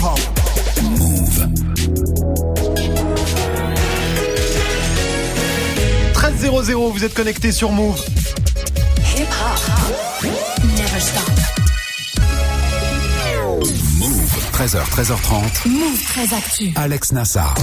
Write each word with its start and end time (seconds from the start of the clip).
Move. 0.00 1.48
13.00, 6.14 6.92
vous 6.92 7.04
êtes 7.04 7.12
connecté 7.12 7.52
sur 7.52 7.70
Move. 7.70 8.02
13h, 14.60 14.82
13h30. 14.90 15.68
Move 15.70 16.04
très 16.04 16.36
actu. 16.36 16.72
Alex 16.74 17.12
Nassar. 17.12 17.54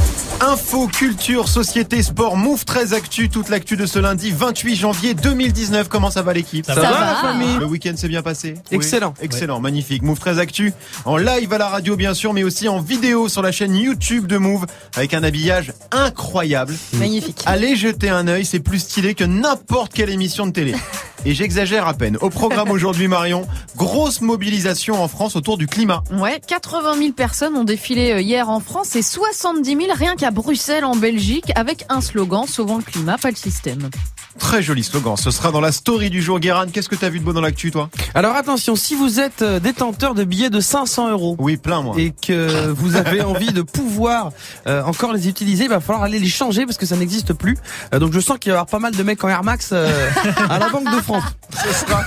Info, 0.42 0.88
culture, 0.88 1.48
société, 1.48 2.02
sport, 2.02 2.38
Move 2.38 2.66
13 2.66 2.94
Actu, 2.94 3.30
toute 3.30 3.50
l'actu 3.50 3.78
de 3.78 3.86
ce 3.86 4.00
lundi 4.00 4.32
28 4.32 4.76
janvier 4.76 5.14
2019. 5.14 5.90
Comment 5.90 6.10
ça 6.10 6.24
va 6.24 6.34
l'équipe? 6.34 6.66
Ça, 6.66 6.74
va, 6.74 6.82
la 6.82 7.16
famille? 7.22 7.56
Le 7.60 7.68
week-end 7.68 7.96
s'est 7.96 8.08
bien 8.08 8.24
passé? 8.24 8.56
Excellent. 8.72 9.14
Oui. 9.20 9.26
Excellent, 9.26 9.60
magnifique. 9.60 10.02
Move 10.02 10.18
13 10.18 10.40
Actu, 10.40 10.74
en 11.06 11.18
live 11.18 11.54
à 11.54 11.60
la 11.60 11.68
radio 11.68 11.96
bien 11.96 12.16
sûr, 12.16 12.34
mais 12.34 12.44
aussi 12.44 12.68
en 12.68 12.82
vidéo 12.82 13.30
sur 13.30 13.44
la 13.44 13.52
chaîne 13.52 13.76
YouTube 13.76 14.26
de 14.26 14.38
Move, 14.38 14.66
avec 14.96 15.14
un 15.14 15.22
habillage 15.22 15.74
incroyable. 15.92 16.74
Magnifique. 16.94 17.44
Allez 17.46 17.76
jeter 17.76 18.10
un 18.10 18.28
œil, 18.28 18.44
c'est 18.44 18.60
plus 18.60 18.80
stylé 18.80 19.14
que 19.14 19.24
n'importe 19.24 19.94
quelle 19.94 20.10
émission 20.10 20.48
de 20.48 20.52
télé. 20.52 20.74
Et 21.26 21.34
j'exagère 21.34 21.88
à 21.88 21.94
peine. 21.94 22.18
Au 22.22 22.30
programme 22.30 22.72
aujourd'hui 22.72 23.08
Marion, 23.08 23.48
grosse 23.76 24.22
mobilisation 24.22 25.04
en 25.04 25.08
France 25.08 25.36
autour 25.36 25.58
du 25.58 25.68
climat. 25.68 26.04
Ouais, 26.12 26.40
80 26.48 26.87
000 26.96 27.12
personnes 27.14 27.56
ont 27.56 27.64
défilé 27.64 28.12
euh, 28.12 28.22
hier 28.22 28.50
en 28.50 28.60
France 28.60 28.96
et 28.96 29.02
70 29.02 29.70
000 29.70 29.94
rien 29.94 30.16
qu'à 30.16 30.32
Bruxelles 30.32 30.86
en 30.86 30.96
Belgique 30.96 31.52
avec 31.56 31.86
un 31.90 32.02
slogan 32.02 32.46
sauvant 32.48 32.78
le 32.78 32.84
climat, 32.84 33.18
pas 33.18 33.30
le 33.30 33.36
système. 33.36 33.90
Très 34.48 34.64
joli 34.64 34.82
slogan. 34.82 35.18
Ce 35.18 35.30
sera 35.30 35.52
dans 35.52 35.60
la 35.60 35.74
story 35.74 36.10
du 36.10 36.22
jour. 36.22 36.40
Guérin, 36.40 36.68
qu'est-ce 36.68 36.88
que 36.88 36.96
t'as 36.96 37.10
vu 37.10 37.20
de 37.20 37.26
beau 37.26 37.34
dans 37.34 37.42
l'actu, 37.42 37.70
toi? 37.70 37.90
Alors 38.16 38.34
attention, 38.34 38.78
si 38.78 38.96
vous 38.96 39.20
êtes 39.20 39.42
euh, 39.42 39.60
détenteur 39.60 40.16
de 40.16 40.24
billets 40.24 40.50
de 40.50 40.62
500 40.62 41.12
euros 41.12 41.36
Oui, 41.38 41.58
plein 41.58 41.82
moi. 41.82 41.96
et 41.98 42.12
que 42.12 42.68
vous 42.78 42.96
avez 42.96 43.22
envie 43.24 43.52
de 43.52 43.62
pouvoir 43.62 44.32
euh, 44.66 44.82
encore 44.84 45.12
les 45.12 45.28
utiliser, 45.28 45.66
il 45.66 45.70
va 45.70 45.82
falloir 45.82 46.04
aller 46.06 46.18
les 46.18 46.30
changer 46.30 46.66
parce 46.66 46.78
que 46.78 46.86
ça 46.86 46.96
n'existe 46.96 47.34
plus. 47.34 47.58
Euh, 47.94 48.00
donc 48.00 48.14
je 48.14 48.22
sens 48.22 48.38
qu'il 48.40 48.52
va 48.54 48.56
y 48.56 48.58
avoir 48.60 48.68
pas 48.68 48.80
mal 48.80 48.96
de 48.96 49.04
mecs 49.04 49.22
en 49.22 49.28
Air 49.28 49.44
Max 49.44 49.72
euh, 49.74 50.10
à 50.50 50.60
la 50.60 50.70
Banque 50.70 50.96
de 50.96 51.02
France. 51.02 51.24
Ce 51.52 51.86
sera 51.86 52.04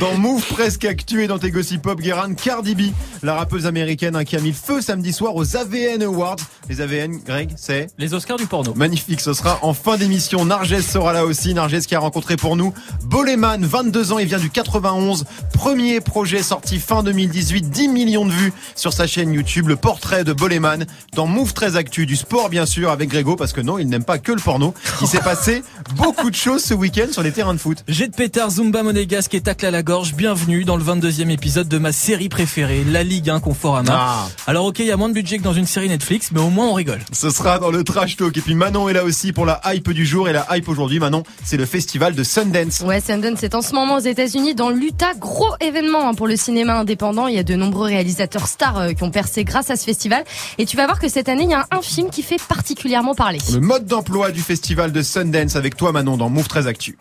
dans 0.00 0.16
Move 0.16 0.46
presque 0.46 0.86
actu 0.86 1.22
et 1.22 1.26
dans 1.26 1.38
tes 1.38 1.50
gossip 1.50 1.82
pop 1.82 2.00
Guérin, 2.00 2.32
Cardi 2.32 2.74
B, 2.74 2.80
la 3.22 3.34
rappeuse 3.34 3.66
américaine 3.66 4.16
hein, 4.16 4.24
qui 4.24 4.36
a 4.36 4.40
mis 4.40 4.50
le 4.50 4.54
feu 4.54 4.80
samedi 4.80 5.12
soir 5.12 5.36
aux 5.36 5.56
AVN 5.56 6.02
Awards. 6.04 6.36
Les 6.70 6.80
AVN, 6.80 7.18
Greg, 7.26 7.50
c'est 7.56 7.88
Les 7.98 8.14
Oscars 8.14 8.38
du 8.38 8.46
porno. 8.46 8.72
Magnifique, 8.74 9.20
ce 9.20 9.34
sera 9.34 9.58
en 9.60 9.74
fin 9.74 9.98
d'émission. 9.98 10.46
Narges 10.46 10.80
sera 10.80 11.12
là 11.12 11.26
aussi. 11.26 11.52
Narges 11.52 11.81
qui 11.86 11.94
a 11.94 11.98
rencontré 11.98 12.36
pour 12.36 12.56
nous 12.56 12.72
Boleman, 13.04 13.64
22 13.64 14.12
ans, 14.12 14.18
il 14.18 14.26
vient 14.26 14.38
du 14.38 14.50
91. 14.50 15.24
Premier 15.52 16.00
projet 16.00 16.42
sorti 16.42 16.78
fin 16.78 17.02
2018, 17.02 17.70
10 17.70 17.88
millions 17.88 18.26
de 18.26 18.32
vues 18.32 18.52
sur 18.74 18.92
sa 18.92 19.06
chaîne 19.06 19.32
YouTube. 19.32 19.68
Le 19.68 19.76
portrait 19.76 20.24
de 20.24 20.32
Boleman 20.32 20.86
dans 21.14 21.26
Move 21.26 21.52
13 21.52 21.76
Actu, 21.76 22.06
du 22.06 22.16
sport 22.16 22.48
bien 22.48 22.66
sûr 22.66 22.90
avec 22.90 23.08
Grégo 23.08 23.36
parce 23.36 23.52
que 23.52 23.60
non, 23.60 23.78
il 23.78 23.88
n'aime 23.88 24.04
pas 24.04 24.18
que 24.18 24.32
le 24.32 24.40
porno. 24.40 24.74
Il 25.00 25.06
s'est 25.06 25.20
passé 25.20 25.62
beaucoup 25.96 26.30
de 26.30 26.36
choses 26.36 26.62
ce 26.64 26.74
week-end 26.74 27.06
sur 27.10 27.22
les 27.22 27.32
terrains 27.32 27.54
de 27.54 27.58
foot. 27.58 27.84
Jet 27.88 28.08
de 28.08 28.14
pétard 28.14 28.50
Zumba 28.50 28.82
monégasque 28.82 29.34
et 29.34 29.40
tacle 29.40 29.66
à 29.66 29.70
la 29.70 29.82
gorge. 29.82 30.14
Bienvenue 30.14 30.64
dans 30.64 30.76
le 30.76 30.84
22e 30.84 31.30
épisode 31.30 31.68
de 31.68 31.78
ma 31.78 31.92
série 31.92 32.28
préférée, 32.28 32.84
La 32.84 33.02
Ligue 33.02 33.30
1 33.30 33.40
Conforama. 33.40 33.92
Ah. 33.94 34.28
Alors 34.46 34.66
ok, 34.66 34.78
il 34.80 34.86
y 34.86 34.90
a 34.90 34.96
moins 34.96 35.08
de 35.08 35.14
budget 35.14 35.38
que 35.38 35.42
dans 35.42 35.52
une 35.52 35.66
série 35.66 35.88
Netflix, 35.88 36.30
mais 36.32 36.40
au 36.40 36.50
moins 36.50 36.66
on 36.66 36.74
rigole. 36.74 37.00
Ce 37.12 37.30
sera 37.30 37.58
dans 37.58 37.70
le 37.70 37.84
trash 37.84 38.16
talk. 38.16 38.36
Et 38.36 38.40
puis 38.40 38.54
Manon 38.54 38.88
est 38.88 38.92
là 38.92 39.04
aussi 39.04 39.32
pour 39.32 39.46
la 39.46 39.60
hype 39.66 39.90
du 39.90 40.06
jour. 40.06 40.28
Et 40.28 40.32
la 40.32 40.46
hype 40.50 40.68
aujourd'hui, 40.68 40.98
Manon, 40.98 41.22
c'est 41.44 41.56
le 41.56 41.66
festival 41.72 42.14
de 42.14 42.22
Sundance. 42.22 42.80
Ouais, 42.80 43.00
Sundance 43.00 43.38
c'est 43.40 43.54
en 43.54 43.62
ce 43.62 43.72
moment 43.72 43.96
aux 43.96 44.00
États-Unis 44.00 44.54
dans 44.54 44.68
l'Utah, 44.68 45.14
gros 45.18 45.54
événement 45.60 46.06
hein, 46.06 46.12
pour 46.12 46.26
le 46.26 46.36
cinéma 46.36 46.78
indépendant. 46.78 47.28
Il 47.28 47.34
y 47.34 47.38
a 47.38 47.42
de 47.42 47.54
nombreux 47.54 47.86
réalisateurs 47.86 48.46
stars 48.46 48.78
euh, 48.78 48.92
qui 48.92 49.02
ont 49.02 49.10
percé 49.10 49.42
grâce 49.42 49.70
à 49.70 49.76
ce 49.76 49.84
festival. 49.84 50.22
Et 50.58 50.66
tu 50.66 50.76
vas 50.76 50.84
voir 50.84 51.00
que 51.00 51.08
cette 51.08 51.30
année, 51.30 51.44
il 51.44 51.50
y 51.50 51.54
a 51.54 51.66
un 51.70 51.80
film 51.80 52.10
qui 52.10 52.22
fait 52.22 52.40
particulièrement 52.46 53.14
parler. 53.14 53.38
Le 53.54 53.60
mode 53.60 53.86
d'emploi 53.86 54.32
du 54.32 54.42
festival 54.42 54.92
de 54.92 55.00
Sundance 55.00 55.56
avec 55.56 55.74
toi 55.74 55.92
Manon 55.92 56.18
dans 56.18 56.28
Move 56.28 56.46
13 56.46 56.66
Actu. 56.66 56.98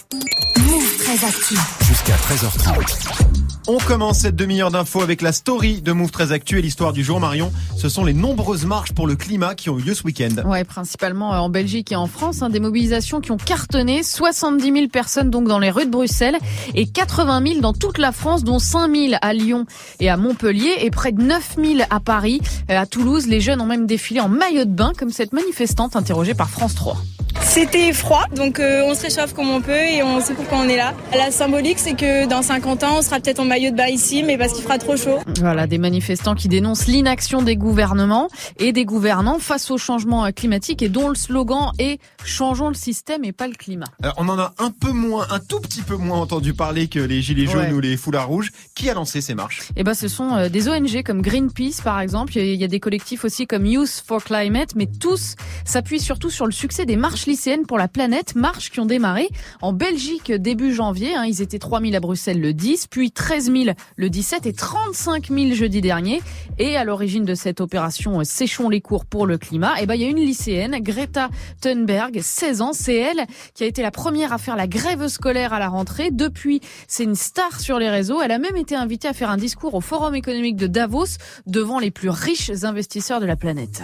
Move 0.58 0.98
très 1.00 1.26
actu. 1.28 1.56
Jusqu'à 1.86 2.16
13h30. 2.16 3.50
On 3.68 3.78
commence 3.78 4.20
cette 4.22 4.36
demi-heure 4.36 4.72
d'infos 4.72 5.02
avec 5.02 5.22
la 5.22 5.32
story 5.32 5.82
de 5.82 5.92
Move 5.92 6.10
13 6.10 6.32
Actu 6.32 6.58
et 6.58 6.64
l'histoire 6.64 6.94
du 6.94 7.04
jour 7.04 7.20
Marion. 7.20 7.52
Ce 7.78 7.90
sont 7.90 8.04
les 8.04 8.14
nombreuses 8.14 8.66
marches 8.66 8.92
pour 8.92 9.06
le 9.06 9.16
climat 9.16 9.54
qui 9.54 9.70
ont 9.70 9.78
eu 9.78 9.84
lieu 9.84 9.94
ce 9.94 10.04
week-end. 10.04 10.34
Ouais, 10.46 10.64
principalement 10.64 11.34
euh, 11.36 11.38
en 11.38 11.50
Belgique 11.50 11.92
et 11.92 11.96
en 11.96 12.08
France, 12.08 12.42
hein, 12.42 12.50
des 12.50 12.60
mobilisations 12.60 13.22
qui 13.22 13.30
ont 13.32 13.38
cartonné, 13.38 14.02
70 14.02 14.64
000 14.74 14.88
personnes 14.88 15.30
donc 15.30 15.48
dans 15.48 15.60
les 15.60 15.70
rues 15.70 15.86
de 15.86 15.92
Bruxelles 15.92 16.38
et 16.74 16.88
80 16.88 17.44
000 17.46 17.60
dans 17.62 17.74
toute 17.74 18.00
la 18.00 18.12
France, 18.12 18.44
dont 18.44 18.58
5 18.58 18.96
000 18.96 19.14
à 19.22 19.34
Lyon 19.34 19.68
et 20.00 20.10
à 20.10 20.18
Montpellier 20.18 20.74
et 20.80 20.90
près 20.90 21.12
de 21.12 21.22
9 21.22 21.58
000 21.64 21.80
à 21.90 22.00
Paris. 22.00 22.42
Euh, 22.72 22.80
À 22.80 22.88
Toulouse, 22.88 23.28
les 23.28 23.42
jeunes 23.42 23.62
ont 23.62 23.68
même 23.68 23.86
défilé 23.86 24.22
en 24.22 24.28
maillot 24.28 24.66
de 24.66 24.72
bain 24.72 24.92
comme 24.98 25.12
cette 25.12 25.34
manifestante 25.34 25.96
interrogée 25.96 26.34
par 26.34 26.50
France 26.50 26.74
3. 26.74 26.98
C'était 27.42 27.92
froid, 27.94 28.25
donc 28.36 28.59
euh, 28.59 28.84
on 28.86 28.96
se 28.96 29.02
réchauffe 29.03 29.34
comme 29.34 29.50
on 29.50 29.62
peut 29.62 29.72
et 29.75 30.03
on 30.03 30.22
sait 30.22 30.34
pourquoi 30.34 30.59
on 30.59 30.69
est 30.69 30.78
là. 30.78 30.94
La 31.16 31.31
symbolique, 31.31 31.80
c'est 31.80 31.96
que 31.96 32.25
dans 32.28 32.42
50 32.42 32.84
ans, 32.84 32.97
on 33.00 33.02
sera 33.02 33.19
peut-être 33.19 33.40
en 33.40 33.46
maillot 33.46 33.72
de 33.72 33.75
bain 33.75 33.88
ici, 33.88 34.24
mais 34.24 34.38
parce 34.38 34.53
qu'il 34.53 34.64
fera 34.64 34.78
trop 34.78 34.96
chaud. 34.96 35.19
Voilà, 35.40 35.68
des 35.68 35.78
manifestants 35.78 36.36
qui 36.36 36.47
dénoncent 36.47 36.88
l'inaction 36.88 37.42
des 37.42 37.56
gouvernements 37.58 38.30
et 38.58 38.72
des 38.72 38.86
gouvernants 38.86 39.40
face 39.40 39.69
au 39.72 39.78
changement 39.78 40.25
euh, 40.25 40.31
climatique 40.31 40.81
et 40.81 40.90
dont 40.90 41.09
le 41.09 41.16
slogan 41.16 41.72
est 41.80 42.00
changeons 42.24 42.69
le 42.69 42.74
système 42.74 43.24
et 43.25 43.31
pas 43.34 43.48
le 43.48 43.53
climat. 43.56 43.88
Alors, 44.02 44.16
on 44.18 44.30
en 44.30 44.40
a 44.40 44.53
un 44.58 44.72
peu 44.72 44.92
moins, 44.92 45.28
un 45.30 45.40
tout 45.40 45.59
petit 45.59 45.81
peu 45.81 45.96
moins 45.96 46.19
entendu 46.19 46.53
parler 46.53 46.88
que 46.88 47.00
les 47.00 47.22
gilets 47.22 47.46
jaunes 47.48 47.62
Ouais. 47.62 47.74
ou 47.74 47.80
les 47.81 47.98
foulards 47.98 48.28
rouges. 48.28 48.52
Qui 48.75 48.90
a 48.90 48.94
lancé 48.94 49.19
ces 49.22 49.36
marches? 49.36 49.69
Eh 49.75 49.84
ben, 49.84 49.94
ce 49.94 50.08
sont 50.08 50.36
euh, 50.36 50.50
des 50.50 50.69
ONG 50.69 51.03
comme 51.03 51.22
Greenpeace, 51.22 51.81
par 51.84 52.00
exemple. 52.00 52.34
Il 52.38 52.46
y 52.46 52.50
a- 52.50 52.53
il 52.53 52.62
y 52.62 52.63
a 52.63 52.68
des 52.68 52.80
collectifs 52.80 53.25
aussi 53.25 53.46
comme 53.46 53.66
Youth 53.66 54.03
for 54.08 54.24
Climate, 54.24 54.69
mais 54.75 54.86
tous 54.88 55.36
s'appuient 55.66 56.00
surtout 56.00 56.30
sur 56.30 56.46
le 56.46 56.52
succès 56.52 56.86
des 56.86 56.96
marches 56.96 57.21
lycéennes 57.26 57.66
pour 57.66 57.78
la 57.78 57.88
planète. 57.88 58.36
Marches 58.36 58.72
qui 58.72 58.80
ont 58.80 58.86
démarré 58.86 59.30
en 59.62 59.74
Belgique 59.74 60.32
début 60.32 60.74
janvier. 60.74 61.16
hein. 61.16 61.26
Ils 61.26 61.42
étaient 61.42 61.59
3000 61.59 61.96
à 61.96 62.00
Bruxelles 62.00 62.40
le 62.40 62.54
10, 62.54 62.88
puis 62.88 63.12
13 63.12 63.52
000 63.52 63.76
le 63.96 64.09
17 64.09 64.46
et 64.46 64.54
35 64.54 65.30
000 65.30 65.54
jeudi 65.54 65.81
dernier. 65.81 66.22
Et 66.60 66.78
à 66.78 66.84
l'origine 66.84 67.26
de 67.26 67.36
cette 67.36 67.62
opération 67.62 68.20
euh, 68.20 68.24
Séchons 68.24 68.70
les 68.70 68.81
cours 68.81 69.06
pour 69.06 69.26
le 69.26 69.38
climat, 69.38 69.74
eh 69.81 69.86
ben, 69.86 69.96
il 69.96 70.02
y 70.02 70.06
a 70.06 70.10
une 70.10 70.18
lycéenne, 70.18 70.78
Greta 70.80 71.30
Thunberg, 71.62 72.20
16 72.22 72.62
ans. 72.62 72.72
C'est 72.74 72.96
elle 72.96 73.26
qui 73.54 73.64
a 73.64 73.68
été 73.68 73.81
la 73.81 73.92
première 73.92 74.34
à 74.34 74.38
faire 74.38 74.56
la 74.56 74.68
grève 74.68 75.08
scolaire 75.08 75.54
à 75.54 75.60
la 75.60 75.70
rentrée. 75.70 76.10
Depuis, 76.12 76.62
c'est 76.88 77.04
une 77.04 77.16
star 77.16 77.60
sur 77.60 77.80
les 77.80 77.90
réseaux. 77.90 78.22
Elle 78.22 78.31
a 78.31 78.40
même 78.40 78.56
été 78.56 78.76
invitée 78.76 79.08
à 79.08 79.14
faire 79.14 79.30
un 79.30 79.38
discours 79.38 79.74
au 79.74 79.81
Forum 79.81 80.16
économique 80.16 80.56
de 80.56 80.68
Davos 80.68 81.18
devant 81.48 81.80
les 81.80 81.92
plus 81.92 82.10
riches 82.10 82.52
investisseurs 82.64 83.20
de 83.20 83.26
la 83.26 83.36
planète. 83.36 83.84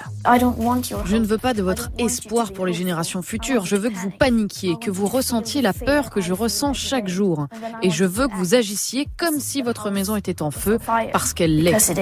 Je 1.05 1.17
ne 1.17 1.25
veux 1.25 1.37
pas 1.37 1.53
de 1.53 1.61
votre 1.61 1.89
espoir 1.97 2.51
pour 2.53 2.65
les 2.65 2.73
générations 2.73 3.21
futures. 3.27 3.65
Je 3.65 3.75
veux 3.75 3.89
que 3.89 3.97
vous 3.97 4.09
paniquiez, 4.09 4.75
que 4.79 4.89
vous 4.89 5.05
ressentiez 5.05 5.61
la 5.61 5.73
peur 5.73 6.09
que 6.09 6.21
je 6.21 6.31
ressens 6.31 6.73
chaque 6.73 7.09
jour. 7.09 7.47
Et 7.83 7.89
je 7.89 8.05
veux 8.05 8.27
que 8.27 8.35
vous 8.35 8.55
agissiez 8.55 9.07
comme 9.17 9.39
si 9.39 9.61
votre 9.61 9.91
maison 9.91 10.15
était 10.15 10.41
en 10.41 10.49
feu 10.49 10.79
parce 11.11 11.33
qu'elle 11.33 11.61
l'est. 11.61 11.93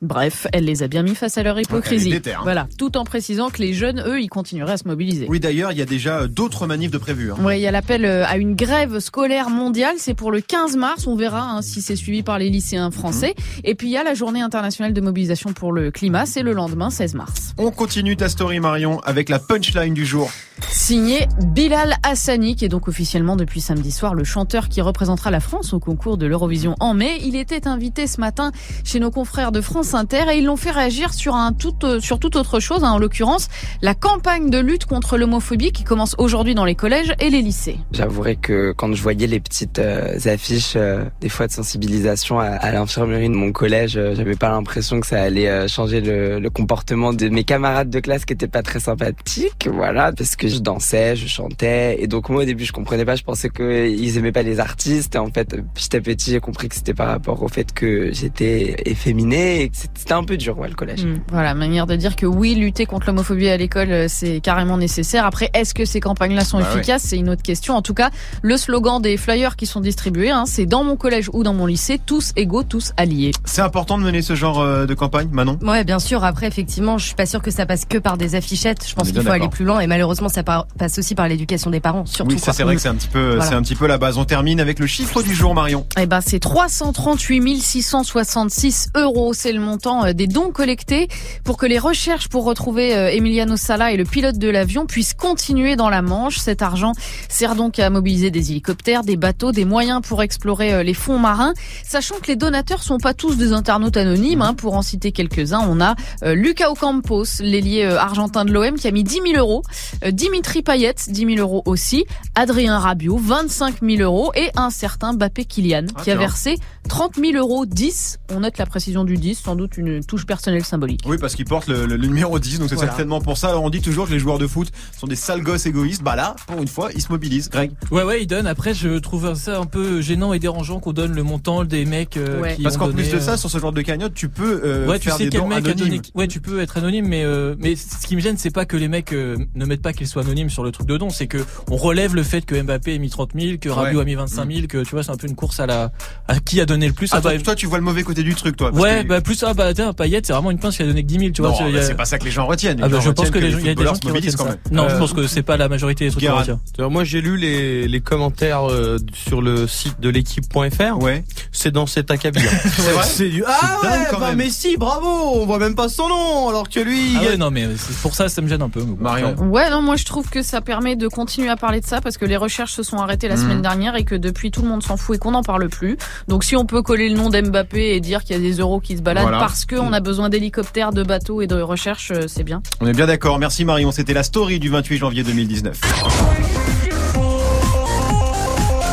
Bref, 0.00 0.46
elle 0.52 0.64
les 0.64 0.82
a 0.82 0.88
bien 0.88 1.02
mis 1.02 1.14
face 1.14 1.36
à 1.36 1.42
leur 1.42 1.60
hypocrisie. 1.60 2.14
Hein. 2.14 2.40
Voilà, 2.42 2.66
tout 2.78 2.96
en 2.96 3.04
précisant 3.04 3.50
que 3.50 3.58
les 3.58 3.74
jeunes, 3.74 4.02
eux, 4.06 4.20
ils 4.20 4.28
continueraient 4.28 4.72
à 4.72 4.76
se 4.78 4.88
mobiliser. 4.88 5.26
Oui, 5.28 5.38
d'ailleurs, 5.38 5.72
il 5.72 5.78
y 5.78 5.82
a 5.82 5.86
déjà 5.86 6.20
euh, 6.20 6.28
d'autres 6.28 6.66
manifs 6.66 6.90
de 6.90 6.98
prévus. 6.98 7.32
hein. 7.32 7.36
Ouais, 7.42 7.58
il 7.60 7.62
y 7.62 7.66
a 7.66 7.70
l'appel 7.70 8.06
euh, 8.06 8.24
à 8.26 8.38
une 8.38 8.54
grève 8.54 9.00
scolaire 9.00 9.50
mondiale. 9.50 9.96
C'est 9.98 10.14
pour 10.14 10.32
le 10.32 10.40
15 10.40 10.76
mars. 10.76 11.06
On 11.06 11.14
verra 11.14 11.42
hein, 11.42 11.62
si 11.62 11.82
c'est 11.82 11.96
suivi 11.96 12.22
par 12.22 12.38
les 12.38 12.48
lycéens 12.48 12.90
français. 12.90 13.34
Et 13.64 13.74
puis 13.74 13.88
il 13.88 13.92
y 13.92 13.98
a 13.98 14.04
la 14.04 14.14
journée 14.14 14.40
internationale 14.40 14.94
de 14.94 15.00
mobilisation 15.02 15.52
pour 15.52 15.72
le 15.72 15.90
climat. 15.90 16.24
C'est 16.24 16.42
le 16.42 16.52
lendemain, 16.52 16.88
16 16.90 17.14
mars. 17.14 17.54
On 17.58 17.70
continue 17.70 18.16
ta 18.16 18.30
story, 18.30 18.60
Marion, 18.60 19.00
avec 19.00 19.28
la 19.28 19.38
punchline 19.38 19.92
du 19.92 20.06
jour. 20.06 20.30
Signé 20.72 21.26
Bilal 21.40 21.96
Hassani, 22.04 22.54
qui 22.54 22.64
est 22.64 22.68
donc 22.68 22.86
officiellement 22.86 23.34
depuis 23.34 23.60
samedi 23.60 23.90
soir 23.90 24.14
le 24.14 24.22
chanteur 24.22 24.68
qui 24.68 24.80
représentera 24.80 25.32
la 25.32 25.40
France 25.40 25.72
au 25.72 25.80
concours 25.80 26.16
de 26.16 26.26
l'Eurovision 26.26 26.76
en 26.78 26.94
mai. 26.94 27.18
Il 27.24 27.34
était 27.34 27.66
invité 27.66 28.06
ce 28.06 28.20
matin 28.20 28.52
chez 28.84 29.00
nos 29.00 29.10
confrères 29.10 29.50
de 29.50 29.60
France 29.60 29.94
Inter 29.94 30.24
et 30.32 30.38
ils 30.38 30.44
l'ont 30.44 30.56
fait 30.56 30.70
réagir 30.70 31.12
sur 31.12 31.34
un 31.34 31.52
tout, 31.52 31.74
euh, 31.82 31.98
sur 31.98 32.20
toute 32.20 32.36
autre 32.36 32.60
chose, 32.60 32.84
hein, 32.84 32.92
en 32.92 32.98
l'occurrence 32.98 33.48
la 33.82 33.94
campagne 33.94 34.48
de 34.48 34.58
lutte 34.58 34.84
contre 34.84 35.18
l'homophobie 35.18 35.72
qui 35.72 35.82
commence 35.82 36.14
aujourd'hui 36.18 36.54
dans 36.54 36.64
les 36.64 36.76
collèges 36.76 37.14
et 37.18 37.30
les 37.30 37.42
lycées. 37.42 37.78
J'avouerai 37.92 38.36
que 38.36 38.72
quand 38.72 38.92
je 38.94 39.02
voyais 39.02 39.26
les 39.26 39.40
petites 39.40 39.80
euh, 39.80 40.18
affiches, 40.26 40.74
euh, 40.76 41.04
des 41.20 41.28
fois 41.28 41.48
de 41.48 41.52
sensibilisation 41.52 42.38
à, 42.38 42.70
l'infirmerie 42.70 43.28
de 43.28 43.34
mon 43.34 43.50
collège, 43.50 43.96
euh, 43.96 44.14
j'avais 44.14 44.36
pas 44.36 44.50
l'impression 44.50 45.00
que 45.00 45.06
ça 45.06 45.20
allait 45.20 45.66
changer 45.68 46.00
le, 46.00 46.38
le 46.38 46.50
comportement 46.50 47.12
de 47.12 47.28
mes 47.28 47.44
camarades 47.44 47.90
de 47.90 48.00
classe 48.00 48.24
qui 48.24 48.34
étaient 48.34 48.48
pas 48.48 48.62
très 48.62 48.80
sympathiques, 48.80 49.68
voilà, 49.72 50.12
parce 50.12 50.36
que 50.36 50.46
je 50.48 50.59
dansais 50.60 51.14
dansais, 51.14 51.16
je 51.16 51.26
chantais. 51.26 51.96
Et 52.02 52.06
donc 52.06 52.28
moi 52.28 52.42
au 52.42 52.46
début 52.46 52.64
je 52.64 52.72
comprenais 52.72 53.04
pas, 53.04 53.16
je 53.16 53.22
pensais 53.24 53.50
qu'ils 53.50 54.16
aimaient 54.16 54.32
pas 54.32 54.42
les 54.42 54.60
artistes. 54.60 55.14
Et 55.14 55.18
en 55.18 55.30
fait 55.30 55.56
petit 55.74 55.96
à 55.96 56.00
petit 56.00 56.30
j'ai 56.30 56.40
compris 56.40 56.68
que 56.68 56.74
c'était 56.74 56.94
par 56.94 57.08
rapport 57.08 57.42
au 57.42 57.48
fait 57.48 57.72
que 57.72 58.12
j'étais 58.12 58.76
efféminé 58.86 59.62
et 59.62 59.68
que 59.68 59.76
c'était 59.76 60.12
un 60.12 60.24
peu 60.24 60.36
dur 60.36 60.58
ouais, 60.58 60.68
le 60.68 60.74
collège. 60.74 61.04
Hmm, 61.04 61.18
Voilà, 61.30 61.54
manière 61.54 61.86
de 61.86 61.96
dire 61.96 62.16
que 62.16 62.26
oui, 62.26 62.54
lutter 62.54 62.86
contre 62.86 63.06
l'homophobie 63.08 63.48
à 63.48 63.56
l'école, 63.56 63.90
euh, 63.90 64.06
c'est 64.08 64.40
carrément 64.40 64.76
nécessaire. 64.76 65.26
Après, 65.26 65.50
est-ce 65.54 65.74
que 65.74 65.84
ces 65.84 66.00
campagnes-là 66.00 66.44
sont 66.44 66.58
Bah 66.58 66.64
ouais. 66.64 66.76
efficaces? 66.78 67.02
C'est 67.04 67.16
une 67.18 67.28
autre 67.30 67.42
question. 67.42 67.74
En 67.74 67.82
tout 67.82 67.94
cas, 67.94 68.10
le 68.42 68.56
slogan 68.56 69.00
des 69.00 69.16
flyers 69.16 69.56
qui 69.56 69.66
sont 69.66 69.80
distribués, 69.80 70.30
hein, 70.30 70.44
c'est 70.46 70.66
dans 70.66 70.84
mon 70.84 70.96
collège 70.96 71.28
ou 71.32 71.42
dans 71.42 71.54
mon 71.54 71.66
lycée, 71.66 72.00
tous 72.04 72.32
égaux, 72.36 72.62
tous 72.62 72.92
alliés. 72.96 73.32
C'est 73.44 73.62
important 73.62 73.98
de 73.98 74.04
mener 74.04 74.22
ce 74.22 74.34
genre 74.34 74.60
euh, 74.60 74.86
de 74.86 74.94
campagne, 74.94 75.28
Manon? 75.32 75.58
Ouais, 75.62 75.84
bien 75.84 75.98
sûr. 75.98 76.24
Après, 76.24 76.46
effectivement, 76.46 76.98
je 76.98 77.06
suis 77.06 77.14
pas 77.14 77.26
sûre 77.26 77.42
que 77.42 77.50
ça 77.50 77.66
passe 77.66 77.84
que 77.84 77.98
par 77.98 78.16
des 78.16 78.34
affichettes. 78.34 78.86
Je 78.88 78.94
pense 78.94 79.10
qu'il 79.10 79.22
faut 79.22 79.30
aller 79.30 79.48
plus 79.48 79.64
loin 79.64 79.80
et 79.80 79.86
malheureusement, 79.86 80.28
ça 80.28 80.42
par- 80.50 80.66
passe 80.78 80.98
aussi 80.98 81.14
par 81.14 81.28
l'éducation 81.28 81.70
des 81.70 81.78
parents, 81.78 82.06
surtout. 82.06 82.32
Oui, 82.32 82.38
ça 82.40 82.52
c'est 82.52 82.64
vrai 82.64 82.74
que 82.74 82.80
c'est 82.82 82.88
un 82.88 82.94
petit 82.96 83.06
peu, 83.08 83.34
Voilà. 83.36 83.44
c'est 83.44 83.54
un 83.54 83.62
petit 83.62 83.76
peu 83.76 83.86
la 83.86 83.98
base. 83.98 84.18
On 84.18 84.24
termine 84.24 84.58
avec 84.58 84.80
le 84.80 84.86
chiffre 84.88 85.22
du 85.22 85.32
jour, 85.32 85.54
Marion. 85.54 85.86
Eh 85.96 86.06
ben, 86.06 86.20
c'est 86.20 86.40
338 86.40 87.60
666 87.60 88.90
euros. 88.96 89.32
C'est 89.32 89.52
le 89.52 89.60
montant 89.60 90.04
euh, 90.06 90.12
des 90.12 90.26
dons 90.26 90.50
collectés 90.50 91.06
pour 91.44 91.56
que 91.56 91.66
les 91.66 91.78
recherches 91.78 92.28
pour 92.28 92.44
retrouver 92.44 92.96
euh, 92.96 93.10
Emiliano 93.12 93.56
Sala 93.56 93.92
et 93.92 93.96
le 93.96 94.04
pilote 94.04 94.38
de 94.38 94.48
l'avion 94.48 94.86
puissent 94.86 95.14
continuer 95.14 95.76
dans 95.76 95.88
la 95.88 96.02
Manche. 96.02 96.38
Cet 96.38 96.62
argent 96.62 96.92
sert 97.28 97.54
donc 97.54 97.78
à 97.78 97.88
mobiliser 97.90 98.30
des 98.32 98.50
hélicoptères, 98.50 99.04
des 99.04 99.16
bateaux, 99.16 99.52
des 99.52 99.64
moyens 99.64 100.00
pour 100.02 100.22
explorer 100.22 100.72
euh, 100.74 100.82
les 100.82 100.94
fonds 100.94 101.18
marins. 101.18 101.52
Sachant 101.84 102.16
que 102.20 102.26
les 102.26 102.36
donateurs 102.36 102.82
sont 102.82 102.98
pas 102.98 103.14
tous 103.14 103.36
des 103.36 103.52
internautes 103.52 103.96
anonymes. 103.96 104.42
hein. 104.42 104.54
Pour 104.54 104.74
en 104.74 104.82
citer 104.82 105.12
quelques-uns, 105.12 105.60
on 105.68 105.80
a 105.80 105.94
Lucas 106.22 106.70
Ocampos, 106.70 107.40
l'ailier 107.40 107.84
argentin 107.84 108.44
de 108.44 108.52
l'OM, 108.52 108.74
qui 108.74 108.88
a 108.88 108.90
mis 108.90 109.04
10 109.04 109.20
000 109.32 109.36
euros. 109.36 109.62
Euh, 110.04 110.10
Dimitri 110.40 110.62
Payet, 110.62 110.94
10 111.06 111.26
000 111.36 111.38
euros 111.38 111.62
aussi. 111.66 112.06
Adrien 112.34 112.78
Rabiot, 112.78 113.18
25 113.18 113.80
000 113.82 114.00
euros. 114.00 114.32
Et 114.34 114.48
un 114.56 114.70
certain 114.70 115.12
Bappé 115.12 115.44
Kylian, 115.44 115.84
Ah, 115.94 116.02
qui 116.02 116.10
a 116.10 116.16
versé 116.16 116.56
30 116.88 117.16
000 117.16 117.32
euros 117.36 117.66
10. 117.66 118.16
On 118.32 118.40
note 118.40 118.56
la 118.56 118.64
précision 118.64 119.04
du 119.04 119.18
10, 119.18 119.38
sans 119.38 119.54
doute 119.54 119.76
une 119.76 120.02
touche 120.02 120.24
personnelle 120.24 120.64
symbolique. 120.64 121.02
Oui, 121.04 121.18
parce 121.20 121.34
qu'il 121.34 121.44
porte 121.44 121.68
le, 121.68 121.84
le 121.84 121.96
numéro 121.98 122.38
10, 122.38 122.58
donc 122.60 122.70
c'est 122.70 122.74
Voilà. 122.76 122.90
certainement 122.92 123.20
pour 123.20 123.36
ça. 123.36 123.50
Alors 123.50 123.64
on 123.64 123.68
dit 123.68 123.82
toujours 123.82 124.06
que 124.08 124.12
les 124.12 124.18
joueurs 124.18 124.38
de 124.38 124.46
foot 124.46 124.70
sont 124.98 125.06
des 125.06 125.14
sales 125.14 125.42
gosses 125.42 125.66
égoïstes. 125.66 126.02
Bah 126.02 126.16
là, 126.16 126.34
pour 126.46 126.62
une 126.62 126.68
fois, 126.68 126.88
ils 126.94 127.02
se 127.02 127.12
mobilisent. 127.12 127.50
Greg 127.50 127.72
Ouais, 127.90 128.02
ouais, 128.02 128.22
il 128.22 128.26
donne. 128.26 128.46
Après, 128.46 128.72
je 128.72 128.96
trouve 128.98 129.34
ça 129.34 129.58
un 129.58 129.66
peu 129.66 130.00
gênant 130.00 130.32
et 130.32 130.38
dérangeant 130.38 130.80
qu'on 130.80 130.94
donne 130.94 131.12
le 131.12 131.22
montant 131.22 131.64
des 131.64 131.84
mecs 131.84 132.16
euh, 132.16 132.40
Ouais. 132.40 132.56
qui 132.56 132.62
Parce 132.62 132.78
qu'en 132.78 132.90
plus 132.90 133.10
de 133.12 133.20
ça, 133.20 133.32
euh, 133.32 133.36
sur 133.36 133.50
ce 133.50 133.58
genre 133.58 133.72
de 133.72 133.82
cagnotte, 133.82 134.14
tu 134.14 134.30
peux 134.30 134.62
euh, 134.64 134.86
Ouais, 134.88 134.98
tu 134.98 135.08
faire 135.08 135.18
sais 135.18 135.24
des 135.24 135.30
quel 135.30 135.40
dons 135.42 135.50
anonymes. 135.50 136.00
Ouais, 136.14 136.28
tu 136.28 136.40
peux 136.40 136.60
être 136.62 136.78
anonyme, 136.78 137.06
mais 137.06 137.24
euh, 137.24 137.54
mais 137.58 137.76
ce 137.76 138.06
qui 138.06 138.16
me 138.16 138.22
gêne, 138.22 138.38
c'est 138.38 138.48
pas 138.50 138.64
que 138.64 138.78
les 138.78 138.88
mecs 138.88 139.12
euh, 139.12 139.36
ne 139.54 139.66
mettent 139.66 139.82
pas 139.82 139.92
qu'ils 139.92 140.06
soient 140.06 140.22
anonymes 140.22 140.29
sur 140.48 140.62
le 140.64 140.70
truc 140.72 140.86
de 140.86 140.96
don, 140.96 141.10
c'est 141.10 141.26
que 141.26 141.38
on 141.70 141.76
relève 141.76 142.14
le 142.14 142.22
fait 142.22 142.44
que 142.46 142.60
Mbappé 142.60 142.94
a 142.94 142.98
mis 142.98 143.10
30 143.10 143.30
000, 143.38 143.58
que 143.60 143.68
Rabiot 143.68 143.96
Ouais. 143.98 144.02
a 144.02 144.04
mis 144.04 144.14
25 144.14 144.50
000, 144.52 144.66
que 144.68 144.82
tu 144.84 144.90
vois, 144.92 145.02
c'est 145.02 145.10
un 145.10 145.16
peu 145.16 145.26
une 145.26 145.34
course 145.36 145.60
à 145.60 145.66
la 145.66 145.92
à 146.28 146.38
qui 146.40 146.60
a 146.60 146.66
donné 146.66 146.86
le 146.86 146.92
plus. 146.92 147.08
Ah, 147.12 147.16
Ah, 147.18 147.20
bah, 147.20 147.38
toi, 147.38 147.54
tu 147.54 147.66
vois 147.66 147.78
le 147.78 147.84
mauvais 147.84 148.02
côté 148.02 148.22
du 148.22 148.34
truc, 148.34 148.56
toi. 148.56 148.70
parce 148.70 148.82
ouais, 148.82 149.02
que- 149.02 149.08
bah 149.08 149.20
plus 149.20 149.42
ah 149.44 149.52
bah 149.54 149.72
tiens, 149.74 149.92
Payet, 149.92 150.20
c'est 150.24 150.32
vraiment 150.32 150.50
une 150.50 150.58
pince 150.58 150.76
qui 150.76 150.82
a 150.82 150.86
donné 150.86 151.02
que 151.02 151.08
10 151.08 151.18
000, 151.18 151.30
tu 151.32 151.42
vois. 151.42 151.50
bah, 151.50 151.56
a- 151.78 151.82
c'est 151.82 151.94
pas 151.94 152.04
ça 152.04 152.18
que 152.18 152.24
les 152.24 152.30
gens 152.30 152.46
retiennent. 152.46 152.78
Les 152.78 152.84
Ah 152.84 152.88
bah, 152.88 152.96
gens 152.96 153.02
je 153.02 153.10
pense 153.10 153.30
que 153.30 153.38
les 153.38 153.50
gens, 153.50 153.58
il 153.58 153.66
y 153.66 153.68
a 153.68 153.74
des 153.74 153.82
footballeurs 153.84 153.94
gens 153.94 154.00
qui 154.00 154.10
retiennent 154.10 154.34
quand 154.36 154.44
ça. 154.44 154.50
même. 154.50 154.58
Non, 154.72 154.88
je 154.88 154.94
Euh, 154.94 154.98
pense 154.98 155.12
que 155.12 155.26
c'est 155.26 155.42
pas 155.42 155.56
la 155.56 155.68
majorité 155.68 156.04
des 156.06 156.10
trucs 156.12 156.24
qu'on 156.26 156.36
retient. 156.38 156.60
Moi 156.88 157.04
j'ai 157.04 157.20
lu 157.20 157.36
les, 157.36 157.86
les 157.88 158.00
commentaires 158.00 158.70
euh, 158.70 158.96
sur 159.14 159.42
le 159.42 159.66
site 159.66 160.00
de 160.00 160.08
l'équipe.fr. 160.08 160.98
Ouais. 161.02 161.24
C'est 161.52 161.70
dans 161.70 161.86
cet 161.86 162.10
acabit. 162.10 162.40
C'est 162.76 162.92
vrai 162.92 163.04
C'est 163.04 163.28
du 163.28 163.42
ah 163.46 163.78
ouais, 163.82 164.18
bah. 164.18 164.34
Messi, 164.34 164.76
bravo, 164.76 165.06
on 165.34 165.46
voit 165.46 165.58
même 165.58 165.74
pas 165.74 165.88
son 165.88 166.08
nom 166.08 166.48
alors 166.48 166.68
que 166.68 166.80
lui. 166.80 167.16
Ah 167.32 167.36
non, 167.36 167.50
mais 167.50 167.66
pour 168.02 168.14
ça, 168.14 168.28
ça 168.28 168.40
me 168.42 168.48
gêne 168.48 168.62
un 168.62 168.68
peu. 168.68 168.82
Marion. 168.98 169.34
Ouais, 169.50 169.68
non, 169.70 169.82
moi 169.82 169.96
je 169.96 170.04
trouve 170.10 170.28
que 170.28 170.42
ça 170.42 170.60
permet 170.60 170.96
de 170.96 171.08
continuer 171.08 171.48
à 171.48 171.56
parler 171.56 171.80
de 171.80 171.86
ça 171.86 172.00
parce 172.00 172.18
que 172.18 172.24
les 172.24 172.36
recherches 172.36 172.72
se 172.72 172.82
sont 172.82 172.98
arrêtées 172.98 173.28
la 173.28 173.36
Mhm. 173.36 173.42
semaine 173.42 173.62
dernière 173.62 173.96
et 173.96 174.04
que 174.04 174.14
depuis 174.14 174.50
tout 174.50 174.60
le 174.62 174.68
monde 174.68 174.82
s'en 174.82 174.96
fout 174.96 175.16
et 175.16 175.18
qu'on 175.18 175.30
n'en 175.30 175.42
parle 175.42 175.68
plus. 175.68 175.96
Donc 176.28 176.44
si 176.44 176.56
on 176.56 176.66
peut 176.66 176.82
coller 176.82 177.08
le 177.08 177.16
nom 177.16 177.30
d'Mbappé 177.30 177.94
et 177.94 178.00
dire 178.00 178.22
qu'il 178.24 178.36
y 178.36 178.38
a 178.38 178.42
des 178.42 178.58
euros 178.58 178.80
qui 178.80 178.96
se 178.96 179.02
baladent 179.02 179.22
Voilà. 179.22 179.38
parce 179.38 179.64
qu'on 179.66 179.92
a 179.92 180.00
besoin 180.00 180.28
d'hélicoptères, 180.28 180.92
de 180.92 181.02
bateaux 181.04 181.40
et 181.42 181.46
de 181.46 181.60
recherches, 181.60 182.10
euh, 182.10 182.24
c'est 182.26 182.42
bien. 182.44 182.60
On 182.80 182.86
est 182.88 182.92
bien 182.92 183.06
d'accord. 183.06 183.38
Merci 183.38 183.64
Marion. 183.64 183.92
C'était 183.92 184.12
la 184.14 184.22
story 184.24 184.58
du 184.58 184.68
28 184.68 184.98
janvier 184.98 185.22
2019. 185.22 185.78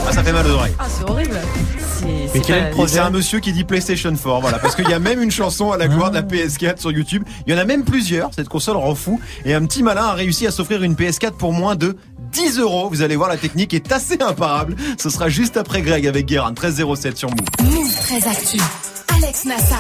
Ah, 0.08 0.12
ça 0.12 0.24
fait 0.24 0.32
mal 0.32 0.46
aux 0.48 0.52
oreilles. 0.52 0.74
Ah, 0.80 0.86
c'est 0.88 1.10
horrible. 1.10 1.38
C'est 2.28 2.40
c'est 2.40 2.46
quel 2.46 2.56
est 2.56 2.60
pas- 2.62 2.68
le 2.70 2.74
projet 2.74 2.94
C'est 2.96 3.00
un 3.00 3.10
monsieur 3.10 3.40
qui 3.40 3.52
dit 3.54 3.64
PlayStation 3.64 4.12
4, 4.12 4.42
voilà, 4.42 4.60
parce 4.60 4.76
qu'il 4.76 4.90
y 4.90 4.94
a 4.94 5.00
même 5.00 5.22
une 5.22 5.32
chanson 5.32 5.72
à 5.72 5.78
la 5.78 5.88
gloire 5.88 6.10
de 6.12 6.16
la 6.16 6.24
PS4 6.24 6.80
sur 6.80 6.92
YouTube. 6.92 7.24
Il 7.46 7.54
y 7.54 7.56
en 7.58 7.60
a 7.60 7.66
même 7.66 7.84
plusieurs, 7.84 8.30
cette 8.34 8.50
console 8.50 8.78
rend 8.78 8.96
fou. 8.96 9.20
Et 9.46 9.54
un 9.54 9.66
petit 9.66 9.84
malin 9.84 10.06
a 10.06 10.14
réussi 10.14 10.46
à 10.48 10.52
s'offrir 10.52 10.84
une 10.84 10.96
PS4 10.96 11.32
pour 11.34 11.54
moins 11.54 11.76
de 11.76 11.96
10 12.32 12.60
euros. 12.60 12.90
Vous 12.90 13.02
allez 13.02 13.16
voir, 13.16 13.30
la 13.30 13.38
technique 13.38 13.74
est 13.74 13.92
assez 13.92 14.22
imparable. 14.22 14.76
Ce 14.98 15.10
sera 15.10 15.30
juste 15.30 15.58
après 15.58 15.82
Greg 15.82 16.06
avec 16.08 16.26
Guérin, 16.26 16.50
1307 16.52 17.18
sur 17.18 17.30
Move. 17.30 17.74
Move 17.74 17.92
très 18.02 18.28
actu. 18.28 18.58
Alex 19.18 19.46
Nassar. 19.46 19.80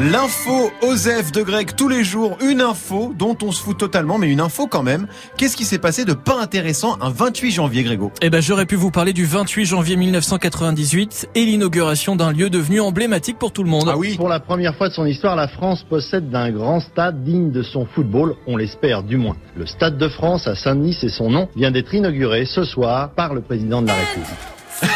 L'info 0.00 0.70
Osef 0.82 1.30
de 1.30 1.42
Greg 1.42 1.76
tous 1.76 1.88
les 1.88 2.02
jours, 2.02 2.36
une 2.42 2.60
info 2.60 3.12
dont 3.16 3.36
on 3.42 3.52
se 3.52 3.62
fout 3.62 3.78
totalement, 3.78 4.18
mais 4.18 4.28
une 4.28 4.40
info 4.40 4.66
quand 4.66 4.82
même. 4.82 5.06
Qu'est-ce 5.36 5.56
qui 5.56 5.64
s'est 5.64 5.78
passé 5.78 6.04
de 6.04 6.14
pas 6.14 6.40
intéressant 6.40 6.96
un 7.00 7.10
28 7.10 7.52
janvier, 7.52 7.84
Grégo? 7.84 8.10
Eh 8.22 8.30
ben, 8.30 8.40
j'aurais 8.40 8.66
pu 8.66 8.74
vous 8.74 8.90
parler 8.90 9.12
du 9.12 9.24
28 9.24 9.66
janvier 9.66 9.96
1998 9.96 11.28
et 11.36 11.44
l'inauguration 11.44 12.16
d'un 12.16 12.32
lieu 12.32 12.50
devenu 12.50 12.80
emblématique 12.80 13.38
pour 13.38 13.52
tout 13.52 13.62
le 13.62 13.70
monde. 13.70 13.88
Ah 13.88 13.96
oui 13.96 14.16
Pour 14.16 14.28
la 14.28 14.40
première 14.40 14.74
fois 14.74 14.88
de 14.88 14.94
son 14.94 15.06
histoire, 15.06 15.36
la 15.36 15.48
France 15.48 15.84
possède 15.88 16.30
d'un 16.30 16.50
grand 16.50 16.80
stade 16.80 17.22
digne 17.22 17.52
de 17.52 17.62
son 17.62 17.86
football, 17.86 18.34
on 18.48 18.56
l'espère 18.56 19.04
du 19.04 19.16
moins. 19.16 19.36
Le 19.56 19.66
Stade 19.66 19.96
de 19.96 20.08
France 20.08 20.48
à 20.48 20.56
Saint-Denis, 20.56 20.96
c'est 21.00 21.08
son 21.08 21.30
nom, 21.30 21.48
vient 21.54 21.70
d'être 21.70 21.94
inauguré 21.94 22.46
ce 22.46 22.64
soir 22.64 23.10
par 23.14 23.34
le 23.34 23.42
président 23.42 23.80
de 23.82 23.86
la 23.86 23.94
République. 23.94 24.57
Comme 24.80 24.90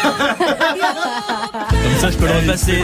ça, 1.99 2.11
je 2.11 2.17
peux 2.17 2.25
le 2.25 2.31
repasser. 2.33 2.83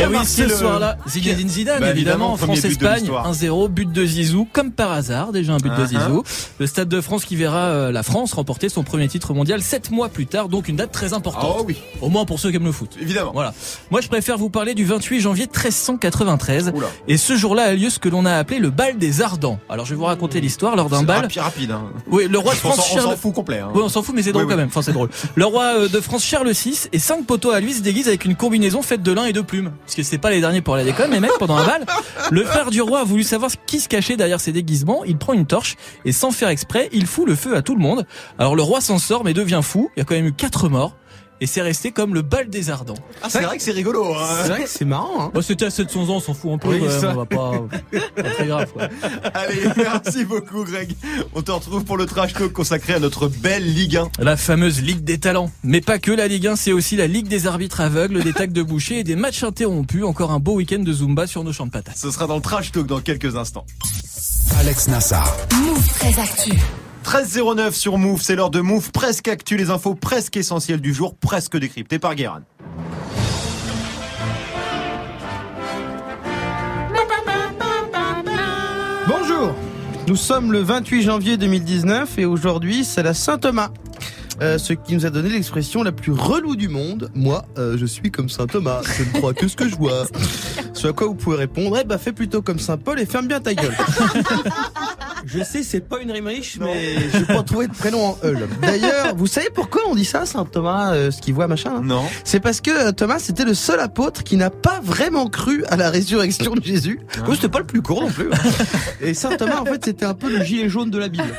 Eh 0.00 0.06
oui, 0.06 0.16
ce 0.24 0.48
soir-là, 0.48 0.96
Zinedine 1.08 1.48
Zidane, 1.48 1.80
Bah, 1.80 1.90
évidemment, 1.90 2.36
France-Espagne, 2.36 3.00
l'histoire. 3.00 3.30
1-0, 3.32 3.68
but 3.68 3.90
de 3.92 4.04
Zizou, 4.06 4.46
comme 4.52 4.70
par 4.72 4.92
hasard, 4.92 5.32
déjà 5.32 5.54
un 5.54 5.58
but 5.58 5.70
de 5.70 5.82
Uh-huh. 5.82 5.86
Zizou. 5.88 6.22
Le 6.58 6.66
Stade 6.66 6.88
de 6.88 7.00
France 7.00 7.24
qui 7.24 7.34
verra 7.36 7.66
euh, 7.66 7.92
la 7.92 8.02
France 8.02 8.32
remporter 8.34 8.68
son 8.68 8.82
premier 8.84 9.08
titre 9.08 9.34
mondial 9.34 9.62
sept 9.62 9.90
mois 9.90 10.08
plus 10.08 10.26
tard, 10.26 10.48
donc 10.48 10.68
une 10.68 10.76
date 10.76 10.92
très 10.92 11.12
importante. 11.12 11.56
Oh 11.58 11.64
oui, 11.66 11.76
Au 12.00 12.08
moins 12.08 12.24
pour 12.24 12.38
ceux 12.38 12.50
qui 12.50 12.56
aiment 12.56 12.64
le 12.64 12.72
foot. 12.72 12.90
évidemment. 13.00 13.32
Voilà. 13.34 13.52
Moi, 13.90 14.00
je 14.00 14.08
préfère 14.08 14.38
vous 14.38 14.50
parler 14.50 14.74
du 14.74 14.84
28 14.84 15.20
janvier 15.20 15.46
1393. 15.46 16.72
Oula. 16.74 16.86
Et 17.08 17.16
ce 17.16 17.36
jour-là 17.36 17.64
a 17.64 17.72
lieu 17.74 17.90
ce 17.90 17.98
que 17.98 18.08
l'on 18.08 18.24
a 18.26 18.34
appelé 18.34 18.58
le 18.60 18.70
bal 18.70 18.98
des 18.98 19.22
Ardents. 19.22 19.58
Alors, 19.68 19.84
je 19.86 19.90
vais 19.90 19.96
vous 19.96 20.04
raconter 20.04 20.40
l'histoire 20.40 20.76
lors 20.76 20.88
d'un 20.88 21.02
bal. 21.02 21.24
rapi- 21.26 21.40
rapide. 21.40 21.70
Hein. 21.72 21.84
Oui, 22.08 22.28
le 22.28 22.38
roi 22.38 22.52
de 22.52 22.58
France 22.58 22.78
on 22.94 23.00
s'en 23.00 23.16
fout 23.16 23.34
complet. 23.34 23.58
Hein. 23.60 23.70
Oui, 23.74 23.82
on 23.84 23.88
s'en 23.88 24.02
fout, 24.02 24.14
mais 24.14 24.22
c'est 24.22 24.32
drôle 24.32 24.44
Oui, 24.44 24.50
quand 24.50 24.56
même. 24.56 24.68
Enfin, 24.68 24.82
c'est 24.82 24.92
drôle. 24.92 25.10
Le 25.34 25.44
roi 25.44 25.64
euh, 25.76 25.88
de 25.88 26.00
France 26.00 26.11
Charles 26.18 26.50
VI 26.50 26.88
et 26.92 26.98
cinq 26.98 27.26
poteaux 27.26 27.50
à 27.50 27.60
lui 27.60 27.72
se 27.72 27.82
déguisent 27.82 28.08
avec 28.08 28.24
une 28.24 28.36
combinaison 28.36 28.82
faite 28.82 29.02
de 29.02 29.12
lin 29.12 29.24
et 29.24 29.32
de 29.32 29.40
plumes. 29.40 29.72
Parce 29.84 29.94
que 29.94 30.02
c'est 30.02 30.18
pas 30.18 30.30
les 30.30 30.40
derniers 30.40 30.60
pour 30.60 30.76
la 30.76 30.84
déconne, 30.84 31.10
mais 31.10 31.20
mec, 31.20 31.30
pendant 31.38 31.56
un 31.56 31.66
bal, 31.66 31.86
le 32.30 32.44
frère 32.44 32.70
du 32.70 32.80
roi 32.82 33.00
a 33.00 33.04
voulu 33.04 33.22
savoir 33.22 33.50
qui 33.66 33.80
se 33.80 33.88
cachait 33.88 34.16
derrière 34.16 34.40
ces 34.40 34.52
déguisements. 34.52 35.04
Il 35.04 35.18
prend 35.18 35.32
une 35.32 35.46
torche 35.46 35.76
et 36.04 36.12
sans 36.12 36.30
faire 36.30 36.48
exprès, 36.48 36.88
il 36.92 37.06
fout 37.06 37.26
le 37.26 37.34
feu 37.34 37.56
à 37.56 37.62
tout 37.62 37.74
le 37.74 37.80
monde. 37.80 38.06
Alors 38.38 38.56
le 38.56 38.62
roi 38.62 38.80
s'en 38.80 38.98
sort, 38.98 39.24
mais 39.24 39.34
devient 39.34 39.60
fou. 39.62 39.90
Il 39.96 40.00
y 40.00 40.02
a 40.02 40.04
quand 40.04 40.14
même 40.14 40.26
eu 40.26 40.32
quatre 40.32 40.68
morts. 40.68 40.96
Et 41.42 41.46
c'est 41.46 41.60
resté 41.60 41.90
comme 41.90 42.14
le 42.14 42.22
bal 42.22 42.48
des 42.50 42.70
ardents. 42.70 42.94
Ah, 43.20 43.26
c'est 43.28 43.40
vrai 43.40 43.56
que 43.56 43.64
c'est 43.64 43.72
rigolo. 43.72 44.14
Hein. 44.14 44.26
C'est 44.44 44.48
vrai 44.48 44.62
que 44.62 44.68
c'est 44.68 44.84
marrant. 44.84 45.24
Hein. 45.24 45.30
Bah, 45.34 45.40
c'était 45.42 45.64
à 45.64 45.70
700 45.70 46.02
ans, 46.02 46.06
on 46.10 46.20
s'en 46.20 46.34
fout 46.34 46.52
un 46.52 46.58
peu. 46.58 46.68
Oui, 46.68 46.80
on 46.80 47.14
va 47.14 47.24
pas, 47.24 47.50
pas 48.14 48.22
très 48.22 48.46
grave. 48.46 48.72
Quoi. 48.72 48.84
Allez, 49.34 49.62
merci 49.76 50.24
beaucoup, 50.24 50.62
Greg. 50.62 50.94
On 51.34 51.42
te 51.42 51.50
retrouve 51.50 51.82
pour 51.82 51.96
le 51.96 52.06
trash 52.06 52.32
talk 52.34 52.52
consacré 52.52 52.94
à 52.94 53.00
notre 53.00 53.26
belle 53.26 53.64
Ligue 53.64 53.96
1. 53.96 54.10
La 54.20 54.36
fameuse 54.36 54.82
Ligue 54.82 55.02
des 55.02 55.18
talents. 55.18 55.50
Mais 55.64 55.80
pas 55.80 55.98
que 55.98 56.12
la 56.12 56.28
Ligue 56.28 56.46
1, 56.46 56.54
c'est 56.54 56.70
aussi 56.70 56.94
la 56.94 57.08
Ligue 57.08 57.26
des 57.26 57.48
arbitres 57.48 57.80
aveugles, 57.80 58.22
des 58.22 58.32
tacs 58.32 58.52
de 58.52 58.62
boucher 58.62 59.00
et 59.00 59.04
des 59.04 59.16
matchs 59.16 59.42
interrompus. 59.42 60.04
Encore 60.04 60.30
un 60.30 60.38
beau 60.38 60.54
week-end 60.54 60.78
de 60.78 60.92
Zumba 60.92 61.26
sur 61.26 61.42
nos 61.42 61.52
champs 61.52 61.66
de 61.66 61.72
patates. 61.72 61.98
Ce 61.98 62.12
sera 62.12 62.28
dans 62.28 62.36
le 62.36 62.40
trash 62.40 62.70
talk 62.70 62.86
dans 62.86 63.00
quelques 63.00 63.34
instants. 63.34 63.66
Alex 64.60 64.86
Nassar. 64.86 65.36
Move 65.60 65.88
très 65.88 66.20
actu. 66.20 66.52
13.09 67.04 67.72
sur 67.72 67.98
Move, 67.98 68.22
c'est 68.22 68.36
l'heure 68.36 68.50
de 68.50 68.60
Move, 68.60 68.92
presque 68.92 69.28
actu, 69.28 69.56
les 69.56 69.70
infos 69.70 69.94
presque 69.94 70.36
essentielles 70.36 70.80
du 70.80 70.94
jour, 70.94 71.16
presque 71.16 71.56
décryptées 71.56 71.98
par 71.98 72.14
Guérin. 72.14 72.42
Bonjour, 79.08 79.54
nous 80.06 80.16
sommes 80.16 80.52
le 80.52 80.60
28 80.60 81.02
janvier 81.02 81.36
2019 81.36 82.18
et 82.18 82.24
aujourd'hui 82.24 82.84
c'est 82.84 83.02
la 83.02 83.14
Saint-Thomas. 83.14 83.70
Euh, 84.40 84.58
ce 84.58 84.72
qui 84.72 84.94
nous 84.94 85.04
a 85.04 85.10
donné 85.10 85.28
l'expression 85.28 85.82
la 85.82 85.92
plus 85.92 86.10
relou 86.10 86.56
du 86.56 86.68
monde. 86.68 87.10
Moi, 87.14 87.44
euh, 87.58 87.76
je 87.76 87.86
suis 87.86 88.10
comme 88.10 88.28
Saint 88.28 88.46
Thomas, 88.46 88.80
je 88.96 89.04
ne 89.04 89.12
crois 89.12 89.34
que 89.34 89.46
ce 89.46 89.56
que 89.56 89.68
je 89.68 89.76
vois. 89.76 90.06
Ce 90.72 90.88
à 90.88 90.92
quoi 90.92 91.06
vous 91.06 91.14
pouvez 91.14 91.36
répondre, 91.36 91.78
eh 91.80 91.84
bah 91.84 91.98
fais 91.98 92.12
plutôt 92.12 92.42
comme 92.42 92.58
Saint 92.58 92.78
Paul 92.78 92.98
et 92.98 93.06
ferme 93.06 93.28
bien 93.28 93.40
ta 93.40 93.54
gueule. 93.54 93.76
Je 95.34 95.42
sais, 95.44 95.62
c'est 95.62 95.80
pas 95.80 96.00
une 96.00 96.10
rime 96.10 96.26
riche, 96.26 96.58
mais 96.60 96.96
j'ai 97.12 97.24
pas 97.24 97.42
trouvé 97.42 97.66
de 97.66 97.72
prénom 97.72 98.06
en 98.06 98.18
Eul. 98.24 98.48
D'ailleurs, 98.60 99.14
vous 99.16 99.26
savez 99.26 99.48
pourquoi 99.54 99.82
on 99.88 99.94
dit 99.94 100.04
ça, 100.04 100.26
Saint 100.26 100.44
Thomas, 100.44 100.92
euh, 100.92 101.10
ce 101.10 101.20
qu'il 101.20 101.34
voit, 101.34 101.48
machin 101.48 101.76
hein? 101.76 101.82
Non. 101.82 102.04
C'est 102.24 102.40
parce 102.40 102.60
que 102.60 102.88
euh, 102.88 102.92
Thomas, 102.92 103.18
c'était 103.18 103.44
le 103.44 103.54
seul 103.54 103.80
apôtre 103.80 104.24
qui 104.24 104.36
n'a 104.36 104.50
pas 104.50 104.80
vraiment 104.82 105.28
cru 105.28 105.64
à 105.66 105.76
la 105.76 105.90
résurrection 105.90 106.54
de 106.54 106.62
Jésus. 106.62 107.00
Oui, 107.26 107.36
c'était 107.36 107.48
pas 107.48 107.60
le 107.60 107.66
plus 107.66 107.82
court 107.82 108.02
non 108.02 108.10
plus. 108.10 108.28
Et 109.00 109.14
Saint 109.14 109.36
Thomas, 109.36 109.60
en 109.60 109.64
fait, 109.64 109.84
c'était 109.84 110.04
un 110.04 110.14
peu 110.14 110.30
le 110.30 110.44
gilet 110.44 110.68
jaune 110.68 110.90
de 110.90 110.98
la 110.98 111.08
Bible. 111.08 111.32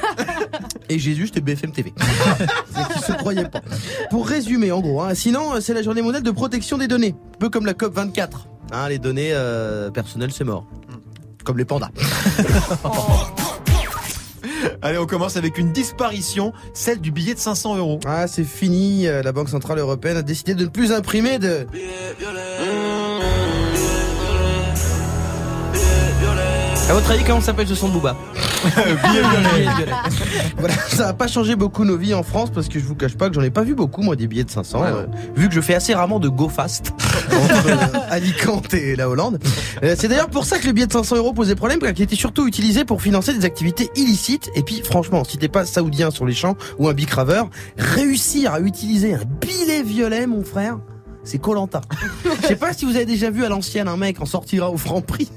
Et 0.90 1.00
Jésus, 1.00 1.28
c'était 1.28 1.42
BFM 1.42 1.72
TV. 1.72 1.94
Qu'il 2.94 3.02
se 3.02 3.14
croyait 3.14 3.48
pas. 3.48 3.62
Pour 4.10 4.28
résumer, 4.28 4.72
en 4.72 4.82
gros, 4.82 5.02
hein, 5.02 5.14
sinon, 5.14 5.56
euh, 5.56 5.60
c'est 5.62 5.74
la 5.74 5.82
journée 5.82 6.02
mondiale 6.02 6.24
de 6.24 6.32
protection 6.32 6.78
des 6.78 6.88
données. 6.88 7.16
Un 7.36 7.38
peu 7.38 7.50
comme 7.50 7.66
la 7.66 7.74
COP 7.74 7.94
24. 7.96 8.48
Hein, 8.72 8.90
les 8.90 9.00
données 9.00 9.32
euh, 9.34 9.92
personnelles, 9.92 10.32
c'est 10.34 10.44
mort. 10.44 10.66
Comme 11.44 11.58
les 11.58 11.66
pandas. 11.66 11.90
Allez, 14.82 14.98
on 14.98 15.06
commence 15.06 15.38
avec 15.38 15.58
une 15.58 15.72
disparition, 15.72 16.54
celle 16.74 17.00
du 17.00 17.12
billet 17.12 17.34
de 17.34 17.40
500 17.40 17.78
euros. 17.78 18.00
Ah, 18.06 18.28
c'est 18.28 18.44
fini. 18.44 19.08
euh, 19.08 19.22
La 19.24 19.32
Banque 19.32 19.50
Centrale 19.50 19.80
Européenne 19.80 20.18
a 20.18 20.22
décidé 20.22 20.56
de 20.56 20.64
ne 20.64 20.70
plus 20.70 20.92
imprimer 20.92 21.40
de... 21.40 21.68
À 26.90 26.94
votre 26.94 27.12
avis, 27.12 27.24
comment 27.24 27.42
s'appelle 27.42 27.68
ce 27.68 27.76
son 27.76 27.88
de 27.88 27.94
Booba? 27.94 28.16
Billet 28.64 29.22
violet. 29.22 29.92
Voilà, 30.58 30.74
ça 30.90 31.06
n'a 31.06 31.14
pas 31.14 31.28
changé 31.28 31.56
beaucoup 31.56 31.86
nos 31.86 31.98
vies 31.98 32.14
en 32.14 32.24
France 32.24 32.50
parce 32.54 32.68
que 32.68 32.80
je 32.80 32.86
vous 32.86 32.96
cache 32.96 33.16
pas 33.16 33.30
que 33.30 33.36
j'en 33.36 33.42
ai 33.42 33.50
pas 33.50 33.64
vu 33.64 33.76
beaucoup 33.76 34.02
moi 34.02 34.16
des 34.16 34.28
billets 34.28 34.44
de 34.44 34.50
500 34.50 34.82
Ouais, 34.82 34.88
euh, 34.88 35.06
vu 35.36 35.50
que 35.50 35.56
je 35.56 35.62
fais 35.62 35.76
assez 35.76 35.94
rarement 35.94 36.20
de 36.20 36.30
go 36.30 36.50
fast 36.50 36.92
entre 37.28 37.68
euh, 37.70 38.00
Alicante 38.10 38.74
et 38.74 38.96
la 38.96 39.10
Hollande. 39.10 39.40
Euh, 39.84 39.96
c'est 39.98 40.08
d'ailleurs 40.08 40.30
pour 40.30 40.46
ça 40.46 40.60
que 40.60 40.68
le 40.68 40.74
billet 40.74 40.88
de 40.88 40.92
500 40.92 41.18
euros 41.18 41.34
posait 41.34 41.56
problème 41.56 41.80
car 41.80 41.92
il 41.92 42.02
était 42.02 42.16
surtout 42.16 42.48
utilisé 42.48 42.86
pour 42.86 43.02
financer 43.02 43.34
des 43.34 43.46
activités 43.46 43.90
illicites 43.96 44.50
et 44.56 44.64
puis 44.64 44.82
franchement 44.84 45.24
si 45.24 45.38
t'es 45.38 45.48
pas 45.48 45.66
saoudien 45.66 46.12
sur 46.12 46.26
les 46.26 46.34
champs 46.34 46.56
ou 46.78 46.88
un 46.88 46.94
bicraveur 46.94 47.50
réussir 47.78 48.54
à 48.54 48.60
utiliser 48.60 49.14
un 49.14 49.24
billet 49.42 49.84
violet 49.84 50.28
mon 50.28 50.44
frère 50.44 50.78
c'est 51.24 51.40
Colanta. 51.40 51.82
Je 52.42 52.48
sais 52.48 52.56
pas 52.56 52.74
si 52.74 52.86
vous 52.86 52.96
avez 52.96 53.06
déjà 53.06 53.30
vu 53.30 53.46
à 53.46 53.50
l'ancienne 53.50 53.88
un 53.88 53.98
mec 53.98 54.22
en 54.22 54.26
sortira 54.26 54.70
au 54.70 54.78
franc 54.78 55.02
prix 55.02 55.30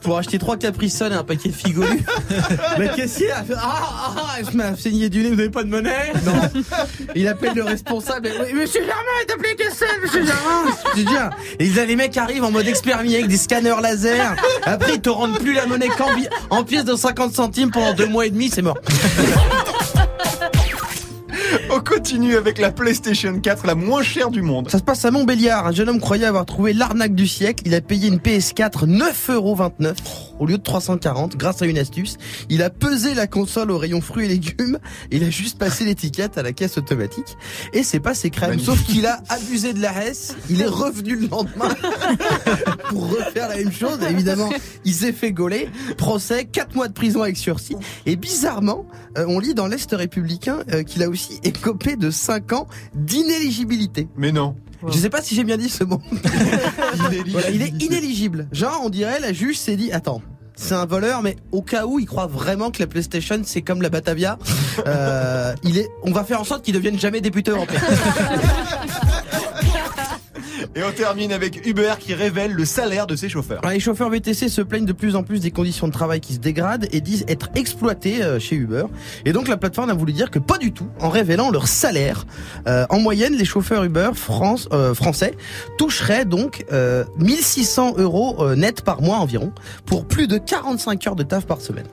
pour 0.00 0.18
acheter 0.18 0.38
trois 0.38 0.56
Capri-Sun 0.56 1.12
et 1.12 1.14
un 1.14 1.24
paquet 1.24 1.50
de 1.50 1.54
figolus. 1.54 2.04
Caissier 2.96 3.30
a 3.30 3.42
fait 3.42 3.54
ah 3.56 3.60
ah 3.62 4.14
ah 4.16 4.36
je 4.50 4.56
m'ai 4.56 4.76
saigné 4.76 5.08
du 5.08 5.22
nez, 5.22 5.30
vous 5.30 5.40
avez 5.40 5.50
pas 5.50 5.62
de 5.62 5.68
monnaie 5.68 6.12
Non. 6.24 6.32
Il 7.14 7.28
appelle 7.28 7.54
le 7.54 7.64
responsable. 7.64 8.28
et, 8.28 8.52
Monsieur 8.52 8.80
Germain, 8.80 9.02
est 9.26 9.32
appelé 9.32 9.54
que 9.56 9.70
ça, 9.70 9.86
Monsieur 10.02 10.24
Germain. 10.24 10.72
Je 10.96 11.02
dis. 11.02 11.06
Et 11.58 11.68
là, 11.70 11.84
les 11.84 11.96
mecs 11.96 12.16
arrivent 12.16 12.44
en 12.44 12.50
mode 12.50 12.66
expermis 12.66 13.14
avec 13.14 13.28
des 13.28 13.36
scanners 13.36 13.80
laser. 13.82 14.34
Après, 14.64 14.94
ils 14.94 15.00
te 15.00 15.10
rendent 15.10 15.38
plus 15.38 15.52
la 15.54 15.66
monnaie 15.66 15.88
qu'en 15.88 16.08
en 16.50 16.64
pièces 16.64 16.84
de 16.84 16.94
50 16.94 17.32
centimes 17.34 17.70
pendant 17.70 17.94
deux 17.94 18.06
mois 18.06 18.26
et 18.26 18.30
demi, 18.30 18.50
c'est 18.52 18.62
mort. 18.62 18.76
On 22.12 22.16
continue 22.16 22.36
avec 22.36 22.58
la 22.58 22.70
PlayStation 22.70 23.40
4, 23.40 23.66
la 23.66 23.74
moins 23.74 24.02
chère 24.02 24.30
du 24.30 24.42
monde. 24.42 24.70
Ça 24.70 24.76
se 24.76 24.82
passe 24.82 25.02
à 25.06 25.10
Montbéliard. 25.10 25.66
Un 25.66 25.72
jeune 25.72 25.88
homme 25.88 26.00
croyait 26.00 26.26
avoir 26.26 26.44
trouvé 26.44 26.74
l'arnaque 26.74 27.14
du 27.14 27.26
siècle. 27.26 27.62
Il 27.64 27.74
a 27.74 27.80
payé 27.80 28.08
une 28.08 28.18
PS4 28.18 28.86
9,29€ 28.86 29.94
au 30.38 30.44
lieu 30.44 30.58
de 30.58 30.62
340 30.62 31.38
grâce 31.38 31.62
à 31.62 31.66
une 31.66 31.78
astuce. 31.78 32.18
Il 32.50 32.62
a 32.62 32.68
pesé 32.68 33.14
la 33.14 33.26
console 33.26 33.70
au 33.70 33.78
rayon 33.78 34.02
fruits 34.02 34.26
et 34.26 34.28
légumes. 34.28 34.78
Il 35.10 35.24
a 35.24 35.30
juste 35.30 35.58
passé 35.58 35.86
l'étiquette 35.86 36.36
à 36.36 36.42
la 36.42 36.52
caisse 36.52 36.76
automatique. 36.76 37.38
Et 37.72 37.82
c'est 37.82 38.00
pas 38.00 38.12
ses 38.12 38.28
crèmes. 38.28 38.50
Magnifique. 38.50 38.74
Sauf 38.74 38.84
qu'il 38.84 39.06
a 39.06 39.22
abusé 39.30 39.72
de 39.72 39.80
la 39.80 40.04
hesse. 40.04 40.36
Il 40.50 40.60
est 40.60 40.66
revenu 40.66 41.16
le 41.16 41.28
lendemain 41.28 41.74
pour 42.90 43.08
refaire 43.08 43.48
la 43.48 43.56
même 43.56 43.72
chose. 43.72 43.98
Évidemment, 44.10 44.50
il 44.84 44.92
s'est 44.92 45.12
fait 45.12 45.32
gauler. 45.32 45.70
Procès, 45.96 46.44
4 46.44 46.74
mois 46.74 46.88
de 46.88 46.92
prison 46.92 47.22
avec 47.22 47.38
sursis. 47.38 47.76
Et 48.04 48.16
bizarrement, 48.16 48.84
euh, 49.16 49.24
on 49.28 49.38
lit 49.38 49.54
dans 49.54 49.66
l'Est 49.66 49.90
républicain 49.92 50.58
euh, 50.72 50.82
qu'il 50.82 51.02
a 51.02 51.08
aussi 51.08 51.40
écopé 51.42 51.96
de 51.96 52.01
5 52.10 52.52
ans 52.52 52.66
d'inéligibilité. 52.94 54.08
Mais 54.16 54.32
non. 54.32 54.56
Je 54.88 54.98
sais 54.98 55.10
pas 55.10 55.22
si 55.22 55.34
j'ai 55.34 55.44
bien 55.44 55.56
dit 55.56 55.68
ce 55.68 55.84
mot. 55.84 56.00
Voilà, 57.28 57.50
il 57.50 57.62
est 57.62 57.82
inéligible. 57.82 58.48
Genre, 58.52 58.80
on 58.84 58.90
dirait, 58.90 59.20
la 59.20 59.32
juge 59.32 59.58
s'est 59.58 59.76
dit, 59.76 59.92
attends. 59.92 60.22
C'est 60.54 60.74
un 60.74 60.86
voleur, 60.86 61.22
mais 61.22 61.36
au 61.50 61.62
cas 61.62 61.86
où 61.86 61.98
il 61.98 62.06
croit 62.06 62.26
vraiment 62.26 62.70
que 62.70 62.78
la 62.78 62.86
PlayStation 62.86 63.40
c'est 63.42 63.62
comme 63.62 63.80
la 63.80 63.88
Batavia, 63.88 64.38
euh, 64.86 65.54
il 65.64 65.78
est, 65.78 65.88
on 66.02 66.12
va 66.12 66.24
faire 66.24 66.40
en 66.40 66.44
sorte 66.44 66.62
qu'il 66.62 66.74
devienne 66.74 66.98
jamais 66.98 67.20
député 67.20 67.50
européen. 67.50 67.80
Et 70.74 70.82
on 70.82 70.92
termine 70.92 71.32
avec 71.32 71.66
Uber 71.66 71.94
qui 71.98 72.14
révèle 72.14 72.52
le 72.52 72.64
salaire 72.64 73.06
de 73.06 73.14
ses 73.14 73.28
chauffeurs. 73.28 73.60
Alors, 73.62 73.72
les 73.72 73.80
chauffeurs 73.80 74.08
VTC 74.08 74.48
se 74.48 74.62
plaignent 74.62 74.86
de 74.86 74.92
plus 74.92 75.16
en 75.16 75.22
plus 75.22 75.40
des 75.40 75.50
conditions 75.50 75.86
de 75.86 75.92
travail 75.92 76.20
qui 76.20 76.32
se 76.34 76.38
dégradent 76.38 76.86
et 76.92 77.00
disent 77.02 77.24
être 77.28 77.50
exploités 77.54 78.22
euh, 78.22 78.38
chez 78.38 78.56
Uber. 78.56 78.84
Et 79.26 79.32
donc 79.32 79.48
la 79.48 79.58
plateforme 79.58 79.90
a 79.90 79.94
voulu 79.94 80.12
dire 80.12 80.30
que 80.30 80.38
pas 80.38 80.56
du 80.56 80.72
tout, 80.72 80.88
en 80.98 81.10
révélant 81.10 81.50
leur 81.50 81.68
salaire. 81.68 82.24
Euh, 82.66 82.86
en 82.88 83.00
moyenne, 83.00 83.34
les 83.34 83.44
chauffeurs 83.44 83.84
Uber 83.84 84.10
France, 84.14 84.68
euh, 84.72 84.94
français 84.94 85.34
toucheraient 85.76 86.24
donc 86.24 86.64
euh, 86.72 87.04
1600 87.18 87.94
euros 87.98 88.36
euh, 88.40 88.54
net 88.54 88.82
par 88.82 89.02
mois 89.02 89.18
environ 89.18 89.52
pour 89.84 90.06
plus 90.06 90.26
de 90.26 90.38
45 90.38 91.06
heures 91.06 91.16
de 91.16 91.22
taf 91.22 91.46
par 91.46 91.60
semaine. 91.60 91.86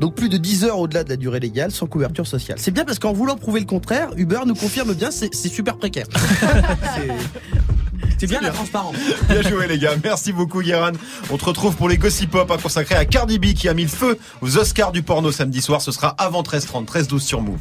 Donc 0.00 0.14
plus 0.14 0.28
de 0.28 0.36
10 0.36 0.64
heures 0.64 0.78
au-delà 0.78 1.04
de 1.04 1.10
la 1.10 1.16
durée 1.16 1.40
légale 1.40 1.70
sans 1.70 1.86
couverture 1.86 2.26
sociale. 2.26 2.58
C'est 2.60 2.70
bien 2.70 2.84
parce 2.84 2.98
qu'en 2.98 3.12
voulant 3.12 3.36
prouver 3.36 3.60
le 3.60 3.66
contraire, 3.66 4.10
Uber 4.16 4.40
nous 4.46 4.54
confirme 4.54 4.94
bien 4.94 5.10
c'est 5.10 5.34
c'est 5.34 5.48
super 5.48 5.76
précaire. 5.76 6.06
C'est- 8.20 8.26
bien 8.26 8.40
la 8.40 8.50
transparence. 8.50 8.94
Bien 9.28 9.42
joué 9.42 9.66
les 9.66 9.78
gars, 9.78 9.94
merci 10.02 10.32
beaucoup 10.32 10.60
Guéran. 10.62 10.92
On 11.30 11.36
te 11.36 11.44
retrouve 11.44 11.76
pour 11.76 11.88
les 11.88 11.98
Gossip 11.98 12.30
Pop 12.30 12.50
hein, 12.50 12.56
consacrés 12.62 12.94
à 12.96 13.04
Cardi 13.04 13.38
B 13.38 13.54
qui 13.54 13.68
a 13.68 13.74
mis 13.74 13.82
le 13.82 13.88
feu 13.88 14.18
aux 14.40 14.56
Oscars 14.58 14.92
du 14.92 15.02
porno 15.02 15.32
samedi 15.32 15.60
soir. 15.62 15.80
Ce 15.80 15.92
sera 15.92 16.08
avant 16.18 16.42
13h30, 16.42 16.86
13h12 16.86 17.18
sur 17.20 17.40
Move. 17.40 17.58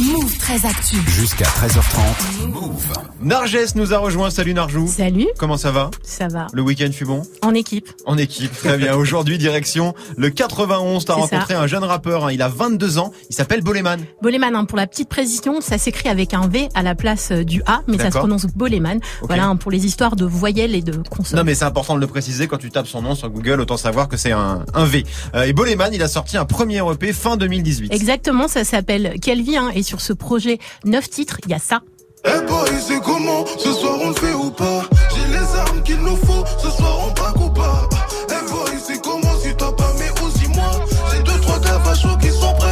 Move 0.00 0.38
très 0.38 0.66
actu. 0.66 0.96
Jusqu'à 1.08 1.44
13h30. 1.44 2.46
Move. 2.48 2.86
Narges 3.20 3.74
nous 3.74 3.92
a 3.92 3.98
rejoint, 3.98 4.30
salut 4.30 4.54
Narjou. 4.54 4.88
Salut, 4.88 5.28
Comment 5.38 5.58
ça 5.58 5.70
va? 5.70 5.90
Ça 6.02 6.28
va. 6.28 6.46
Le 6.52 6.62
week-end 6.62 6.90
fut 6.92 7.04
bon? 7.04 7.22
En 7.42 7.52
équipe. 7.54 7.88
En 8.06 8.16
équipe, 8.16 8.52
très 8.56 8.78
bien. 8.78 8.94
Aujourd'hui, 8.96 9.36
direction 9.36 9.94
le 10.16 10.30
91. 10.30 11.04
T'as 11.04 11.14
rencontré 11.14 11.54
un 11.54 11.66
jeune 11.66 11.84
rappeur, 11.84 12.26
hein. 12.26 12.32
il 12.32 12.40
a 12.40 12.48
22 12.48 12.98
ans, 12.98 13.12
il 13.28 13.34
s'appelle 13.36 13.62
Boleman. 13.62 14.00
Boleman, 14.22 14.56
hein, 14.56 14.64
pour 14.64 14.78
la 14.78 14.86
petite 14.86 15.08
précision, 15.08 15.60
ça 15.60 15.76
s'écrit 15.78 16.08
avec 16.08 16.32
un 16.32 16.48
V 16.48 16.68
à 16.74 16.82
la 16.82 16.94
place 16.94 17.30
euh, 17.30 17.44
du 17.44 17.62
A, 17.66 17.82
mais 17.86 17.98
ça 17.98 18.10
se 18.10 18.18
prononce 18.18 18.46
Boleman. 18.46 18.98
Voilà, 19.22 19.46
hein, 19.46 19.56
pour 19.56 19.70
les 19.72 19.86
histoires 19.86 20.14
de 20.14 20.24
voyelles 20.24 20.74
et 20.76 20.82
de 20.82 21.02
consonnes. 21.08 21.38
Non 21.38 21.44
mais 21.44 21.54
c'est 21.54 21.64
important 21.64 21.96
de 21.96 22.00
le 22.00 22.06
préciser, 22.06 22.46
quand 22.46 22.58
tu 22.58 22.70
tapes 22.70 22.86
son 22.86 23.02
nom 23.02 23.14
sur 23.14 23.28
Google, 23.30 23.60
autant 23.60 23.76
savoir 23.76 24.06
que 24.08 24.16
c'est 24.16 24.32
un, 24.32 24.64
un 24.74 24.84
V. 24.84 25.04
Euh, 25.34 25.42
et 25.44 25.52
Boleman, 25.52 25.92
il 25.92 26.02
a 26.02 26.08
sorti 26.08 26.36
un 26.36 26.44
premier 26.44 26.80
EP 26.92 27.12
fin 27.12 27.36
2018. 27.36 27.92
Exactement, 27.92 28.46
ça 28.48 28.64
s'appelle 28.64 29.14
Quelle 29.20 29.42
vie, 29.42 29.56
hein, 29.56 29.70
et 29.74 29.82
sur 29.82 30.00
ce 30.00 30.12
projet, 30.12 30.58
neuf 30.84 31.08
titres, 31.10 31.38
il 31.46 31.50
y 31.50 31.54
a 31.54 31.58
ça. 31.58 31.80
Eh 32.24 32.46
boy, 32.46 32.68
c'est 32.86 33.00
comment 33.02 33.44
Ce 33.58 33.72
soir 33.72 33.98
on 34.00 34.08
le 34.10 34.14
fait 34.14 34.32
ou 34.34 34.50
pas? 34.50 34.82
J'ai 35.10 35.32
les 35.32 35.58
armes 35.58 35.82
qu'il 35.82 35.96
nous 35.96 36.16
faut, 36.16 36.44
ce 36.62 36.70
soir 36.70 36.98
on 37.08 37.12
braque 37.12 37.40
ou 37.40 37.50
pas? 37.50 37.88
Eh 38.28 38.50
boy, 38.52 38.78
c'est 38.86 39.02
comment 39.02 39.40
si 39.42 39.48
t'as 39.56 39.72
pas 39.72 39.92
mais 39.98 40.10
aussi 40.24 40.46
moi? 40.48 40.70
J'ai 41.12 41.22
deux, 41.24 41.40
trois 41.40 41.58
gars 41.58 41.78
vachos 41.78 42.16
qui 42.20 42.28
sont 42.30 42.54
prêts 42.54 42.71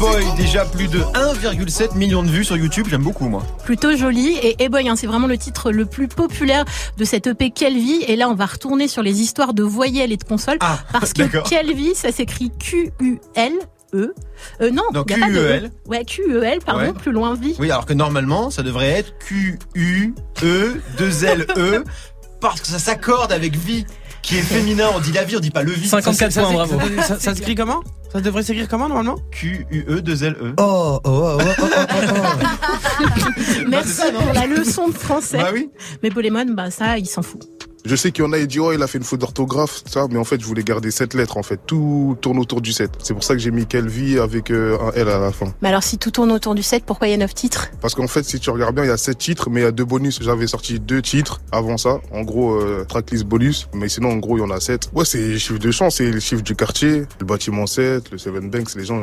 boy, 0.00 0.24
déjà 0.36 0.64
plus 0.64 0.88
de 0.88 0.98
1,7 0.98 1.94
million 1.96 2.22
de 2.22 2.28
vues 2.28 2.44
sur 2.44 2.56
YouTube, 2.56 2.86
j'aime 2.88 3.02
beaucoup 3.02 3.28
moi. 3.28 3.42
Plutôt 3.64 3.94
joli, 3.96 4.34
et 4.42 4.56
Hey 4.62 4.68
Boy, 4.70 4.88
hein, 4.88 4.96
c'est 4.96 5.06
vraiment 5.06 5.26
le 5.26 5.36
titre 5.36 5.70
le 5.72 5.84
plus 5.84 6.08
populaire 6.08 6.64
de 6.96 7.04
cette 7.04 7.26
EP 7.26 7.50
Quelle 7.50 7.74
vie, 7.74 8.02
et 8.08 8.16
là 8.16 8.28
on 8.30 8.34
va 8.34 8.46
retourner 8.46 8.88
sur 8.88 9.02
les 9.02 9.20
histoires 9.20 9.52
de 9.52 9.62
voyelles 9.62 10.10
et 10.12 10.16
de 10.16 10.24
consoles, 10.24 10.56
Ah, 10.60 10.78
parce 10.92 11.12
que 11.12 11.22
d'accord. 11.22 11.42
Quelle 11.48 11.74
vie, 11.74 11.94
ça 11.94 12.12
s'écrit 12.12 12.50
Q-U-L. 12.58 13.52
E. 13.92 14.14
Euh, 14.62 14.70
non, 14.70 14.84
Non, 14.94 15.04
y 15.08 15.14
a 15.14 15.18
pas 15.18 15.26
de 15.26 15.32
Q-U-E-L. 15.32 15.64
E. 15.64 15.70
Ouais, 15.90 16.04
Q-U-E-L, 16.04 16.58
pardon, 16.64 16.80
Ouais. 16.82 16.92
plus 16.92 17.10
loin 17.12 17.34
vie. 17.34 17.56
Oui, 17.58 17.70
alors 17.72 17.86
que 17.86 17.92
normalement, 17.92 18.48
ça 18.50 18.62
devrait 18.62 18.90
être 18.90 19.12
Q-U-E-2-L-E, 19.18 21.84
parce 22.40 22.60
que 22.60 22.68
ça 22.68 22.78
s'accorde 22.78 23.32
avec 23.32 23.56
vie, 23.56 23.84
qui 24.22 24.38
est 24.38 24.42
féminin, 24.42 24.86
on 24.94 25.00
dit 25.00 25.10
la 25.12 25.24
vie, 25.24 25.36
on 25.36 25.40
dit 25.40 25.50
pas 25.50 25.64
le 25.64 25.72
vie. 25.72 25.88
54 25.88 26.30
Ça, 26.32 26.42
points, 26.42 26.52
bravo. 26.52 26.78
ça 27.02 27.18
s'écrit 27.34 27.56
comment? 27.56 27.82
Ça 28.12 28.20
devrait 28.20 28.42
s'écrire 28.42 28.66
comment 28.68 28.88
normalement 28.88 29.16
Q-U-E-2-L-E. 29.30 30.54
Oh, 30.58 30.98
oh, 30.98 31.00
oh, 31.04 31.38
oh, 31.40 31.52
oh, 31.62 31.64
oh, 31.70 32.06
oh. 32.16 33.04
Merci 33.68 34.02
pour 34.12 34.32
la 34.32 34.46
leçon 34.46 34.88
de 34.88 34.94
français. 34.94 35.38
Bah 35.38 35.50
oui. 35.52 35.70
Mais 36.02 36.10
Polémon, 36.10 36.46
bah 36.48 36.70
ça, 36.72 36.98
il 36.98 37.06
s'en 37.06 37.22
fout. 37.22 37.59
Je 37.84 37.96
sais 37.96 38.12
qu'il 38.12 38.24
y 38.24 38.26
en 38.26 38.32
a, 38.32 38.38
il 38.38 38.46
dit, 38.46 38.60
oh, 38.60 38.72
il 38.72 38.82
a 38.82 38.86
fait 38.86 38.98
une 38.98 39.04
faute 39.04 39.20
d'orthographe, 39.20 39.82
ça, 39.86 40.06
mais 40.10 40.18
en 40.18 40.24
fait, 40.24 40.40
je 40.40 40.46
voulais 40.46 40.62
garder 40.62 40.90
cette 40.90 41.14
lettre, 41.14 41.36
en 41.36 41.42
fait. 41.42 41.60
Tout 41.66 42.16
tourne 42.20 42.38
autour 42.38 42.60
du 42.60 42.72
7. 42.72 42.90
C'est 43.02 43.14
pour 43.14 43.24
ça 43.24 43.34
que 43.34 43.40
j'ai 43.40 43.50
mis 43.50 43.66
Kelvin 43.66 44.20
avec 44.22 44.50
euh, 44.50 44.78
un 44.80 44.92
L 44.92 45.08
à 45.08 45.18
la 45.18 45.32
fin. 45.32 45.54
Mais 45.62 45.68
alors, 45.68 45.82
si 45.82 45.96
tout 45.96 46.10
tourne 46.10 46.30
autour 46.32 46.54
du 46.54 46.62
7, 46.62 46.84
pourquoi 46.84 47.08
il 47.08 47.12
y 47.12 47.14
a 47.14 47.16
9 47.16 47.34
titres? 47.34 47.70
Parce 47.80 47.94
qu'en 47.94 48.06
fait, 48.06 48.22
si 48.24 48.38
tu 48.38 48.50
regardes 48.50 48.74
bien, 48.74 48.84
il 48.84 48.88
y 48.88 48.92
a 48.92 48.96
7 48.96 49.16
titres, 49.16 49.50
mais 49.50 49.60
il 49.60 49.64
y 49.64 49.66
a 49.66 49.72
deux 49.72 49.84
bonus. 49.84 50.20
J'avais 50.22 50.46
sorti 50.46 50.78
deux 50.78 51.00
titres 51.00 51.40
avant 51.52 51.78
ça. 51.78 52.00
En 52.12 52.22
gros, 52.22 52.54
euh, 52.54 52.84
tracklist 52.86 53.24
bonus. 53.24 53.68
Mais 53.72 53.88
sinon, 53.88 54.10
en 54.10 54.16
gros, 54.16 54.36
il 54.36 54.40
y 54.40 54.44
en 54.44 54.50
a 54.50 54.60
7. 54.60 54.90
Ouais, 54.94 55.04
c'est 55.04 55.18
les 55.18 55.38
chiffres 55.38 55.58
de 55.58 55.70
chance, 55.70 55.96
c'est 55.96 56.10
les 56.10 56.20
chiffres 56.20 56.42
du 56.42 56.54
quartier. 56.54 57.04
Le 57.18 57.26
bâtiment 57.26 57.66
7, 57.66 58.10
le 58.10 58.18
Seven 58.18 58.50
Banks, 58.50 58.74
les 58.76 58.84
gens, 58.84 59.00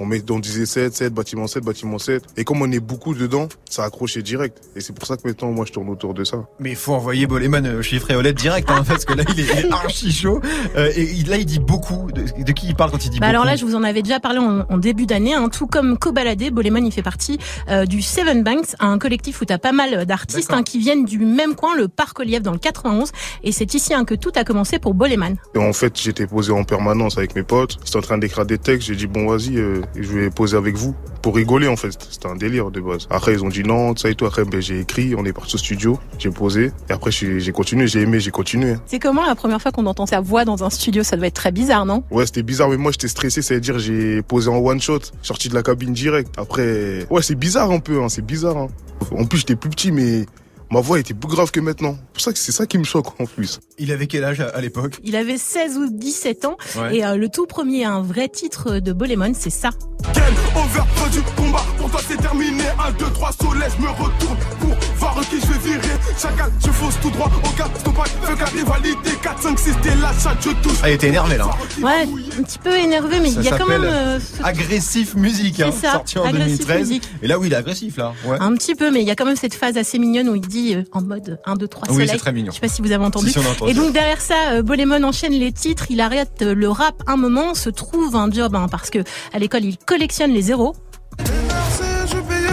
On, 0.00 0.06
met, 0.06 0.22
on 0.30 0.38
disait 0.38 0.64
7, 0.64 0.94
7, 0.94 1.12
bâtiment 1.12 1.46
7, 1.46 1.62
bâtiment 1.62 1.98
7. 1.98 2.24
Et 2.38 2.44
comme 2.44 2.62
on 2.62 2.72
est 2.72 2.80
beaucoup 2.80 3.14
dedans, 3.14 3.48
ça 3.68 3.82
a 3.82 3.86
accroché 3.86 4.22
direct. 4.22 4.58
Et 4.74 4.80
c'est 4.80 4.94
pour 4.94 5.06
ça 5.06 5.18
que 5.18 5.28
maintenant, 5.28 5.52
moi, 5.52 5.66
je 5.66 5.72
tourne 5.72 5.90
autour 5.90 6.14
de 6.14 6.24
ça. 6.24 6.46
Mais 6.58 6.70
il 6.70 6.76
faut 6.76 6.94
envoyer 6.94 7.26
Boleman 7.26 7.66
euh, 7.66 7.82
chez 7.82 7.98
Fréolette 7.98 8.36
direct, 8.36 8.70
hein, 8.70 8.82
parce 8.88 9.04
que 9.04 9.12
là, 9.12 9.24
il 9.28 9.40
est, 9.40 9.42
il 9.42 9.66
est 9.66 9.72
archi 9.72 10.10
chaud. 10.10 10.40
Euh, 10.74 10.90
et 10.96 11.22
là, 11.24 11.36
il 11.36 11.44
dit 11.44 11.58
beaucoup. 11.58 12.10
De, 12.12 12.22
de 12.42 12.52
qui 12.52 12.68
il 12.68 12.74
parle 12.74 12.90
quand 12.90 13.04
il 13.04 13.10
dit 13.10 13.20
Bah 13.20 13.26
beaucoup 13.26 13.30
alors 13.30 13.44
là, 13.44 13.56
je 13.56 13.66
vous 13.66 13.74
en 13.74 13.82
avais 13.82 14.00
déjà 14.00 14.20
parlé 14.20 14.38
en, 14.38 14.64
en 14.70 14.78
début 14.78 15.04
d'année. 15.04 15.34
Hein, 15.34 15.50
tout 15.50 15.66
comme 15.66 15.98
Cobaladé, 15.98 16.50
Boleman, 16.50 16.86
il 16.86 16.92
fait 16.92 17.02
partie 17.02 17.38
euh, 17.68 17.84
du 17.84 18.00
Seven 18.00 18.42
Banks, 18.42 18.74
un 18.80 18.98
collectif 18.98 19.42
où 19.42 19.44
t'as 19.44 19.58
pas 19.58 19.72
mal 19.72 20.06
d'artistes 20.06 20.54
hein, 20.54 20.62
qui 20.62 20.78
viennent 20.78 21.04
du 21.04 21.18
même 21.18 21.54
coin, 21.54 21.76
le 21.76 21.88
Parc 21.88 22.20
Oliève 22.20 22.42
dans 22.42 22.52
le 22.52 22.58
91. 22.58 23.12
Et 23.44 23.52
c'est 23.52 23.74
ici 23.74 23.92
hein, 23.92 24.06
que 24.06 24.14
tout 24.14 24.32
a 24.36 24.44
commencé 24.44 24.78
pour 24.78 24.94
Boleman. 24.94 25.36
Et 25.54 25.58
en 25.58 25.74
fait, 25.74 26.00
j'étais 26.00 26.26
posé 26.26 26.52
en 26.52 26.64
permanence 26.64 27.18
avec 27.18 27.34
mes 27.34 27.42
potes. 27.42 27.76
J'étais 27.84 27.98
en 27.98 28.02
train 28.02 28.16
d'écrire 28.16 28.46
des 28.46 28.56
textes. 28.56 28.88
J'ai 28.88 28.96
dit, 28.96 29.06
bon, 29.06 29.26
vas-y, 29.26 29.58
euh, 29.58 29.82
je 29.94 30.12
vais 30.12 30.30
poser 30.30 30.56
avec 30.56 30.76
vous. 30.76 30.94
Pour 31.22 31.36
rigoler, 31.36 31.68
en 31.68 31.76
fait. 31.76 31.96
C'était 32.10 32.28
un 32.28 32.36
délire 32.36 32.70
de 32.70 32.80
base. 32.80 33.06
Après, 33.10 33.32
ils 33.32 33.44
ont 33.44 33.48
dit 33.48 33.62
non, 33.62 33.94
ça 33.96 34.08
et 34.08 34.14
tout. 34.14 34.24
Après, 34.24 34.44
ben, 34.44 34.60
j'ai 34.60 34.80
écrit, 34.80 35.14
on 35.14 35.24
est 35.24 35.32
parti 35.32 35.56
au 35.56 35.58
studio. 35.58 35.98
J'ai 36.18 36.30
posé. 36.30 36.72
Et 36.88 36.92
après, 36.92 37.10
j'ai 37.10 37.52
continué. 37.52 37.86
J'ai 37.86 38.00
aimé, 38.00 38.20
j'ai 38.20 38.30
continué. 38.30 38.76
C'est 38.86 38.98
comment 38.98 39.26
la 39.26 39.34
première 39.34 39.60
fois 39.60 39.72
qu'on 39.72 39.86
entend 39.86 40.06
sa 40.06 40.20
voix 40.20 40.44
dans 40.44 40.64
un 40.64 40.70
studio? 40.70 41.02
Ça 41.02 41.16
doit 41.16 41.26
être 41.26 41.34
très 41.34 41.52
bizarre, 41.52 41.84
non? 41.84 42.04
Ouais, 42.10 42.26
c'était 42.26 42.42
bizarre, 42.42 42.68
mais 42.68 42.76
moi 42.76 42.92
j'étais 42.92 43.08
stressé, 43.08 43.42
ça 43.42 43.54
veut 43.54 43.60
dire 43.60 43.78
j'ai 43.78 44.22
posé 44.22 44.48
en 44.48 44.58
one 44.58 44.80
shot, 44.80 45.00
sorti 45.22 45.48
de 45.48 45.54
la 45.54 45.62
cabine 45.62 45.92
direct. 45.92 46.32
Après, 46.36 47.06
ouais, 47.10 47.22
c'est 47.22 47.34
bizarre 47.34 47.70
un 47.70 47.80
peu, 47.80 48.02
hein, 48.02 48.08
c'est 48.08 48.24
bizarre. 48.24 48.56
Hein. 48.56 48.68
En 49.16 49.24
plus, 49.24 49.38
j'étais 49.38 49.56
plus 49.56 49.70
petit, 49.70 49.92
mais 49.92 50.26
ma 50.70 50.80
voix 50.80 50.98
était 51.00 51.14
plus 51.14 51.28
grave 51.28 51.50
que 51.50 51.60
maintenant. 51.60 51.96
C'est 51.96 52.12
pour 52.12 52.22
ça 52.22 52.32
que 52.32 52.38
c'est 52.38 52.52
ça 52.52 52.66
qui 52.66 52.78
me 52.78 52.84
choque 52.84 53.20
en 53.20 53.26
plus. 53.26 53.60
Il 53.78 53.92
avait 53.92 54.06
quel 54.06 54.24
âge 54.24 54.40
à, 54.40 54.48
à 54.48 54.60
l'époque? 54.60 54.98
Il 55.04 55.16
avait 55.16 55.38
16 55.38 55.76
ou 55.78 55.88
17 55.90 56.44
ans. 56.44 56.56
Ouais. 56.76 56.96
Et 56.98 57.04
euh, 57.04 57.16
le 57.16 57.28
tout 57.28 57.46
premier, 57.46 57.84
un 57.84 58.02
vrai 58.02 58.28
titre 58.28 58.78
de 58.78 58.92
Bolemon, 58.92 59.32
c'est 59.34 59.50
ça. 59.50 59.70
Quel 60.14 60.22
overproduit 60.56 61.22
du 61.22 61.30
combat? 61.32 61.64
Pour 61.78 61.90
toi 61.90 62.00
c'est 62.06 62.16
terminé 62.16 62.64
1, 62.86 62.92
2, 62.92 63.04
3 63.12 63.32
soleil 63.32 63.70
Je 63.76 63.82
me 63.82 63.88
retourne 63.90 64.36
pour 64.60 64.76
voir 65.20 65.28
qui 65.28 65.40
je 65.40 65.52
vais 65.52 65.58
virer 65.58 65.94
Chacal, 66.18 66.50
je 66.64 66.70
fonce 66.70 67.00
tout 67.00 67.10
droit 67.10 67.30
au 67.44 67.48
cap 67.56 67.70
Stop 67.78 67.94
feu 68.22 68.34
la 68.38 68.44
rivalité 68.46 69.10
4, 69.22 69.42
5, 69.42 69.58
6, 69.58 69.70
t'es 69.82 69.94
là, 69.96 70.10
chat, 70.22 70.36
je 70.40 70.50
touche 70.62 70.78
Ah, 70.82 70.90
il 70.90 70.94
était 70.94 71.08
énervé 71.08 71.36
là. 71.36 71.46
Ouais, 71.82 72.02
un 72.38 72.42
petit 72.42 72.58
peu 72.58 72.74
énervé, 72.76 73.20
mais 73.20 73.30
il 73.32 73.42
y 73.42 73.48
a 73.48 73.58
quand 73.58 73.66
même... 73.66 73.84
euh, 73.84 74.18
ce- 74.20 74.42
Agressif 74.42 75.14
musique, 75.14 75.60
hein, 75.60 75.70
ça, 75.72 75.92
sorti 75.92 76.18
en 76.18 76.24
Agressif 76.24 76.58
2013. 76.66 76.78
Music. 76.88 77.08
Et 77.22 77.26
là, 77.28 77.38
oui, 77.38 77.48
il 77.48 77.52
est 77.52 77.56
agressif 77.56 77.96
là. 77.96 78.12
Ouais. 78.24 78.36
Un 78.40 78.54
petit 78.54 78.74
peu, 78.74 78.90
mais 78.90 79.00
il 79.02 79.06
y 79.06 79.10
a 79.10 79.14
quand 79.14 79.26
même 79.26 79.36
cette 79.36 79.54
phase 79.54 79.76
assez 79.76 79.98
mignonne 79.98 80.28
où 80.28 80.34
il 80.34 80.40
dit 80.46 80.74
euh, 80.74 80.82
en 80.92 81.02
mode 81.02 81.38
1, 81.44 81.54
2, 81.56 81.68
3 81.68 81.88
Oui, 81.88 81.94
soleil. 81.94 82.08
c'est 82.10 82.16
très 82.18 82.32
mignon. 82.32 82.50
Je 82.50 82.56
sais 82.56 82.60
pas 82.60 82.68
si 82.68 82.82
vous 82.82 82.92
avez 82.92 83.04
entendu. 83.04 83.26
Si, 83.26 83.32
si, 83.32 83.38
on 83.38 83.42
a 83.48 83.52
entendu. 83.52 83.70
Et 83.70 83.74
donc 83.74 83.92
derrière 83.92 84.20
ça, 84.20 84.52
euh, 84.52 84.62
Bolemon 84.62 85.02
enchaîne 85.04 85.32
les 85.32 85.52
titres, 85.52 85.86
il 85.90 86.00
arrête 86.00 86.42
euh, 86.42 86.54
le 86.54 86.68
rap 86.68 87.02
un 87.06 87.16
moment, 87.16 87.54
se 87.54 87.70
trouve 87.70 88.16
un 88.16 88.30
job 88.30 88.54
hein, 88.54 88.66
parce 88.70 88.90
que 88.90 88.98
à 89.32 89.38
l'école 89.38 89.64
il 89.64 89.76
collectionne 89.78 90.32
les 90.32 90.42
zéros. 90.42 90.74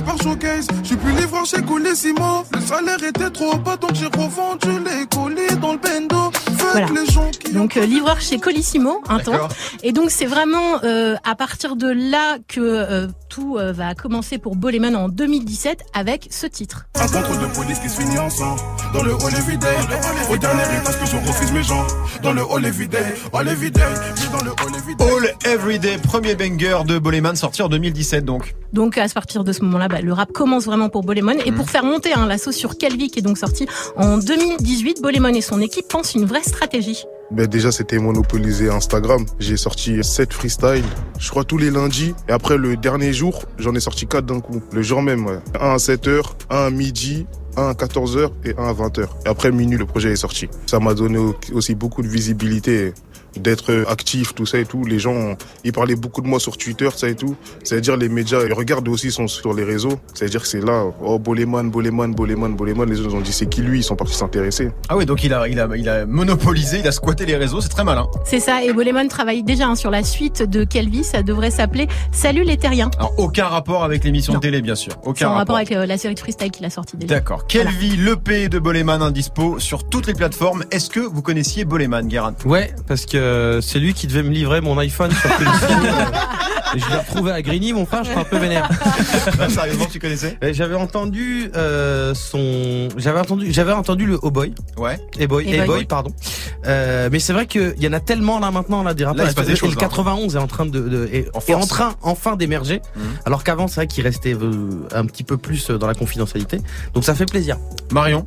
Par 0.05 0.21
showcase 0.21 0.67
Plus 1.07 1.15
livreur 1.15 1.45
chez 1.45 1.61
Colissimo 1.61 2.43
Le 2.53 2.59
salaire 2.59 3.01
était 3.01 3.29
trop 3.29 3.55
bas 3.57 3.77
donc 3.77 3.93
j'ai 3.93 4.07
revendu 4.07 4.83
les 4.83 5.05
colis 5.05 5.55
dans 5.61 5.71
le 5.71 5.77
bendo 5.77 6.31
Voilà. 6.71 6.87
Donc 7.53 7.77
euh, 7.77 7.85
livreur 7.85 8.19
chez 8.21 8.37
Colissimo, 8.39 9.01
un 9.07 9.19
temps. 9.19 9.47
Et 9.83 9.91
donc 9.91 10.11
c'est 10.11 10.25
vraiment 10.25 10.83
euh, 10.83 11.15
à 11.23 11.35
partir 11.35 11.75
de 11.75 11.87
là 11.87 12.37
que 12.47 12.59
euh, 12.59 13.07
tout 13.29 13.57
euh, 13.57 13.71
va 13.71 13.93
commencer 13.95 14.37
pour 14.37 14.55
Bolemon 14.55 14.93
en 14.95 15.09
2017 15.09 15.83
avec 15.93 16.27
ce 16.29 16.47
titre. 16.47 16.87
Un 16.95 17.07
contrôle 17.07 17.39
de 17.39 17.53
police 17.53 17.79
qui 17.79 17.89
se 17.89 18.01
finit 18.01 18.17
ensemble 18.17 18.59
Dans 18.93 19.03
le 19.03 19.13
hall 19.13 19.33
everyday 19.37 19.75
Au 20.29 20.37
dernier 20.37 20.63
étage 20.63 20.99
que 20.99 21.05
je 21.05 21.15
refuse 21.17 21.51
mes 21.51 21.63
gens 21.63 21.85
Dans 22.23 22.33
le 22.33 22.41
hall 22.41 22.65
everyday 22.65 23.13
Hall 23.33 23.47
Oui 23.59 23.71
dans 23.71 24.43
le 24.43 24.51
hall 24.51 24.75
everyday 24.75 25.05
All 25.05 25.53
Everyday, 25.53 25.97
premier 25.97 26.35
banger 26.35 26.79
de 26.85 26.99
Boleman 26.99 27.35
sorti 27.35 27.61
en 27.61 27.69
2017 27.69 28.25
donc. 28.25 28.55
Donc 28.73 28.97
à 28.97 29.07
partir 29.07 29.43
de 29.43 29.51
ce 29.51 29.63
moment-là, 29.63 29.87
bah, 29.87 30.01
le 30.01 30.11
rap 30.13 30.31
commence 30.31 30.65
vraiment 30.65 30.89
pour 30.89 31.03
Bolemon. 31.03 31.37
Et 31.45 31.51
pour 31.51 31.69
faire 31.69 31.83
monter 31.83 32.13
hein, 32.13 32.27
la 32.27 32.37
sauce 32.37 32.55
sur 32.55 32.77
Calvi, 32.77 33.09
qui 33.09 33.19
est 33.19 33.21
donc 33.21 33.37
sorti 33.37 33.65
en 33.95 34.17
2018, 34.17 35.01
Bolemon 35.01 35.33
et 35.33 35.41
son 35.41 35.61
équipe 35.61 35.87
pensent 35.87 36.15
une 36.15 36.25
vraie 36.25 36.43
stratégie. 36.43 36.56
Ben 37.31 37.45
déjà, 37.45 37.71
c'était 37.73 37.99
monopolisé 37.99 38.69
Instagram. 38.69 39.25
J'ai 39.39 39.57
sorti 39.57 40.01
7 40.01 40.31
freestyles, 40.33 40.83
je 41.19 41.29
crois 41.29 41.43
tous 41.43 41.57
les 41.57 41.69
lundis. 41.71 42.15
Et 42.29 42.31
après, 42.31 42.57
le 42.57 42.77
dernier 42.77 43.11
jour, 43.11 43.43
j'en 43.57 43.75
ai 43.75 43.79
sorti 43.81 44.07
4 44.07 44.25
d'un 44.25 44.39
coup. 44.39 44.61
Le 44.71 44.81
jour 44.81 45.01
même. 45.01 45.27
Un 45.59 45.71
à 45.73 45.77
7h, 45.77 46.21
un 46.49 46.65
à 46.67 46.69
midi, 46.69 47.25
un 47.57 47.69
à 47.69 47.73
14h 47.73 48.29
et 48.45 48.53
un 48.57 48.67
à 48.69 48.73
20h. 48.73 49.03
Et 49.25 49.29
après 49.29 49.51
minuit, 49.51 49.77
le 49.77 49.85
projet 49.85 50.11
est 50.13 50.15
sorti. 50.17 50.47
Ça 50.67 50.79
m'a 50.79 50.93
donné 50.93 51.17
au- 51.17 51.35
aussi 51.53 51.75
beaucoup 51.75 52.01
de 52.01 52.07
visibilité 52.07 52.93
d'être 53.39 53.85
actif, 53.87 54.33
tout 54.33 54.45
ça 54.45 54.59
et 54.59 54.65
tout. 54.65 54.85
Les 54.85 54.99
gens, 54.99 55.35
ils 55.63 55.71
parlaient 55.71 55.95
beaucoup 55.95 56.21
de 56.21 56.27
moi 56.27 56.39
sur 56.39 56.57
Twitter, 56.57 56.89
ça 56.95 57.09
et 57.09 57.15
tout. 57.15 57.35
C'est-à-dire 57.63 57.97
les 57.97 58.09
médias, 58.09 58.43
ils 58.45 58.53
regardent 58.53 58.87
aussi 58.87 59.11
sont 59.11 59.27
sur 59.27 59.53
les 59.53 59.63
réseaux. 59.63 59.99
C'est-à-dire 60.13 60.41
que 60.41 60.47
c'est 60.47 60.63
là, 60.63 60.85
oh, 61.01 61.19
Boleman, 61.19 61.69
Boleman, 61.69 62.13
Boleman, 62.13 62.55
Boleman. 62.55 62.89
Les 62.89 62.99
autres 63.01 63.15
ont 63.15 63.21
dit 63.21 63.33
c'est 63.33 63.47
qui 63.47 63.61
lui, 63.61 63.79
ils 63.79 63.83
sont 63.83 63.95
partis 63.95 64.15
s'intéresser. 64.15 64.71
Ah 64.89 64.97
oui, 64.97 65.05
donc 65.05 65.23
il 65.23 65.33
a, 65.33 65.47
il 65.47 65.59
a, 65.59 65.67
il 65.75 65.89
a 65.89 66.05
monopolisé, 66.05 66.79
il 66.79 66.87
a 66.87 66.91
squatté 66.91 67.25
les 67.25 67.35
réseaux, 67.35 67.61
c'est 67.61 67.69
très 67.69 67.83
malin. 67.83 68.07
C'est 68.25 68.39
ça, 68.39 68.63
et 68.63 68.73
Bolemon 68.73 69.07
travaille 69.07 69.43
déjà 69.43 69.67
hein, 69.67 69.75
sur 69.75 69.91
la 69.91 70.03
suite 70.03 70.43
de 70.43 70.63
Calvi, 70.63 71.03
ça 71.03 71.23
devrait 71.23 71.51
s'appeler 71.51 71.87
Salut 72.11 72.43
les 72.43 72.57
terriens. 72.57 72.89
Alors 72.97 73.13
aucun 73.17 73.45
rapport 73.45 73.83
avec 73.83 74.03
l'émission 74.03 74.33
de 74.33 74.39
télé, 74.39 74.61
bien 74.61 74.75
sûr. 74.75 74.93
Aucun 75.03 75.27
rapport 75.27 75.37
rapport. 75.37 75.55
avec 75.57 75.71
euh, 75.71 75.85
la 75.85 75.97
série 75.97 76.15
de 76.15 76.19
freestyle 76.19 76.51
qu'il 76.51 76.65
a 76.65 76.69
sorti 76.69 76.97
déjà. 76.97 77.15
D'accord. 77.15 77.47
Quelle 77.47 77.69
vie, 77.69 77.95
l'EP 77.97 78.49
de 78.49 78.59
Boleman 78.59 79.01
indispo 79.01 79.59
sur 79.59 79.87
toutes 79.87 80.07
les 80.07 80.13
plateformes. 80.13 80.63
Est-ce 80.71 80.89
que 80.89 80.99
vous 80.99 81.21
connaissiez 81.21 81.65
Boleman, 81.65 82.07
Guérin? 82.07 82.35
Ouais, 82.45 82.73
parce 82.87 83.05
que 83.05 83.26
c'est 83.61 83.79
lui 83.79 83.93
qui 83.93 84.07
devait 84.07 84.23
me 84.23 84.29
livrer 84.31 84.61
mon 84.61 84.77
iPhone 84.77 85.11
sur 85.11 85.35
Colissimo. 85.37 85.79
Et 86.75 86.79
je 86.79 86.89
l'ai 86.89 86.97
retrouvé 86.97 87.31
à 87.31 87.41
Grigny, 87.41 87.71
mon 87.71 87.85
frère, 87.85 88.03
je 88.03 88.09
suis 88.09 88.19
un 88.19 88.25
peu 88.25 88.37
vénère. 88.37 88.69
Bah, 89.37 89.47
Sérieusement, 89.49 89.85
tu 89.89 89.99
connaissais 89.99 90.37
J'avais 90.51 90.75
entendu 90.75 91.49
euh, 91.55 92.13
son, 92.13 92.89
j'avais 92.97 93.21
entendu, 93.21 93.53
j'avais 93.53 93.71
entendu 93.71 94.05
le 94.05 94.19
Oh 94.21 94.31
Boy. 94.31 94.53
Ouais. 94.75 94.99
Hey 95.17 95.27
Boy, 95.27 95.45
Hey 95.47 95.53
Hey 95.53 95.57
Boy. 95.59 95.67
Boy, 95.67 95.85
pardon. 95.85 96.11
Euh, 96.65 97.07
mais 97.09 97.19
c'est 97.19 97.31
vrai 97.31 97.45
qu'il 97.45 97.73
y 97.81 97.87
en 97.87 97.93
a 97.93 98.01
tellement 98.01 98.39
là 98.39 98.51
maintenant 98.51 98.83
là 98.83 98.93
des 98.93 99.05
rappeurs. 99.05 99.25
il 99.25 99.29
se 99.29 99.35
passe 99.35 99.47
des 99.47 99.53
Et 99.53 99.55
choses, 99.55 99.69
le 99.69 99.75
là. 99.75 99.81
91 99.87 100.35
est 100.35 100.39
en 100.39 100.47
train 100.47 100.65
de, 100.65 100.77
de 100.79 101.09
est, 101.13 101.29
En 101.33 101.39
est 101.39 101.53
en 101.53 101.59
force. 101.59 101.67
train 101.69 101.95
enfin 102.01 102.35
d'émerger. 102.35 102.81
Mhm. 102.97 103.03
Alors 103.25 103.45
qu'avant 103.45 103.67
c'est 103.69 103.75
vrai 103.75 103.87
qu'il 103.87 104.03
restait 104.03 104.33
euh, 104.33 104.87
un 104.93 105.05
petit 105.05 105.23
peu 105.23 105.37
plus 105.37 105.69
dans 105.71 105.87
la 105.87 105.93
confidentialité. 105.95 106.59
Donc 106.93 107.05
ça 107.05 107.15
fait 107.15 107.25
plaisir. 107.25 107.57
Marion 107.93 108.25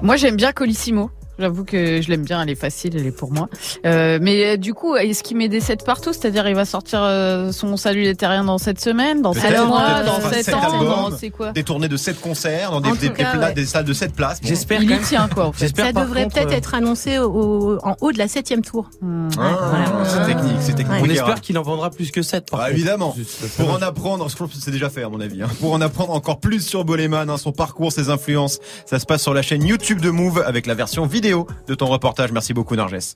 Moi, 0.00 0.14
j'aime 0.16 0.36
bien 0.36 0.52
Colissimo. 0.52 1.10
J'avoue 1.38 1.64
que 1.64 2.00
je 2.00 2.08
l'aime 2.08 2.22
bien, 2.24 2.42
elle 2.42 2.50
est 2.50 2.54
facile, 2.54 2.96
elle 2.96 3.06
est 3.06 3.10
pour 3.16 3.32
moi. 3.32 3.48
Euh, 3.86 4.18
mais 4.22 4.44
euh, 4.54 4.56
du 4.56 4.72
coup, 4.74 4.94
est-ce 4.96 5.22
qu'il 5.22 5.36
met 5.36 5.48
des 5.48 5.60
sets 5.60 5.78
partout? 5.84 6.12
C'est-à-dire, 6.12 6.46
il 6.48 6.54
va 6.54 6.64
sortir 6.64 7.00
euh, 7.02 7.50
son 7.52 7.76
Salut 7.76 8.02
les 8.02 8.14
terriens 8.14 8.44
dans 8.44 8.58
cette 8.58 8.80
semaine, 8.80 9.20
dans 9.20 9.32
Peut-être, 9.32 9.46
sept 9.48 9.54
Alors, 9.56 9.66
mois, 9.68 9.80
peut-être 9.82 10.06
dans 10.06 10.12
qu'il 10.14 10.20
fera 10.22 10.32
sept 10.34 10.44
sept 10.44 10.54
ans, 10.54 10.60
albums, 10.62 10.88
dans 11.10 11.16
c'est 11.16 11.30
quoi? 11.30 11.52
Des 11.52 11.64
tournées 11.64 11.88
de 11.88 11.96
7 11.96 12.20
concerts 12.20 12.70
dans 12.70 12.80
des, 12.80 13.08
ouais. 13.08 13.64
salles 13.66 13.84
de 13.84 13.92
7 13.92 14.14
places. 14.14 14.40
Bon. 14.40 14.48
J'espère 14.48 14.80
Il 14.80 14.88
quand 14.88 14.94
y 14.94 14.96
même. 14.98 15.04
tient 15.06 15.28
quoi, 15.28 15.46
en 15.46 15.52
fait. 15.52 15.76
Ça 15.76 15.92
devrait 15.92 16.22
contre, 16.24 16.34
peut-être 16.34 16.52
euh, 16.52 16.56
être 16.56 16.74
annoncé 16.74 17.18
au- 17.18 17.78
en 17.84 17.96
haut 18.00 18.12
de 18.12 18.18
la 18.18 18.28
septième 18.28 18.62
tour. 18.62 18.88
Hmm. 19.00 19.28
Ah, 19.38 19.56
voilà. 19.70 20.04
C'est 20.06 20.32
technique, 20.32 20.56
c'est 20.60 20.74
technique. 20.74 21.00
On 21.02 21.10
espère 21.10 21.40
qu'il 21.40 21.58
en 21.58 21.62
vendra 21.62 21.90
plus 21.90 22.10
que 22.12 22.22
7 22.22 22.48
par 22.50 22.60
Bah, 22.60 22.70
évidemment. 22.70 23.14
Pour 23.56 23.70
en 23.72 23.82
apprendre, 23.82 24.28
je 24.28 24.36
pense 24.36 24.50
que 24.50 24.56
c'est 24.60 24.70
déjà 24.70 24.88
fait 24.88 25.02
à 25.02 25.08
mon 25.08 25.20
avis. 25.20 25.42
hein. 25.42 25.48
Pour 25.60 25.72
en 25.72 25.80
apprendre 25.80 26.12
encore 26.12 26.38
plus 26.38 26.60
sur 26.64 26.84
Boleman, 26.84 27.28
hein, 27.28 27.36
son 27.38 27.50
parcours, 27.52 27.90
ses 27.92 28.08
influences, 28.08 28.60
ça 28.86 28.98
se 29.00 29.04
passe 29.04 29.22
sur 29.22 29.34
la 29.34 29.42
chaîne 29.42 29.64
YouTube 29.66 30.00
de 30.00 30.10
Move 30.10 30.42
avec 30.46 30.66
la 30.66 30.74
version 30.74 31.06
vidéo 31.06 31.23
de 31.32 31.74
ton 31.74 31.86
reportage. 31.86 32.32
Merci 32.32 32.52
beaucoup 32.52 32.76
Narges. 32.76 33.14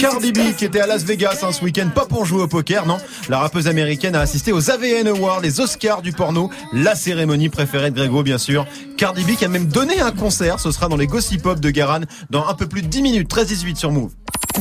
Cardi 0.00 0.32
B 0.32 0.38
qui 0.56 0.64
était 0.66 0.80
à 0.80 0.86
Las 0.86 1.04
Vegas 1.04 1.38
hein, 1.42 1.52
ce 1.52 1.64
week-end, 1.64 1.88
pas 1.94 2.04
pour 2.04 2.26
jouer 2.26 2.42
au 2.42 2.48
poker, 2.48 2.86
non? 2.86 2.98
La 3.28 3.38
rappeuse 3.38 3.66
américaine 3.66 4.14
a 4.14 4.20
assisté 4.20 4.52
aux 4.52 4.70
AVN 4.70 5.08
Awards, 5.08 5.40
les 5.40 5.60
Oscars 5.60 6.02
du 6.02 6.12
porno, 6.12 6.50
la 6.72 6.94
cérémonie 6.94 7.48
préférée 7.48 7.90
de 7.90 7.96
Grégo 7.96 8.22
bien 8.22 8.38
sûr. 8.38 8.66
Cardi 8.98 9.24
B 9.24 9.36
qui 9.36 9.44
a 9.44 9.48
même 9.48 9.66
donné 9.66 10.00
un 10.00 10.12
concert, 10.12 10.60
ce 10.60 10.70
sera 10.70 10.88
dans 10.88 10.96
les 10.96 11.06
Gossip 11.06 11.42
Pop 11.42 11.60
de 11.60 11.70
Garan 11.70 12.00
dans 12.30 12.46
un 12.46 12.54
peu 12.54 12.66
plus 12.66 12.82
de 12.82 12.88
10 12.88 13.02
minutes, 13.02 13.34
13-18 13.34 13.76
sur 13.76 13.90
Move. 13.90 14.12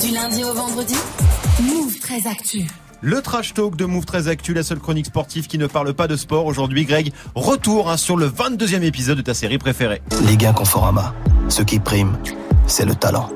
Du 0.02 0.12
lundi 0.14 0.44
au 0.44 0.54
vendredi, 0.54 0.96
Move 1.62 2.00
très 2.00 2.28
actu. 2.28 2.66
Le 3.06 3.22
trash 3.22 3.54
talk 3.54 3.76
de 3.76 3.84
Move 3.84 4.06
13 4.06 4.30
Actu, 4.30 4.54
la 4.54 4.64
seule 4.64 4.80
chronique 4.80 5.08
sportive 5.08 5.48
qui 5.48 5.58
ne 5.58 5.68
parle 5.68 5.94
pas 5.94 6.08
de 6.08 6.16
sport. 6.16 6.46
Aujourd'hui, 6.46 6.86
Greg, 6.86 7.12
retour 7.36 7.90
hein, 7.92 7.98
sur 7.98 8.16
le 8.16 8.30
22e 8.30 8.82
épisode 8.82 9.18
de 9.18 9.22
ta 9.22 9.34
série 9.34 9.58
préférée. 9.58 10.02
Les 10.26 10.38
gars 10.38 10.54
Conforama, 10.54 11.14
ce 11.50 11.64
qui 11.64 11.80
prime, 11.80 12.18
c'est 12.66 12.86
le 12.86 12.96
talent. 12.96 13.30